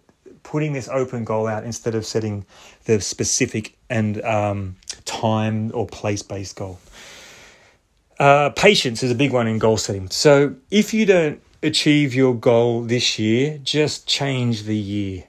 putting 0.42 0.72
this 0.72 0.88
open 0.88 1.24
goal 1.24 1.46
out 1.46 1.64
instead 1.64 1.94
of 1.94 2.06
setting 2.06 2.46
the 2.84 3.00
specific 3.00 3.76
and 3.88 4.22
um, 4.24 4.76
time 5.04 5.70
or 5.74 5.86
place 5.86 6.22
based 6.22 6.56
goal. 6.56 6.78
Uh, 8.18 8.50
patience 8.50 9.02
is 9.02 9.10
a 9.10 9.14
big 9.14 9.32
one 9.32 9.46
in 9.46 9.58
goal 9.58 9.76
setting. 9.76 10.10
So 10.10 10.54
if 10.70 10.92
you 10.92 11.06
don't 11.06 11.40
achieve 11.62 12.14
your 12.14 12.34
goal 12.34 12.82
this 12.82 13.18
year, 13.18 13.58
just 13.62 14.06
change 14.06 14.64
the 14.64 14.76
year 14.76 15.24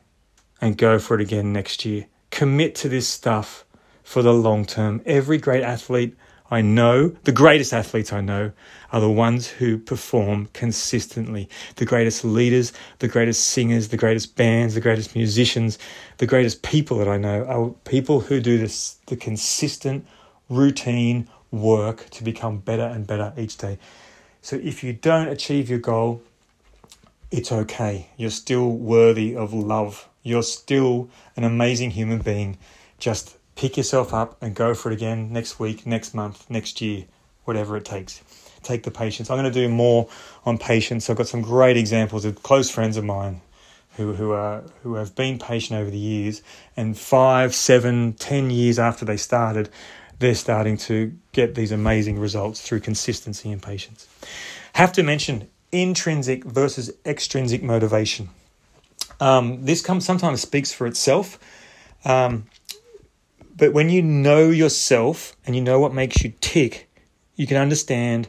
and 0.59 0.77
go 0.77 0.99
for 0.99 1.15
it 1.15 1.21
again 1.21 1.51
next 1.51 1.85
year. 1.85 2.07
Commit 2.29 2.75
to 2.75 2.89
this 2.89 3.07
stuff 3.07 3.65
for 4.03 4.21
the 4.21 4.33
long 4.33 4.65
term. 4.65 5.01
Every 5.05 5.37
great 5.37 5.63
athlete 5.63 6.15
I 6.53 6.61
know, 6.61 7.15
the 7.23 7.31
greatest 7.31 7.73
athletes 7.73 8.11
I 8.11 8.19
know, 8.19 8.51
are 8.91 8.99
the 8.99 9.09
ones 9.09 9.47
who 9.47 9.77
perform 9.77 10.49
consistently. 10.51 11.47
The 11.77 11.85
greatest 11.85 12.25
leaders, 12.25 12.73
the 12.99 13.07
greatest 13.07 13.47
singers, 13.47 13.87
the 13.87 13.95
greatest 13.95 14.35
bands, 14.35 14.73
the 14.73 14.81
greatest 14.81 15.15
musicians, 15.15 15.79
the 16.17 16.27
greatest 16.27 16.61
people 16.61 16.97
that 16.97 17.07
I 17.07 17.15
know 17.15 17.45
are 17.45 17.69
people 17.89 18.19
who 18.19 18.41
do 18.41 18.57
this, 18.57 18.97
the 19.07 19.15
consistent, 19.15 20.05
routine 20.49 21.29
work 21.51 22.09
to 22.09 22.23
become 22.23 22.57
better 22.57 22.83
and 22.83 23.07
better 23.07 23.31
each 23.37 23.57
day. 23.57 23.79
So 24.41 24.55
if 24.57 24.83
you 24.83 24.93
don't 24.93 25.27
achieve 25.27 25.69
your 25.69 25.79
goal, 25.79 26.21
it's 27.29 27.51
okay. 27.51 28.07
You're 28.17 28.31
still 28.31 28.69
worthy 28.69 29.35
of 29.35 29.53
love. 29.53 30.09
You're 30.23 30.43
still 30.43 31.09
an 31.35 31.43
amazing 31.43 31.91
human 31.91 32.19
being. 32.19 32.57
Just 32.99 33.37
pick 33.55 33.77
yourself 33.77 34.13
up 34.13 34.41
and 34.41 34.55
go 34.55 34.73
for 34.73 34.91
it 34.91 34.95
again 34.95 35.31
next 35.31 35.59
week, 35.59 35.85
next 35.85 36.13
month, 36.13 36.49
next 36.49 36.81
year, 36.81 37.05
whatever 37.45 37.77
it 37.77 37.85
takes. 37.85 38.21
Take 38.63 38.83
the 38.83 38.91
patience. 38.91 39.29
I'm 39.29 39.37
going 39.37 39.51
to 39.51 39.59
do 39.59 39.69
more 39.69 40.09
on 40.45 40.57
patience. 40.57 41.09
I've 41.09 41.17
got 41.17 41.27
some 41.27 41.41
great 41.41 41.77
examples 41.77 42.25
of 42.25 42.43
close 42.43 42.69
friends 42.69 42.97
of 42.97 43.03
mine 43.03 43.41
who 43.97 44.13
who 44.13 44.31
are 44.31 44.63
who 44.83 44.95
have 44.95 45.15
been 45.15 45.37
patient 45.37 45.79
over 45.79 45.89
the 45.89 45.97
years, 45.97 46.41
and 46.77 46.97
five, 46.97 47.53
seven, 47.53 48.13
ten 48.13 48.49
years 48.49 48.79
after 48.79 49.05
they 49.05 49.17
started, 49.17 49.69
they're 50.19 50.35
starting 50.35 50.77
to 50.77 51.13
get 51.31 51.55
these 51.55 51.71
amazing 51.71 52.19
results 52.19 52.61
through 52.61 52.79
consistency 52.79 53.51
and 53.51 53.61
patience. 53.61 54.07
Have 54.73 54.91
to 54.93 55.03
mention 55.03 55.49
intrinsic 55.71 56.43
versus 56.43 56.91
extrinsic 57.05 57.63
motivation. 57.63 58.29
Um, 59.19 59.65
this 59.65 59.81
comes 59.81 60.05
sometimes 60.05 60.41
speaks 60.41 60.73
for 60.73 60.87
itself. 60.87 61.39
Um, 62.03 62.47
but 63.55 63.73
when 63.73 63.89
you 63.89 64.01
know 64.01 64.49
yourself 64.49 65.35
and 65.45 65.55
you 65.55 65.61
know 65.61 65.79
what 65.79 65.93
makes 65.93 66.23
you 66.23 66.33
tick, 66.41 66.89
you 67.35 67.45
can 67.45 67.57
understand 67.57 68.27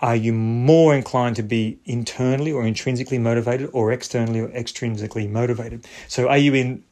are 0.00 0.16
you 0.16 0.32
more 0.32 0.94
inclined 0.94 1.36
to 1.36 1.42
be 1.42 1.78
internally 1.86 2.52
or 2.52 2.66
intrinsically 2.66 3.18
motivated 3.18 3.70
or 3.72 3.92
externally 3.92 4.40
or 4.40 4.48
extrinsically 4.48 5.28
motivated? 5.28 5.86
So 6.06 6.28
are 6.28 6.36
you 6.36 6.54
in 6.54 6.84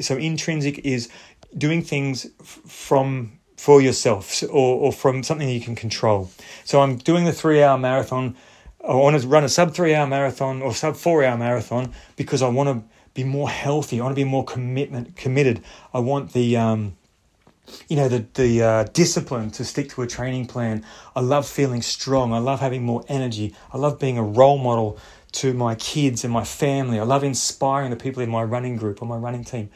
so 0.00 0.16
intrinsic 0.16 0.78
is 0.80 1.08
doing 1.56 1.82
things 1.82 2.26
from 2.42 3.37
for 3.58 3.82
yourself 3.82 4.42
or, 4.44 4.80
or 4.80 4.92
from 4.92 5.22
something 5.22 5.48
you 5.48 5.60
can 5.60 5.74
control. 5.74 6.30
So 6.64 6.80
I'm 6.80 6.96
doing 6.96 7.24
the 7.24 7.32
three 7.32 7.62
hour 7.62 7.76
marathon. 7.76 8.36
I 8.88 8.94
want 8.94 9.20
to 9.20 9.26
run 9.26 9.44
a 9.44 9.48
sub 9.48 9.74
three 9.74 9.94
hour 9.94 10.06
marathon 10.06 10.62
or 10.62 10.72
sub 10.72 10.96
four 10.96 11.24
hour 11.24 11.36
marathon 11.36 11.92
because 12.16 12.40
I 12.40 12.48
want 12.48 12.68
to 12.68 12.88
be 13.14 13.24
more 13.24 13.50
healthy. 13.50 14.00
I 14.00 14.04
want 14.04 14.12
to 14.12 14.20
be 14.20 14.24
more 14.24 14.44
commitment 14.44 15.16
committed. 15.16 15.62
I 15.92 15.98
want 15.98 16.32
the 16.32 16.56
um, 16.56 16.96
you 17.88 17.96
know 17.96 18.08
the 18.08 18.24
the 18.34 18.62
uh, 18.62 18.84
discipline 18.84 19.50
to 19.52 19.64
stick 19.64 19.90
to 19.90 20.02
a 20.02 20.06
training 20.06 20.46
plan. 20.46 20.84
I 21.16 21.20
love 21.20 21.46
feeling 21.46 21.82
strong. 21.82 22.32
I 22.32 22.38
love 22.38 22.60
having 22.60 22.84
more 22.84 23.04
energy. 23.08 23.56
I 23.72 23.76
love 23.78 23.98
being 23.98 24.18
a 24.18 24.22
role 24.22 24.58
model 24.58 24.98
to 25.32 25.52
my 25.52 25.74
kids 25.74 26.22
and 26.22 26.32
my 26.32 26.44
family. 26.44 27.00
I 27.00 27.02
love 27.02 27.24
inspiring 27.24 27.90
the 27.90 27.96
people 27.96 28.22
in 28.22 28.30
my 28.30 28.44
running 28.44 28.76
group 28.76 29.02
or 29.02 29.06
my 29.06 29.16
running 29.16 29.44
team. 29.44 29.68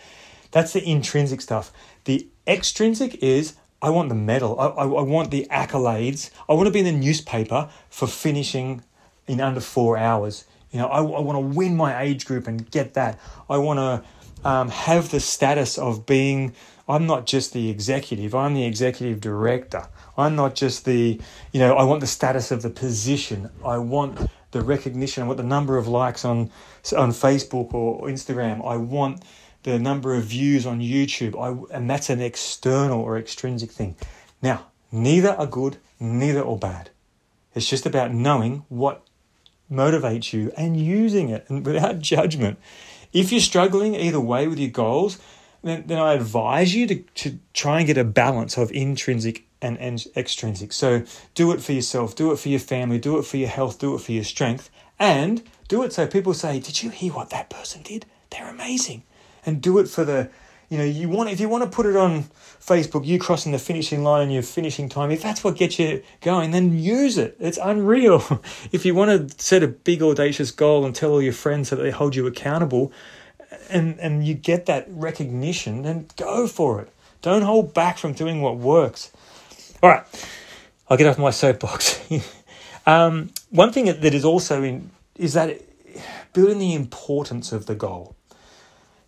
That's 0.53 0.73
the 0.73 0.89
intrinsic 0.89 1.41
stuff. 1.41 1.73
The 2.05 2.29
extrinsic 2.47 3.17
is 3.23 3.55
I 3.83 3.91
want 3.91 4.09
the 4.09 4.15
medal. 4.15 4.59
I, 4.59 4.67
I, 4.69 4.85
I 4.85 5.03
want 5.03 5.33
the 5.33 5.47
accolades. 5.51 6.31
I 6.49 6.55
want 6.55 6.67
to 6.67 6.73
be 6.73 6.79
in 6.79 6.85
the 6.85 6.93
newspaper 6.93 7.69
for 7.91 8.07
finishing 8.07 8.83
in 9.27 9.41
under 9.41 9.61
four 9.61 9.99
hours. 9.99 10.45
You 10.71 10.79
know, 10.79 10.87
I, 10.87 10.99
I 10.99 11.21
want 11.21 11.37
to 11.37 11.57
win 11.57 11.77
my 11.77 12.01
age 12.01 12.25
group 12.25 12.47
and 12.47 12.71
get 12.71 12.95
that. 12.95 13.19
I 13.51 13.59
want 13.59 13.79
to 13.79 14.49
um, 14.49 14.69
have 14.71 15.11
the 15.11 15.21
status 15.21 15.79
of 15.79 16.07
being. 16.07 16.55
I'm 16.89 17.07
not 17.07 17.27
just 17.27 17.53
the 17.53 17.71
executive. 17.71 18.35
I'm 18.35 18.55
the 18.55 18.65
executive 18.65 19.21
director. 19.21 19.89
I'm 20.17 20.37
not 20.37 20.55
just 20.55 20.85
the. 20.85 21.21
You 21.53 21.61
know, 21.61 21.75
I 21.75 21.83
want 21.83 22.01
the 22.01 22.07
status 22.07 22.53
of 22.53 22.63
the 22.63 22.71
position. 22.71 23.51
I 23.65 23.79
want 23.79 24.31
the 24.53 24.63
recognition. 24.63 25.25
I 25.25 25.27
want 25.27 25.39
the 25.39 25.45
number 25.45 25.77
of 25.77 25.89
likes 25.89 26.25
on 26.25 26.51
on 26.97 27.11
Facebook 27.11 27.75
or 27.75 28.07
Instagram. 28.07 28.67
I 28.67 28.77
want 28.77 29.23
the 29.63 29.79
number 29.79 30.15
of 30.15 30.25
views 30.25 30.67
on 30.67 30.81
YouTube, 30.81 31.39
I, 31.39 31.75
and 31.75 31.89
that's 31.89 32.11
an 32.11 32.21
external 32.21 33.01
or 33.01 33.17
extrinsic 33.17 33.71
thing. 33.71 33.97
Now, 34.41 34.67
neither 34.91 35.31
are 35.31 35.47
good, 35.47 35.79
neither 36.01 36.45
are 36.45 36.57
bad. 36.57 36.91
It's 37.55 37.69
just 37.69 37.87
about 37.87 38.13
knowing 38.13 38.65
what 38.69 39.07
motivates 39.71 40.33
you 40.33 40.53
and 40.57 40.77
using 40.77 41.29
it 41.29 41.47
and 41.49 41.65
without 41.67 42.01
judgment. 42.01 42.59
If 43.13 43.31
you're 43.31 43.41
struggling 43.41 43.95
either 43.95 44.21
way 44.21 44.49
with 44.49 44.59
your 44.59 44.71
goals, 44.71 45.19
then, 45.63 45.85
then 45.87 45.99
I 45.99 46.15
advise 46.15 46.75
you 46.75 46.87
to, 46.89 46.97
to 46.97 47.39
try 47.55 47.79
and 47.79 47.87
get 47.87 47.99
a 47.99 48.05
balance 48.05 48.57
of 48.57 48.73
intrinsic 48.73 49.45
and, 49.61 49.79
and 49.79 50.05
extrinsic. 50.17 50.73
So 50.73 51.05
do 51.35 51.53
it 51.53 51.63
for 51.63 51.73
yourself, 51.73 52.17
do 52.17 52.33
it 52.33 52.39
for 52.39 52.49
your 52.49 52.59
family, 52.59 52.99
do 52.99 53.19
it 53.19 53.25
for 53.25 53.37
your 53.37 53.49
health, 53.49 53.79
do 53.79 53.95
it 53.95 54.01
for 54.01 54.13
your 54.13 54.25
strength, 54.25 54.71
and 54.99 55.43
do 55.69 55.85
it 55.85 55.93
so 55.93 56.07
people 56.07 56.35
say, 56.35 56.59
Did 56.59 56.83
you 56.83 56.91
hear 56.91 57.13
what 57.13 57.31
that 57.31 57.49
person 57.49 57.83
did? 57.83 58.07
They're 58.31 58.49
amazing 58.49 59.05
and 59.45 59.61
do 59.61 59.79
it 59.79 59.89
for 59.89 60.05
the 60.05 60.31
you 60.69 60.79
know 60.79 60.85
you 60.85 61.09
want 61.09 61.29
if 61.29 61.41
you 61.41 61.49
want 61.49 61.63
to 61.65 61.69
put 61.69 61.85
it 61.85 61.97
on 61.97 62.25
facebook 62.61 63.05
you 63.05 63.19
crossing 63.19 63.53
the 63.53 63.59
finishing 63.59 64.03
line 64.03 64.23
and 64.23 64.33
your 64.33 64.43
finishing 64.43 64.89
time 64.89 65.11
if 65.11 65.21
that's 65.21 65.45
what 65.45 65.57
gets 65.57 65.79
you 65.79 66.03
going 66.21 66.51
then 66.51 66.79
use 66.79 67.19
it. 67.19 67.37
It's 67.39 67.59
unreal. 67.63 68.23
If 68.73 68.87
you 68.87 68.95
want 68.95 69.31
to 69.31 69.43
set 69.43 69.63
a 69.63 69.69
big 69.69 70.03
audacious 70.03 70.51
goal 70.51 70.85
and 70.85 70.95
tell 70.95 71.11
all 71.11 71.23
your 71.23 71.33
friends 71.33 71.69
so 71.69 71.77
that 71.77 71.83
they 71.83 71.91
hold 71.91 72.17
you 72.17 72.27
accountable 72.27 72.93
and 73.69 73.99
and 74.01 74.27
you 74.27 74.35
get 74.35 74.67
that 74.67 74.87
recognition 74.89 75.83
then 75.83 76.07
go 76.17 76.47
for 76.47 76.81
it. 76.81 76.89
Don't 77.21 77.43
hold 77.43 77.75
back 77.75 77.99
from 77.99 78.15
doing 78.15 78.41
what 78.41 78.57
works. 78.57 79.13
All 79.83 79.91
right 79.91 80.05
i'll 80.89 80.97
get 80.97 81.07
off 81.07 81.19
my 81.19 81.31
soapbox. 81.31 82.01
Um, 82.87 83.31
one 83.51 83.73
thing 83.73 83.87
that 83.87 84.05
is 84.05 84.25
also 84.25 84.63
in 84.63 84.91
is 85.17 85.35
that 85.35 85.61
building 86.33 86.59
the 86.59 86.75
importance 86.75 87.53
of 87.53 87.67
the 87.67 87.75
goal 87.75 88.17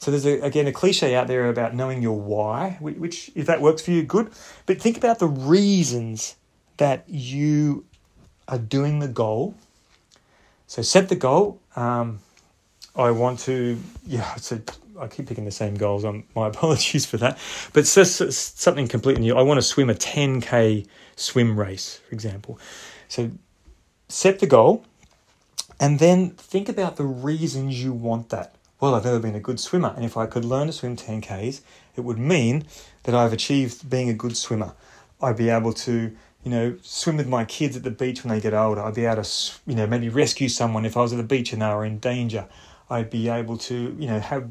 so 0.04 0.10
there's 0.10 0.26
a, 0.26 0.38
again 0.40 0.66
a 0.66 0.72
cliche 0.72 1.14
out 1.14 1.28
there 1.28 1.48
about 1.48 1.74
knowing 1.74 2.02
your 2.02 2.20
why, 2.20 2.76
which 2.78 3.30
if 3.34 3.46
that 3.46 3.62
works 3.62 3.80
for 3.80 3.90
you, 3.90 4.02
good. 4.02 4.30
But 4.66 4.78
think 4.78 4.98
about 4.98 5.18
the 5.18 5.26
reasons 5.26 6.36
that 6.76 7.04
you 7.08 7.86
are 8.46 8.58
doing 8.58 8.98
the 8.98 9.08
goal. 9.08 9.54
So 10.66 10.82
set 10.82 11.08
the 11.08 11.16
goal. 11.16 11.58
Um, 11.74 12.18
I 12.94 13.12
want 13.12 13.38
to, 13.40 13.80
yeah. 14.06 14.34
So 14.36 14.60
I 15.00 15.06
keep 15.06 15.26
picking 15.26 15.46
the 15.46 15.50
same 15.50 15.74
goals. 15.74 16.04
I'm, 16.04 16.24
my 16.36 16.48
apologies 16.54 17.06
for 17.06 17.16
that. 17.16 17.38
But 17.72 17.84
it's 17.84 18.36
something 18.60 18.86
completely 18.86 19.22
new. 19.22 19.38
I 19.38 19.42
want 19.42 19.56
to 19.56 19.62
swim 19.62 19.88
a 19.88 19.94
10k 19.94 20.86
swim 21.16 21.58
race, 21.58 22.02
for 22.06 22.14
example. 22.14 22.58
So 23.08 23.30
set 24.10 24.40
the 24.40 24.46
goal, 24.46 24.84
and 25.80 25.98
then 25.98 26.32
think 26.32 26.68
about 26.68 26.96
the 26.96 27.04
reasons 27.04 27.82
you 27.82 27.94
want 27.94 28.28
that 28.28 28.54
well, 28.84 28.94
I've 28.94 29.06
never 29.06 29.18
been 29.18 29.34
a 29.34 29.40
good 29.40 29.58
swimmer, 29.58 29.94
and 29.96 30.04
if 30.04 30.18
I 30.18 30.26
could 30.26 30.44
learn 30.44 30.66
to 30.66 30.72
swim 30.74 30.94
10Ks, 30.94 31.62
it 31.96 32.02
would 32.02 32.18
mean 32.18 32.66
that 33.04 33.14
I've 33.14 33.32
achieved 33.32 33.88
being 33.88 34.10
a 34.10 34.12
good 34.12 34.36
swimmer. 34.36 34.74
I'd 35.22 35.38
be 35.38 35.48
able 35.48 35.72
to, 35.72 36.14
you 36.42 36.50
know, 36.50 36.76
swim 36.82 37.16
with 37.16 37.26
my 37.26 37.46
kids 37.46 37.78
at 37.78 37.82
the 37.82 37.90
beach 37.90 38.22
when 38.22 38.34
they 38.34 38.42
get 38.42 38.52
older. 38.52 38.82
I'd 38.82 38.94
be 38.94 39.06
able 39.06 39.22
to, 39.22 39.52
you 39.66 39.74
know, 39.74 39.86
maybe 39.86 40.10
rescue 40.10 40.50
someone 40.50 40.84
if 40.84 40.98
I 40.98 41.00
was 41.00 41.14
at 41.14 41.16
the 41.16 41.22
beach 41.22 41.54
and 41.54 41.62
they 41.62 41.68
were 41.68 41.86
in 41.86 41.98
danger. 41.98 42.46
I'd 42.90 43.08
be 43.08 43.30
able 43.30 43.56
to, 43.56 43.96
you 43.98 44.06
know, 44.06 44.20
have 44.20 44.50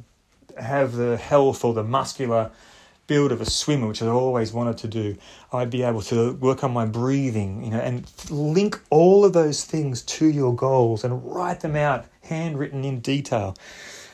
have 0.57 0.93
the 0.95 1.15
health 1.15 1.63
or 1.63 1.75
the 1.75 1.83
muscular 1.83 2.49
build 3.05 3.31
of 3.31 3.39
a 3.39 3.45
swimmer, 3.45 3.85
which 3.85 4.01
I've 4.01 4.09
always 4.09 4.51
wanted 4.51 4.79
to 4.79 4.87
do. 4.87 5.15
I'd 5.51 5.69
be 5.69 5.83
able 5.83 6.01
to 6.03 6.33
work 6.33 6.63
on 6.63 6.73
my 6.73 6.87
breathing, 6.87 7.63
you 7.63 7.69
know, 7.69 7.79
and 7.79 8.11
link 8.31 8.81
all 8.89 9.25
of 9.25 9.33
those 9.33 9.63
things 9.63 10.01
to 10.01 10.25
your 10.25 10.55
goals 10.55 11.03
and 11.03 11.23
write 11.23 11.59
them 11.59 11.75
out 11.75 12.07
handwritten 12.23 12.83
in 12.83 12.99
detail 12.99 13.55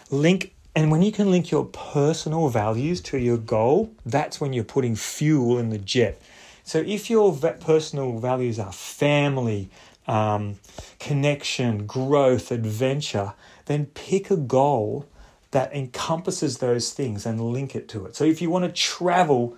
link 0.10 0.54
and 0.76 0.92
when 0.92 1.02
you 1.02 1.12
can 1.12 1.32
link 1.32 1.52
your 1.52 1.66
personal 1.66 2.48
values 2.48 3.02
to 3.02 3.18
your 3.18 3.38
goal, 3.38 3.92
that's 4.06 4.40
when 4.40 4.54
you're 4.54 4.64
putting 4.64 4.96
fuel 4.96 5.58
in 5.58 5.72
the 5.72 5.78
jet. 5.78 6.22
So 6.64 6.80
if 6.80 7.10
your 7.10 7.36
personal 7.36 8.20
values 8.20 8.60
are 8.60 8.72
family, 8.72 9.70
um, 10.08 10.60
connection, 11.00 11.86
growth, 11.88 12.52
adventure, 12.52 13.34
then 13.66 13.88
pick 13.88 14.30
a 14.30 14.38
goal 14.38 15.08
that 15.52 15.74
encompasses 15.74 16.60
those 16.60 16.94
things 16.94 17.26
and 17.26 17.42
link 17.42 17.76
it 17.76 17.90
to 17.90 18.06
it. 18.06 18.16
So 18.16 18.24
if 18.24 18.42
you 18.42 18.50
want 18.50 18.66
to 18.66 18.72
travel 18.72 19.58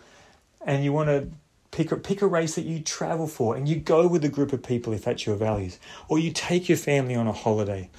and 0.66 0.84
you 0.84 0.94
want 0.94 1.10
to 1.10 1.28
pick 1.72 1.92
a, 1.92 1.98
pick 1.98 2.22
a 2.22 2.28
race 2.28 2.56
that 2.56 2.66
you 2.66 2.80
travel 2.80 3.28
for 3.28 3.56
and 3.56 3.68
you 3.68 3.76
go 3.76 4.08
with 4.08 4.24
a 4.24 4.30
group 4.30 4.54
of 4.54 4.64
people 4.64 4.94
if 4.94 5.04
that's 5.04 5.26
your 5.26 5.36
values, 5.36 5.80
or 6.08 6.20
you 6.20 6.32
take 6.32 6.70
your 6.70 6.78
family 6.78 7.16
on 7.16 7.28
a 7.28 7.34
holiday, 7.34 7.90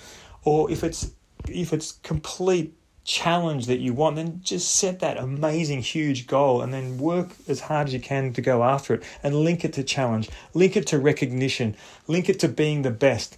or 0.43 0.71
if 0.71 0.83
it's 0.83 1.13
if 1.49 1.73
it's 1.73 1.93
complete 1.93 2.75
challenge 3.05 3.67
that 3.67 3.79
you 3.81 3.93
want, 3.93 4.17
then 4.17 4.41
just 4.43 4.75
set 4.75 5.01
that 5.01 5.17
amazing, 5.17 5.83
huge 5.83 6.27
goal 6.27 6.63
and 6.63 6.73
then 6.73 6.99
work 6.99 7.31
as 7.49 7.61
hard 7.61 7.89
as 7.89 7.95
you 7.95 8.01
can 8.01 8.33
to 8.33 8.41
go 8.41 8.63
after 8.63 8.95
it 8.95 9.03
and 9.23 9.35
link 9.35 9.65
it 9.65 9.73
to 9.73 9.83
challenge, 9.83 10.31
link 10.55 10.77
it 10.77 10.87
to 10.87 10.99
recognition, 10.99 11.77
link 12.07 12.29
it 12.29 12.39
to 12.41 12.49
being 12.49 12.83
the 12.83 12.91
best, 12.91 13.37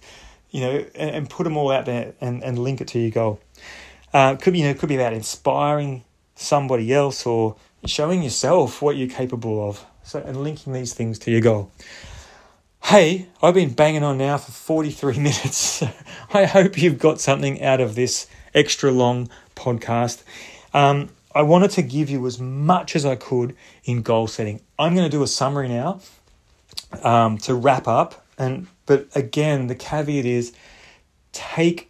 you 0.51 0.61
know, 0.61 0.85
and, 0.95 1.09
and 1.15 1.29
put 1.29 1.43
them 1.43 1.57
all 1.57 1.71
out 1.71 1.85
there 1.85 2.13
and, 2.21 2.43
and 2.43 2.59
link 2.59 2.79
it 2.79 2.87
to 2.89 2.99
your 2.99 3.11
goal. 3.11 3.39
Uh, 4.13 4.35
could 4.35 4.53
be, 4.53 4.59
you 4.59 4.65
know, 4.65 4.73
could 4.73 4.89
be 4.89 4.95
about 4.95 5.13
inspiring 5.13 6.03
somebody 6.35 6.93
else 6.93 7.25
or 7.25 7.55
showing 7.85 8.23
yourself 8.23 8.81
what 8.81 8.95
you're 8.97 9.09
capable 9.09 9.67
of. 9.67 9.85
So, 10.03 10.19
and 10.19 10.43
linking 10.43 10.73
these 10.73 10.93
things 10.93 11.17
to 11.19 11.31
your 11.31 11.41
goal. 11.41 11.71
Hey, 12.89 13.25
I've 13.41 13.55
been 13.55 13.73
banging 13.73 14.03
on 14.03 14.19
now 14.19 14.37
for 14.37 14.51
43 14.51 15.13
minutes. 15.17 15.81
I 16.31 16.45
hope 16.45 16.77
you've 16.77 16.99
got 16.99 17.19
something 17.19 17.63
out 17.63 17.81
of 17.81 17.95
this 17.95 18.27
extra 18.53 18.91
long 18.91 19.27
podcast. 19.55 20.21
Um, 20.71 21.09
I 21.33 21.41
wanted 21.41 21.71
to 21.71 21.81
give 21.81 22.11
you 22.11 22.27
as 22.27 22.39
much 22.39 22.95
as 22.95 23.03
I 23.03 23.15
could 23.15 23.55
in 23.85 24.03
goal 24.03 24.27
setting. 24.27 24.61
I'm 24.77 24.93
going 24.93 25.03
to 25.03 25.09
do 25.09 25.23
a 25.23 25.27
summary 25.27 25.67
now 25.67 25.99
um, 27.01 27.39
to 27.39 27.55
wrap 27.55 27.87
up. 27.87 28.23
And 28.37 28.67
but 28.85 29.07
again, 29.15 29.65
the 29.65 29.73
caveat 29.73 30.27
is 30.27 30.53
take 31.31 31.89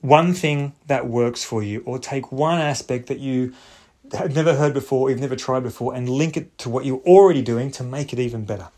one 0.00 0.34
thing 0.34 0.72
that 0.88 1.06
works 1.06 1.44
for 1.44 1.62
you, 1.62 1.84
or 1.86 2.00
take 2.00 2.32
one 2.32 2.58
aspect 2.58 3.06
that 3.06 3.20
you 3.20 3.54
have 4.10 4.34
never 4.34 4.56
heard 4.56 4.74
before, 4.74 5.08
you've 5.08 5.20
never 5.20 5.36
tried 5.36 5.62
before, 5.62 5.94
and 5.94 6.08
link 6.08 6.36
it 6.36 6.58
to 6.58 6.68
what 6.68 6.84
you're 6.84 7.02
already 7.06 7.42
doing 7.42 7.70
to 7.70 7.84
make 7.84 8.12
it 8.12 8.18
even 8.18 8.44
better. 8.44 8.70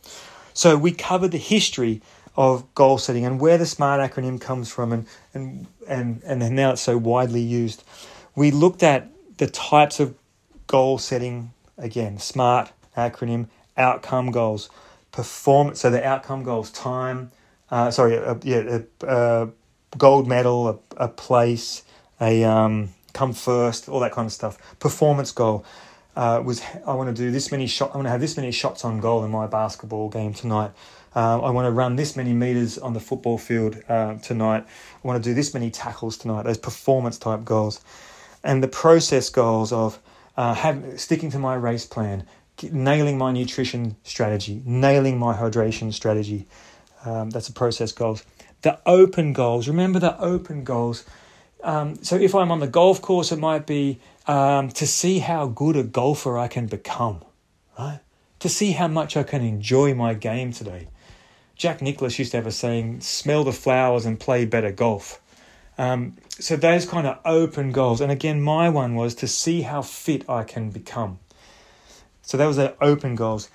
So 0.58 0.76
we 0.76 0.90
covered 0.90 1.30
the 1.30 1.38
history 1.38 2.02
of 2.36 2.74
goal 2.74 2.98
setting 2.98 3.24
and 3.24 3.40
where 3.40 3.58
the 3.58 3.64
SMART 3.64 4.00
acronym 4.00 4.40
comes 4.40 4.68
from 4.68 4.92
and, 4.92 5.06
and, 5.32 5.68
and, 5.86 6.20
and 6.24 6.56
now 6.56 6.72
it's 6.72 6.80
so 6.80 6.98
widely 6.98 7.40
used. 7.40 7.84
We 8.34 8.50
looked 8.50 8.82
at 8.82 9.08
the 9.36 9.46
types 9.46 10.00
of 10.00 10.16
goal 10.66 10.98
setting, 10.98 11.52
again, 11.76 12.18
SMART 12.18 12.72
acronym, 12.96 13.46
outcome 13.76 14.32
goals, 14.32 14.68
performance, 15.12 15.78
so 15.78 15.90
the 15.90 16.04
outcome 16.04 16.42
goals, 16.42 16.72
time, 16.72 17.30
uh, 17.70 17.92
sorry, 17.92 18.16
a, 18.16 18.36
yeah, 18.42 18.80
a, 19.02 19.06
a 19.06 19.48
gold 19.96 20.26
medal, 20.26 20.68
a, 20.68 21.04
a 21.04 21.08
place, 21.08 21.84
a 22.20 22.42
um, 22.42 22.88
come 23.12 23.32
first, 23.32 23.88
all 23.88 24.00
that 24.00 24.10
kind 24.10 24.26
of 24.26 24.32
stuff. 24.32 24.58
Performance 24.80 25.30
goal, 25.30 25.64
uh, 26.18 26.42
was 26.44 26.60
I 26.84 26.94
want 26.94 27.14
to 27.16 27.22
do 27.22 27.30
this 27.30 27.52
many 27.52 27.68
shot. 27.68 27.92
I 27.94 27.96
want 27.96 28.06
to 28.06 28.10
have 28.10 28.20
this 28.20 28.36
many 28.36 28.50
shots 28.50 28.84
on 28.84 28.98
goal 28.98 29.24
in 29.24 29.30
my 29.30 29.46
basketball 29.46 30.08
game 30.08 30.34
tonight. 30.34 30.72
Uh, 31.14 31.40
I 31.40 31.50
want 31.50 31.66
to 31.66 31.70
run 31.70 31.94
this 31.94 32.16
many 32.16 32.32
meters 32.32 32.76
on 32.76 32.92
the 32.92 33.00
football 33.00 33.38
field 33.38 33.80
uh, 33.88 34.16
tonight. 34.16 34.64
I 34.66 35.06
want 35.06 35.22
to 35.22 35.30
do 35.30 35.32
this 35.32 35.54
many 35.54 35.70
tackles 35.70 36.18
tonight. 36.18 36.42
Those 36.42 36.58
performance 36.58 37.18
type 37.18 37.44
goals, 37.44 37.80
and 38.42 38.62
the 38.62 38.68
process 38.68 39.30
goals 39.30 39.72
of 39.72 40.00
uh, 40.36 40.54
have, 40.54 41.00
sticking 41.00 41.30
to 41.30 41.38
my 41.38 41.54
race 41.54 41.86
plan, 41.86 42.26
nailing 42.72 43.16
my 43.16 43.30
nutrition 43.30 43.94
strategy, 44.02 44.60
nailing 44.66 45.18
my 45.18 45.36
hydration 45.36 45.92
strategy. 45.92 46.48
Um, 47.04 47.30
that's 47.30 47.46
the 47.46 47.52
process 47.52 47.92
goals. 47.92 48.24
The 48.62 48.80
open 48.86 49.32
goals, 49.34 49.68
remember 49.68 50.00
the 50.00 50.18
open 50.20 50.64
goals. 50.64 51.04
Um, 51.62 52.02
so 52.02 52.16
if 52.16 52.34
I'm 52.34 52.50
on 52.50 52.58
the 52.58 52.66
golf 52.66 53.00
course, 53.02 53.30
it 53.30 53.38
might 53.38 53.66
be 53.66 54.00
um, 54.28 54.68
to 54.68 54.86
see 54.86 55.18
how 55.18 55.46
good 55.46 55.74
a 55.74 55.82
golfer 55.82 56.38
I 56.38 56.46
can 56.48 56.66
become, 56.66 57.22
right? 57.78 58.00
To 58.40 58.48
see 58.48 58.72
how 58.72 58.86
much 58.86 59.16
I 59.16 59.22
can 59.22 59.42
enjoy 59.42 59.94
my 59.94 60.14
game 60.14 60.52
today. 60.52 60.88
Jack 61.56 61.82
Nicklaus 61.82 62.18
used 62.18 62.30
to 62.32 62.36
have 62.36 62.46
a 62.46 62.52
saying, 62.52 63.00
smell 63.00 63.42
the 63.42 63.52
flowers 63.52 64.06
and 64.06 64.20
play 64.20 64.44
better 64.44 64.70
golf. 64.70 65.20
Um, 65.76 66.16
so 66.28 66.56
those 66.56 66.86
kind 66.86 67.06
of 67.06 67.18
open 67.24 67.72
goals. 67.72 68.00
And 68.00 68.12
again, 68.12 68.40
my 68.40 68.68
one 68.68 68.94
was 68.94 69.14
to 69.16 69.26
see 69.26 69.62
how 69.62 69.82
fit 69.82 70.28
I 70.28 70.44
can 70.44 70.70
become. 70.70 71.18
So 72.22 72.36
that 72.36 72.46
was 72.46 72.56
the 72.56 72.76
open 72.80 73.14
goals. 73.16 73.48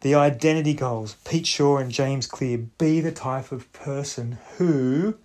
The 0.00 0.14
identity 0.14 0.74
goals. 0.74 1.16
Pete 1.24 1.46
Shaw 1.46 1.76
and 1.76 1.92
James 1.92 2.26
Clear. 2.26 2.58
Be 2.58 3.00
the 3.00 3.12
type 3.12 3.52
of 3.52 3.72
person 3.72 4.38
who 4.56 5.18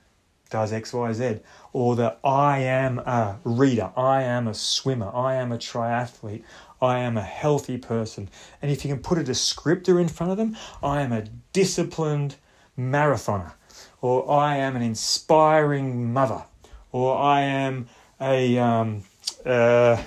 does 0.49 0.73
X, 0.73 0.93
Y, 0.93 1.13
Z. 1.13 1.39
Or 1.73 1.95
the 1.95 2.15
I 2.23 2.59
am 2.59 2.99
a 2.99 3.39
reader. 3.43 3.91
I 3.95 4.23
am 4.23 4.47
a 4.47 4.53
swimmer. 4.53 5.11
I 5.13 5.35
am 5.35 5.51
a 5.51 5.57
triathlete. 5.57 6.43
I 6.81 6.99
am 6.99 7.17
a 7.17 7.21
healthy 7.21 7.77
person. 7.77 8.29
And 8.61 8.71
if 8.71 8.83
you 8.83 8.91
can 8.91 9.01
put 9.01 9.17
a 9.17 9.21
descriptor 9.21 9.99
in 9.99 10.07
front 10.07 10.31
of 10.31 10.37
them, 10.37 10.57
I 10.81 11.01
am 11.01 11.11
a 11.11 11.25
disciplined 11.53 12.35
marathoner. 12.77 13.53
Or 14.01 14.31
I 14.31 14.57
am 14.57 14.75
an 14.75 14.81
inspiring 14.81 16.13
mother. 16.13 16.43
Or 16.91 17.17
I 17.17 17.41
am 17.41 17.87
a. 18.19 18.57
Um, 18.57 19.03
uh, 19.45 20.01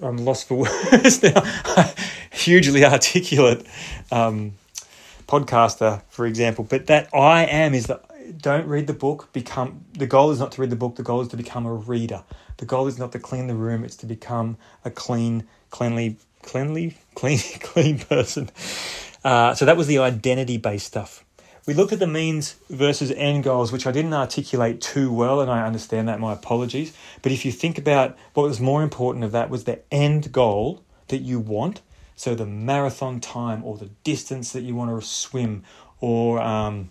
I'm 0.00 0.18
lost 0.18 0.46
for 0.48 0.54
words 0.92 1.22
now. 1.22 1.42
Hugely 2.30 2.84
articulate 2.84 3.66
um, 4.12 4.52
podcaster, 5.26 6.02
for 6.08 6.26
example. 6.26 6.64
But 6.64 6.86
that 6.86 7.08
I 7.12 7.44
am 7.44 7.74
is 7.74 7.86
that 7.86 8.04
don't 8.36 8.66
read 8.66 8.86
the 8.86 8.92
book. 8.92 9.32
Become 9.32 9.84
the 9.92 10.06
goal 10.06 10.30
is 10.30 10.38
not 10.38 10.52
to 10.52 10.60
read 10.60 10.70
the 10.70 10.76
book. 10.76 10.96
The 10.96 11.02
goal 11.02 11.20
is 11.20 11.28
to 11.28 11.36
become 11.36 11.66
a 11.66 11.72
reader. 11.72 12.22
The 12.58 12.66
goal 12.66 12.86
is 12.86 12.98
not 12.98 13.12
to 13.12 13.18
clean 13.18 13.46
the 13.46 13.54
room. 13.54 13.84
It's 13.84 13.96
to 13.96 14.06
become 14.06 14.56
a 14.84 14.90
clean, 14.90 15.46
cleanly, 15.70 16.16
cleanly, 16.42 16.96
clean, 17.14 17.38
clean 17.60 17.98
person. 17.98 18.50
Uh, 19.24 19.54
so 19.54 19.64
that 19.64 19.76
was 19.76 19.86
the 19.86 19.98
identity-based 19.98 20.86
stuff. 20.86 21.24
We 21.66 21.74
looked 21.74 21.92
at 21.92 21.98
the 21.98 22.06
means 22.06 22.56
versus 22.70 23.10
end 23.10 23.44
goals, 23.44 23.72
which 23.72 23.86
I 23.86 23.92
didn't 23.92 24.14
articulate 24.14 24.80
too 24.80 25.12
well, 25.12 25.40
and 25.42 25.50
I 25.50 25.66
understand 25.66 26.08
that. 26.08 26.18
My 26.18 26.32
apologies. 26.32 26.96
But 27.20 27.30
if 27.30 27.44
you 27.44 27.52
think 27.52 27.76
about 27.76 28.16
what 28.32 28.44
was 28.44 28.58
more 28.58 28.82
important 28.82 29.22
of 29.24 29.32
that 29.32 29.50
was 29.50 29.64
the 29.64 29.80
end 29.92 30.32
goal 30.32 30.82
that 31.08 31.18
you 31.18 31.38
want. 31.38 31.82
So 32.16 32.34
the 32.34 32.46
marathon 32.46 33.20
time 33.20 33.62
or 33.64 33.76
the 33.76 33.90
distance 34.02 34.52
that 34.52 34.62
you 34.62 34.74
want 34.74 34.98
to 34.98 35.06
swim, 35.06 35.62
or 36.00 36.40
um, 36.40 36.90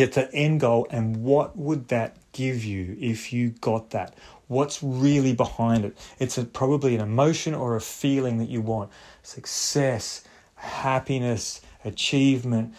it's 0.00 0.16
an 0.16 0.28
end 0.32 0.60
goal, 0.60 0.86
and 0.90 1.22
what 1.22 1.56
would 1.56 1.88
that 1.88 2.16
give 2.32 2.64
you 2.64 2.96
if 3.00 3.32
you 3.32 3.50
got 3.50 3.90
that? 3.90 4.14
What's 4.48 4.82
really 4.82 5.34
behind 5.34 5.84
it? 5.84 5.96
It's 6.18 6.38
a, 6.38 6.44
probably 6.44 6.94
an 6.94 7.00
emotion 7.00 7.54
or 7.54 7.76
a 7.76 7.80
feeling 7.80 8.38
that 8.38 8.48
you 8.48 8.60
want 8.60 8.90
success, 9.22 10.24
happiness, 10.54 11.60
achievement, 11.84 12.74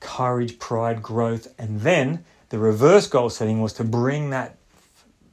courage, 0.00 0.58
pride, 0.58 1.02
growth. 1.02 1.52
And 1.58 1.80
then 1.80 2.24
the 2.50 2.58
reverse 2.58 3.06
goal 3.06 3.30
setting 3.30 3.60
was 3.60 3.72
to 3.74 3.84
bring 3.84 4.30
that 4.30 4.58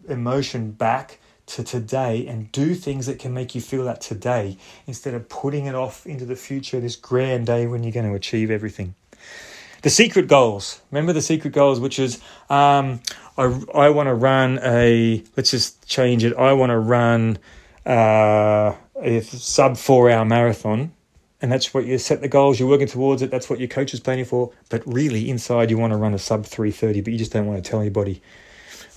emotion 0.07 0.71
back 0.71 1.19
to 1.47 1.63
today 1.63 2.25
and 2.27 2.51
do 2.51 2.73
things 2.73 3.05
that 3.07 3.19
can 3.19 3.33
make 3.33 3.53
you 3.53 3.61
feel 3.61 3.83
that 3.83 3.99
today 3.99 4.57
instead 4.87 5.13
of 5.13 5.27
putting 5.27 5.65
it 5.65 5.75
off 5.75 6.07
into 6.07 6.25
the 6.25 6.35
future, 6.35 6.79
this 6.79 6.95
grand 6.95 7.47
day 7.47 7.67
when 7.67 7.83
you're 7.83 7.91
going 7.91 8.07
to 8.07 8.15
achieve 8.15 8.49
everything. 8.49 8.95
The 9.81 9.89
secret 9.89 10.27
goals. 10.27 10.81
Remember 10.91 11.13
the 11.13 11.21
secret 11.21 11.53
goals, 11.53 11.79
which 11.79 11.97
is 11.99 12.21
um, 12.49 13.01
I, 13.37 13.61
I 13.73 13.89
want 13.89 14.07
to 14.07 14.13
run 14.13 14.59
a, 14.63 15.23
let's 15.35 15.51
just 15.51 15.87
change 15.87 16.23
it. 16.23 16.35
I 16.35 16.53
want 16.53 16.69
to 16.69 16.77
run 16.77 17.39
uh, 17.85 18.75
a 19.01 19.21
sub 19.21 19.77
four 19.77 20.09
hour 20.09 20.23
marathon 20.25 20.91
and 21.41 21.51
that's 21.51 21.73
what 21.73 21.85
you 21.85 21.97
set 21.97 22.21
the 22.21 22.27
goals 22.27 22.59
you're 22.59 22.69
working 22.69 22.87
towards 22.87 23.21
it 23.21 23.31
that's 23.31 23.49
what 23.49 23.59
your 23.59 23.67
coach 23.67 23.93
is 23.93 23.99
planning 23.99 24.25
for 24.25 24.51
but 24.69 24.83
really 24.85 25.29
inside 25.29 25.69
you 25.71 25.77
want 25.77 25.91
to 25.91 25.97
run 25.97 26.13
a 26.13 26.19
sub 26.19 26.45
330 26.45 27.01
but 27.01 27.11
you 27.11 27.17
just 27.17 27.33
don't 27.33 27.47
want 27.47 27.63
to 27.63 27.67
tell 27.69 27.79
anybody 27.79 28.21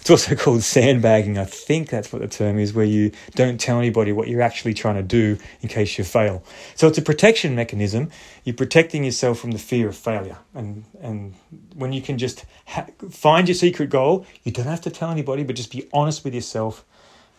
it's 0.05 0.11
also 0.11 0.35
called 0.43 0.63
sandbagging. 0.63 1.39
I 1.39 1.45
think 1.45 1.89
that's 1.89 2.13
what 2.13 2.21
the 2.21 2.29
term 2.29 2.59
is 2.59 2.75
where 2.75 2.85
you 2.85 3.11
don't 3.35 3.59
tell 3.59 3.79
anybody 3.79 4.13
what 4.13 4.29
you're 4.29 4.43
actually 4.43 4.75
trying 4.75 4.97
to 4.97 5.03
do 5.03 5.39
in 5.63 5.71
case 5.71 5.97
you 5.97 6.05
fail. 6.05 6.45
So 6.75 6.87
it's 6.89 6.99
a 6.99 7.03
protection 7.03 7.55
mechanism. 7.55 8.11
You're 8.45 8.55
protecting 8.55 9.05
yourself 9.05 9.39
from 9.39 9.53
the 9.53 9.59
fear 9.59 9.89
of 9.89 9.97
failure. 9.97 10.37
And 10.55 10.85
and 11.01 11.35
when 11.75 11.95
you 11.95 12.03
can 12.03 12.19
just 12.19 12.45
ha- 12.67 12.87
find 13.11 13.49
your 13.49 13.55
secret 13.55 13.89
goal 13.89 14.27
you 14.45 14.53
don't 14.53 14.67
have 14.67 14.83
to 14.83 14.91
tell 14.91 15.11
anybody 15.11 15.43
but 15.43 15.57
just 15.57 15.73
be 15.73 15.89
honest 15.93 16.23
with 16.23 16.35
yourself 16.35 16.85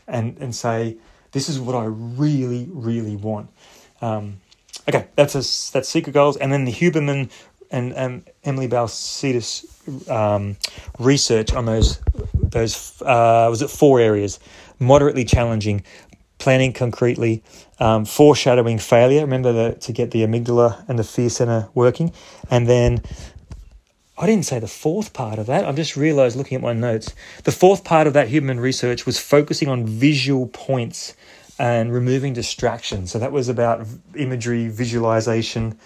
and 0.07 0.37
and 0.39 0.55
say 0.55 0.97
this 1.31 1.49
is 1.49 1.59
what 1.59 1.75
i 1.75 1.85
really 1.85 2.67
really 2.71 3.15
want. 3.15 3.49
Um, 4.01 4.41
Okay, 4.87 5.07
that's 5.15 5.33
a, 5.33 5.39
that's 5.73 5.89
secret 5.89 6.13
goals, 6.13 6.37
and 6.37 6.51
then 6.51 6.65
the 6.65 6.71
Huberman 6.71 7.31
and 7.71 7.93
um, 7.97 8.23
Emily 8.43 8.67
Balcetis 8.67 9.65
um, 10.09 10.57
research 10.99 11.53
on 11.53 11.65
those 11.65 11.99
those 12.55 13.01
uh, 13.01 13.47
was 13.49 13.61
it 13.61 13.69
four 13.69 13.99
areas: 13.99 14.39
moderately 14.79 15.25
challenging, 15.25 15.83
planning 16.39 16.73
concretely, 16.73 17.43
um, 17.79 18.05
foreshadowing 18.05 18.79
failure. 18.79 19.21
Remember 19.21 19.53
the, 19.53 19.75
to 19.81 19.91
get 19.91 20.11
the 20.11 20.23
amygdala 20.23 20.87
and 20.89 20.97
the 20.97 21.03
fear 21.03 21.29
center 21.29 21.69
working, 21.73 22.11
and 22.49 22.67
then 22.67 23.01
I 24.17 24.25
didn't 24.25 24.45
say 24.45 24.59
the 24.59 24.67
fourth 24.67 25.11
part 25.11 25.37
of 25.39 25.47
that. 25.47 25.65
I've 25.65 25.75
just 25.75 25.97
realized 25.97 26.37
looking 26.37 26.55
at 26.55 26.61
my 26.61 26.73
notes. 26.73 27.13
The 27.43 27.51
fourth 27.51 27.83
part 27.83 28.07
of 28.07 28.13
that 28.13 28.29
Huberman 28.29 28.61
research 28.61 29.05
was 29.05 29.19
focusing 29.19 29.67
on 29.67 29.85
visual 29.85 30.47
points 30.47 31.13
and 31.59 31.93
removing 31.93 32.33
distractions. 32.33 33.11
So 33.11 33.19
that 33.19 33.33
was 33.33 33.49
about 33.49 33.85
imagery, 34.15 34.69
visualization, 34.69 35.77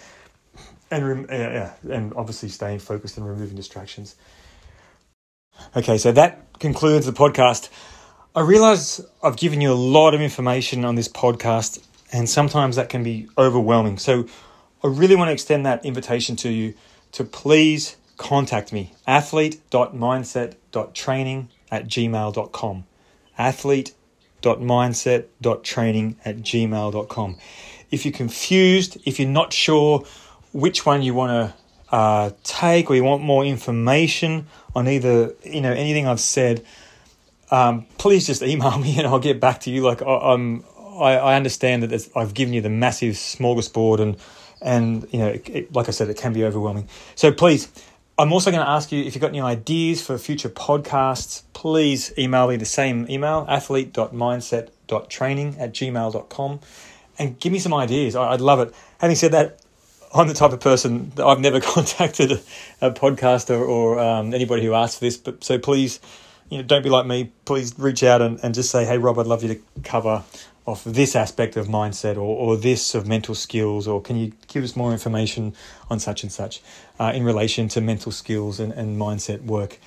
and 0.92 1.26
yeah, 1.28 1.72
and 1.90 2.12
obviously 2.14 2.48
staying 2.48 2.78
focused 2.78 3.16
and 3.16 3.26
removing 3.26 3.56
distractions. 3.56 4.14
Okay, 5.76 5.98
so 5.98 6.10
that 6.12 6.58
concludes 6.58 7.04
the 7.06 7.12
podcast. 7.12 7.68
I 8.34 8.40
realize 8.40 9.00
I've 9.22 9.36
given 9.36 9.60
you 9.60 9.72
a 9.72 9.74
lot 9.74 10.14
of 10.14 10.20
information 10.20 10.84
on 10.84 10.94
this 10.94 11.08
podcast, 11.08 11.84
and 12.12 12.28
sometimes 12.28 12.76
that 12.76 12.88
can 12.88 13.02
be 13.02 13.28
overwhelming. 13.36 13.98
So 13.98 14.26
I 14.84 14.88
really 14.88 15.16
want 15.16 15.28
to 15.28 15.32
extend 15.32 15.66
that 15.66 15.84
invitation 15.84 16.36
to 16.36 16.48
you 16.48 16.74
to 17.12 17.24
please 17.24 17.96
contact 18.16 18.72
me 18.72 18.94
athlete.mindset.training 19.06 21.48
at 21.70 21.86
gmail.com. 21.86 22.84
Athlete 23.38 23.94
mindset.training 24.42 26.16
at 26.24 26.38
gmail.com. 26.38 27.36
If 27.90 28.04
you're 28.04 28.12
confused, 28.12 28.98
if 29.04 29.18
you're 29.18 29.28
not 29.28 29.52
sure 29.52 30.04
which 30.52 30.86
one 30.86 31.02
you 31.02 31.14
want 31.14 31.30
to 31.30 31.54
uh, 31.94 32.30
take 32.44 32.90
or 32.90 32.94
you 32.94 33.04
want 33.04 33.22
more 33.22 33.44
information 33.44 34.46
on 34.74 34.88
either, 34.88 35.34
you 35.44 35.60
know, 35.60 35.72
anything 35.72 36.06
I've 36.06 36.20
said, 36.20 36.64
um, 37.50 37.86
please 37.98 38.26
just 38.26 38.42
email 38.42 38.78
me 38.78 38.98
and 38.98 39.06
I'll 39.06 39.18
get 39.18 39.40
back 39.40 39.60
to 39.60 39.70
you. 39.70 39.82
Like 39.82 40.02
I, 40.02 40.34
am 40.34 40.64
I, 40.98 41.16
I 41.16 41.36
understand 41.36 41.82
that 41.82 42.08
I've 42.14 42.34
given 42.34 42.54
you 42.54 42.60
the 42.60 42.70
massive 42.70 43.14
smorgasbord 43.14 44.00
and, 44.00 44.16
and 44.60 45.06
you 45.12 45.18
know, 45.18 45.28
it, 45.28 45.48
it, 45.48 45.74
like 45.74 45.88
I 45.88 45.92
said, 45.92 46.08
it 46.08 46.16
can 46.16 46.32
be 46.32 46.44
overwhelming. 46.44 46.88
So 47.14 47.32
please 47.32 47.68
I'm 48.20 48.32
also 48.34 48.50
going 48.50 48.62
to 48.62 48.68
ask 48.68 48.92
you 48.92 49.02
if 49.02 49.14
you've 49.14 49.22
got 49.22 49.30
any 49.30 49.40
ideas 49.40 50.02
for 50.02 50.18
future 50.18 50.50
podcasts, 50.50 51.44
please 51.54 52.12
email 52.18 52.48
me 52.48 52.56
the 52.56 52.66
same 52.66 53.06
email, 53.08 53.46
athlete.mindset.training 53.48 55.58
at 55.58 55.72
gmail.com, 55.72 56.60
and 57.18 57.40
give 57.40 57.50
me 57.50 57.58
some 57.58 57.72
ideas. 57.72 58.14
I'd 58.14 58.42
love 58.42 58.60
it. 58.60 58.74
Having 58.98 59.16
said 59.16 59.32
that, 59.32 59.62
I'm 60.12 60.28
the 60.28 60.34
type 60.34 60.52
of 60.52 60.60
person 60.60 61.12
that 61.14 61.24
I've 61.24 61.40
never 61.40 61.60
contacted 61.60 62.32
a, 62.80 62.90
podcaster 62.90 63.60
or 63.60 63.98
um, 63.98 64.34
anybody 64.34 64.64
who 64.64 64.74
asked 64.74 64.98
for 64.98 65.04
this, 65.04 65.16
but 65.16 65.44
so 65.44 65.58
please, 65.58 66.00
you 66.48 66.58
know, 66.58 66.64
don't 66.64 66.82
be 66.82 66.90
like 66.90 67.06
me. 67.06 67.32
Please 67.44 67.78
reach 67.78 68.02
out 68.02 68.20
and, 68.20 68.40
and 68.42 68.54
just 68.54 68.70
say, 68.70 68.84
hey, 68.84 68.98
Rob, 68.98 69.18
I'd 69.18 69.26
love 69.26 69.42
you 69.42 69.54
to 69.54 69.60
cover 69.84 70.24
off 70.66 70.84
this 70.84 71.16
aspect 71.16 71.56
of 71.56 71.66
mindset 71.66 72.16
or, 72.16 72.20
or 72.20 72.56
this 72.56 72.94
of 72.94 73.06
mental 73.06 73.34
skills, 73.34 73.88
or 73.88 74.00
can 74.00 74.16
you 74.16 74.32
give 74.48 74.62
us 74.62 74.76
more 74.76 74.92
information 74.92 75.54
on 75.90 75.98
such 75.98 76.22
and 76.22 76.30
such 76.30 76.60
uh, 76.98 77.12
in 77.14 77.24
relation 77.24 77.68
to 77.68 77.80
mental 77.80 78.12
skills 78.12 78.60
and, 78.60 78.72
and 78.72 78.98
mindset 78.98 79.42
work? 79.44 79.78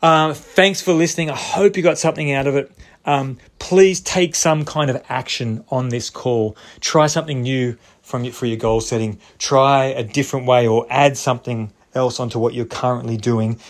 Uh, 0.00 0.32
thanks 0.32 0.80
for 0.80 0.92
listening. 0.92 1.28
I 1.30 1.36
hope 1.36 1.76
you 1.76 1.82
got 1.82 1.98
something 1.98 2.32
out 2.32 2.46
of 2.46 2.54
it. 2.54 2.70
Um, 3.04 3.38
please 3.58 4.00
take 4.00 4.34
some 4.34 4.64
kind 4.64 4.90
of 4.90 5.02
action 5.08 5.64
on 5.70 5.88
this 5.88 6.10
call. 6.10 6.56
Try 6.80 7.06
something 7.06 7.42
new 7.42 7.76
from 8.08 8.24
your, 8.24 8.32
for 8.32 8.46
your 8.46 8.56
goal 8.56 8.80
setting. 8.80 9.18
Try 9.38 9.86
a 9.86 10.02
different 10.02 10.46
way 10.46 10.66
or 10.66 10.86
add 10.90 11.16
something 11.16 11.72
else 11.94 12.20
onto 12.20 12.38
what 12.38 12.54
you're 12.54 12.72
currently 12.82 13.16
doing. 13.16 13.60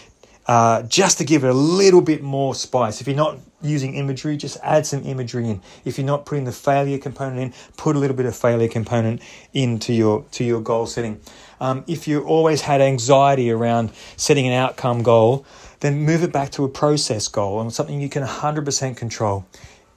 uh, 0.48 0.82
just 0.84 1.18
to 1.18 1.24
give 1.24 1.44
it 1.44 1.50
a 1.50 1.54
little 1.54 2.00
bit 2.00 2.22
more 2.22 2.54
spice. 2.54 3.00
If 3.02 3.06
you're 3.06 3.16
not 3.16 3.38
using 3.62 3.94
imagery, 3.94 4.36
just 4.36 4.56
add 4.62 4.86
some 4.86 5.04
imagery 5.04 5.48
in. 5.48 5.60
If 5.84 5.98
you're 5.98 6.06
not 6.06 6.24
putting 6.24 6.44
the 6.44 6.52
failure 6.52 6.98
component 6.98 7.38
in, 7.38 7.54
put 7.76 7.96
a 7.96 7.98
little 7.98 8.16
bit 8.16 8.24
of 8.26 8.34
failure 8.34 8.68
component 8.68 9.20
into 9.52 9.92
your 9.92 10.24
to 10.32 10.44
your 10.44 10.62
goal 10.62 10.86
setting. 10.86 11.20
Um, 11.60 11.84
if 11.86 12.08
you 12.08 12.22
always 12.22 12.62
had 12.62 12.80
anxiety 12.80 13.50
around 13.50 13.90
setting 14.16 14.46
an 14.46 14.54
outcome 14.54 15.02
goal, 15.02 15.44
then 15.80 15.98
move 16.04 16.22
it 16.22 16.32
back 16.32 16.50
to 16.52 16.64
a 16.64 16.68
process 16.68 17.28
goal 17.28 17.60
and 17.60 17.72
something 17.72 18.00
you 18.00 18.08
can 18.08 18.24
100% 18.24 18.96
control. 18.96 19.44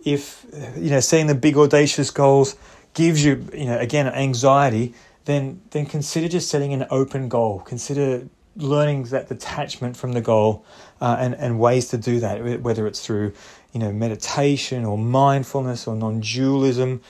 If 0.03 0.45
you 0.75 0.89
know 0.89 0.99
setting 0.99 1.27
the 1.27 1.35
big 1.35 1.55
audacious 1.57 2.11
goals 2.11 2.57
gives 2.93 3.23
you 3.23 3.45
you 3.53 3.65
know 3.65 3.77
again 3.77 4.07
anxiety, 4.07 4.93
then 5.25 5.61
then 5.71 5.85
consider 5.85 6.27
just 6.27 6.49
setting 6.49 6.73
an 6.73 6.85
open 6.89 7.29
goal. 7.29 7.59
Consider 7.61 8.27
learning 8.55 9.03
that 9.03 9.29
detachment 9.29 9.95
from 9.95 10.11
the 10.11 10.21
goal 10.21 10.65
uh, 10.99 11.15
and, 11.19 11.33
and 11.35 11.59
ways 11.59 11.87
to 11.87 11.97
do 11.97 12.19
that, 12.19 12.61
whether 12.61 12.85
it's 12.87 13.05
through 13.05 13.33
you 13.73 13.79
know 13.79 13.91
meditation 13.91 14.85
or 14.85 14.97
mindfulness 14.97 15.87
or 15.87 15.95
non-dualism. 15.95 17.01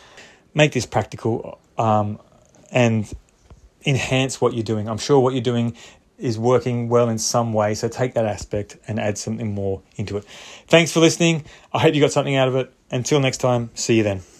Make 0.54 0.74
this 0.74 0.86
practical 0.86 1.60
um, 1.78 2.20
and 2.72 3.12
enhance 3.86 4.42
what 4.42 4.54
you're 4.54 4.64
doing. 4.64 4.88
I'm 4.90 4.98
sure 4.98 5.20
what 5.20 5.34
you're 5.34 5.42
doing 5.42 5.76
is 6.18 6.38
working 6.38 6.88
well 6.88 7.10
in 7.10 7.18
some 7.18 7.52
way, 7.52 7.74
so 7.74 7.88
take 7.88 8.14
that 8.14 8.26
aspect 8.26 8.78
and 8.88 9.00
add 9.00 9.18
something 9.18 9.54
more 9.54 9.82
into 9.96 10.18
it. 10.18 10.24
Thanks 10.68 10.92
for 10.92 11.00
listening. 11.00 11.46
I 11.74 11.80
hope 11.80 11.96
you 11.96 12.02
got 12.02 12.12
something 12.12 12.36
out 12.36 12.48
of 12.48 12.56
it. 12.56 12.72
Until 12.92 13.20
next 13.20 13.38
time, 13.38 13.72
see 13.74 13.98
you 13.98 14.04
then. 14.04 14.31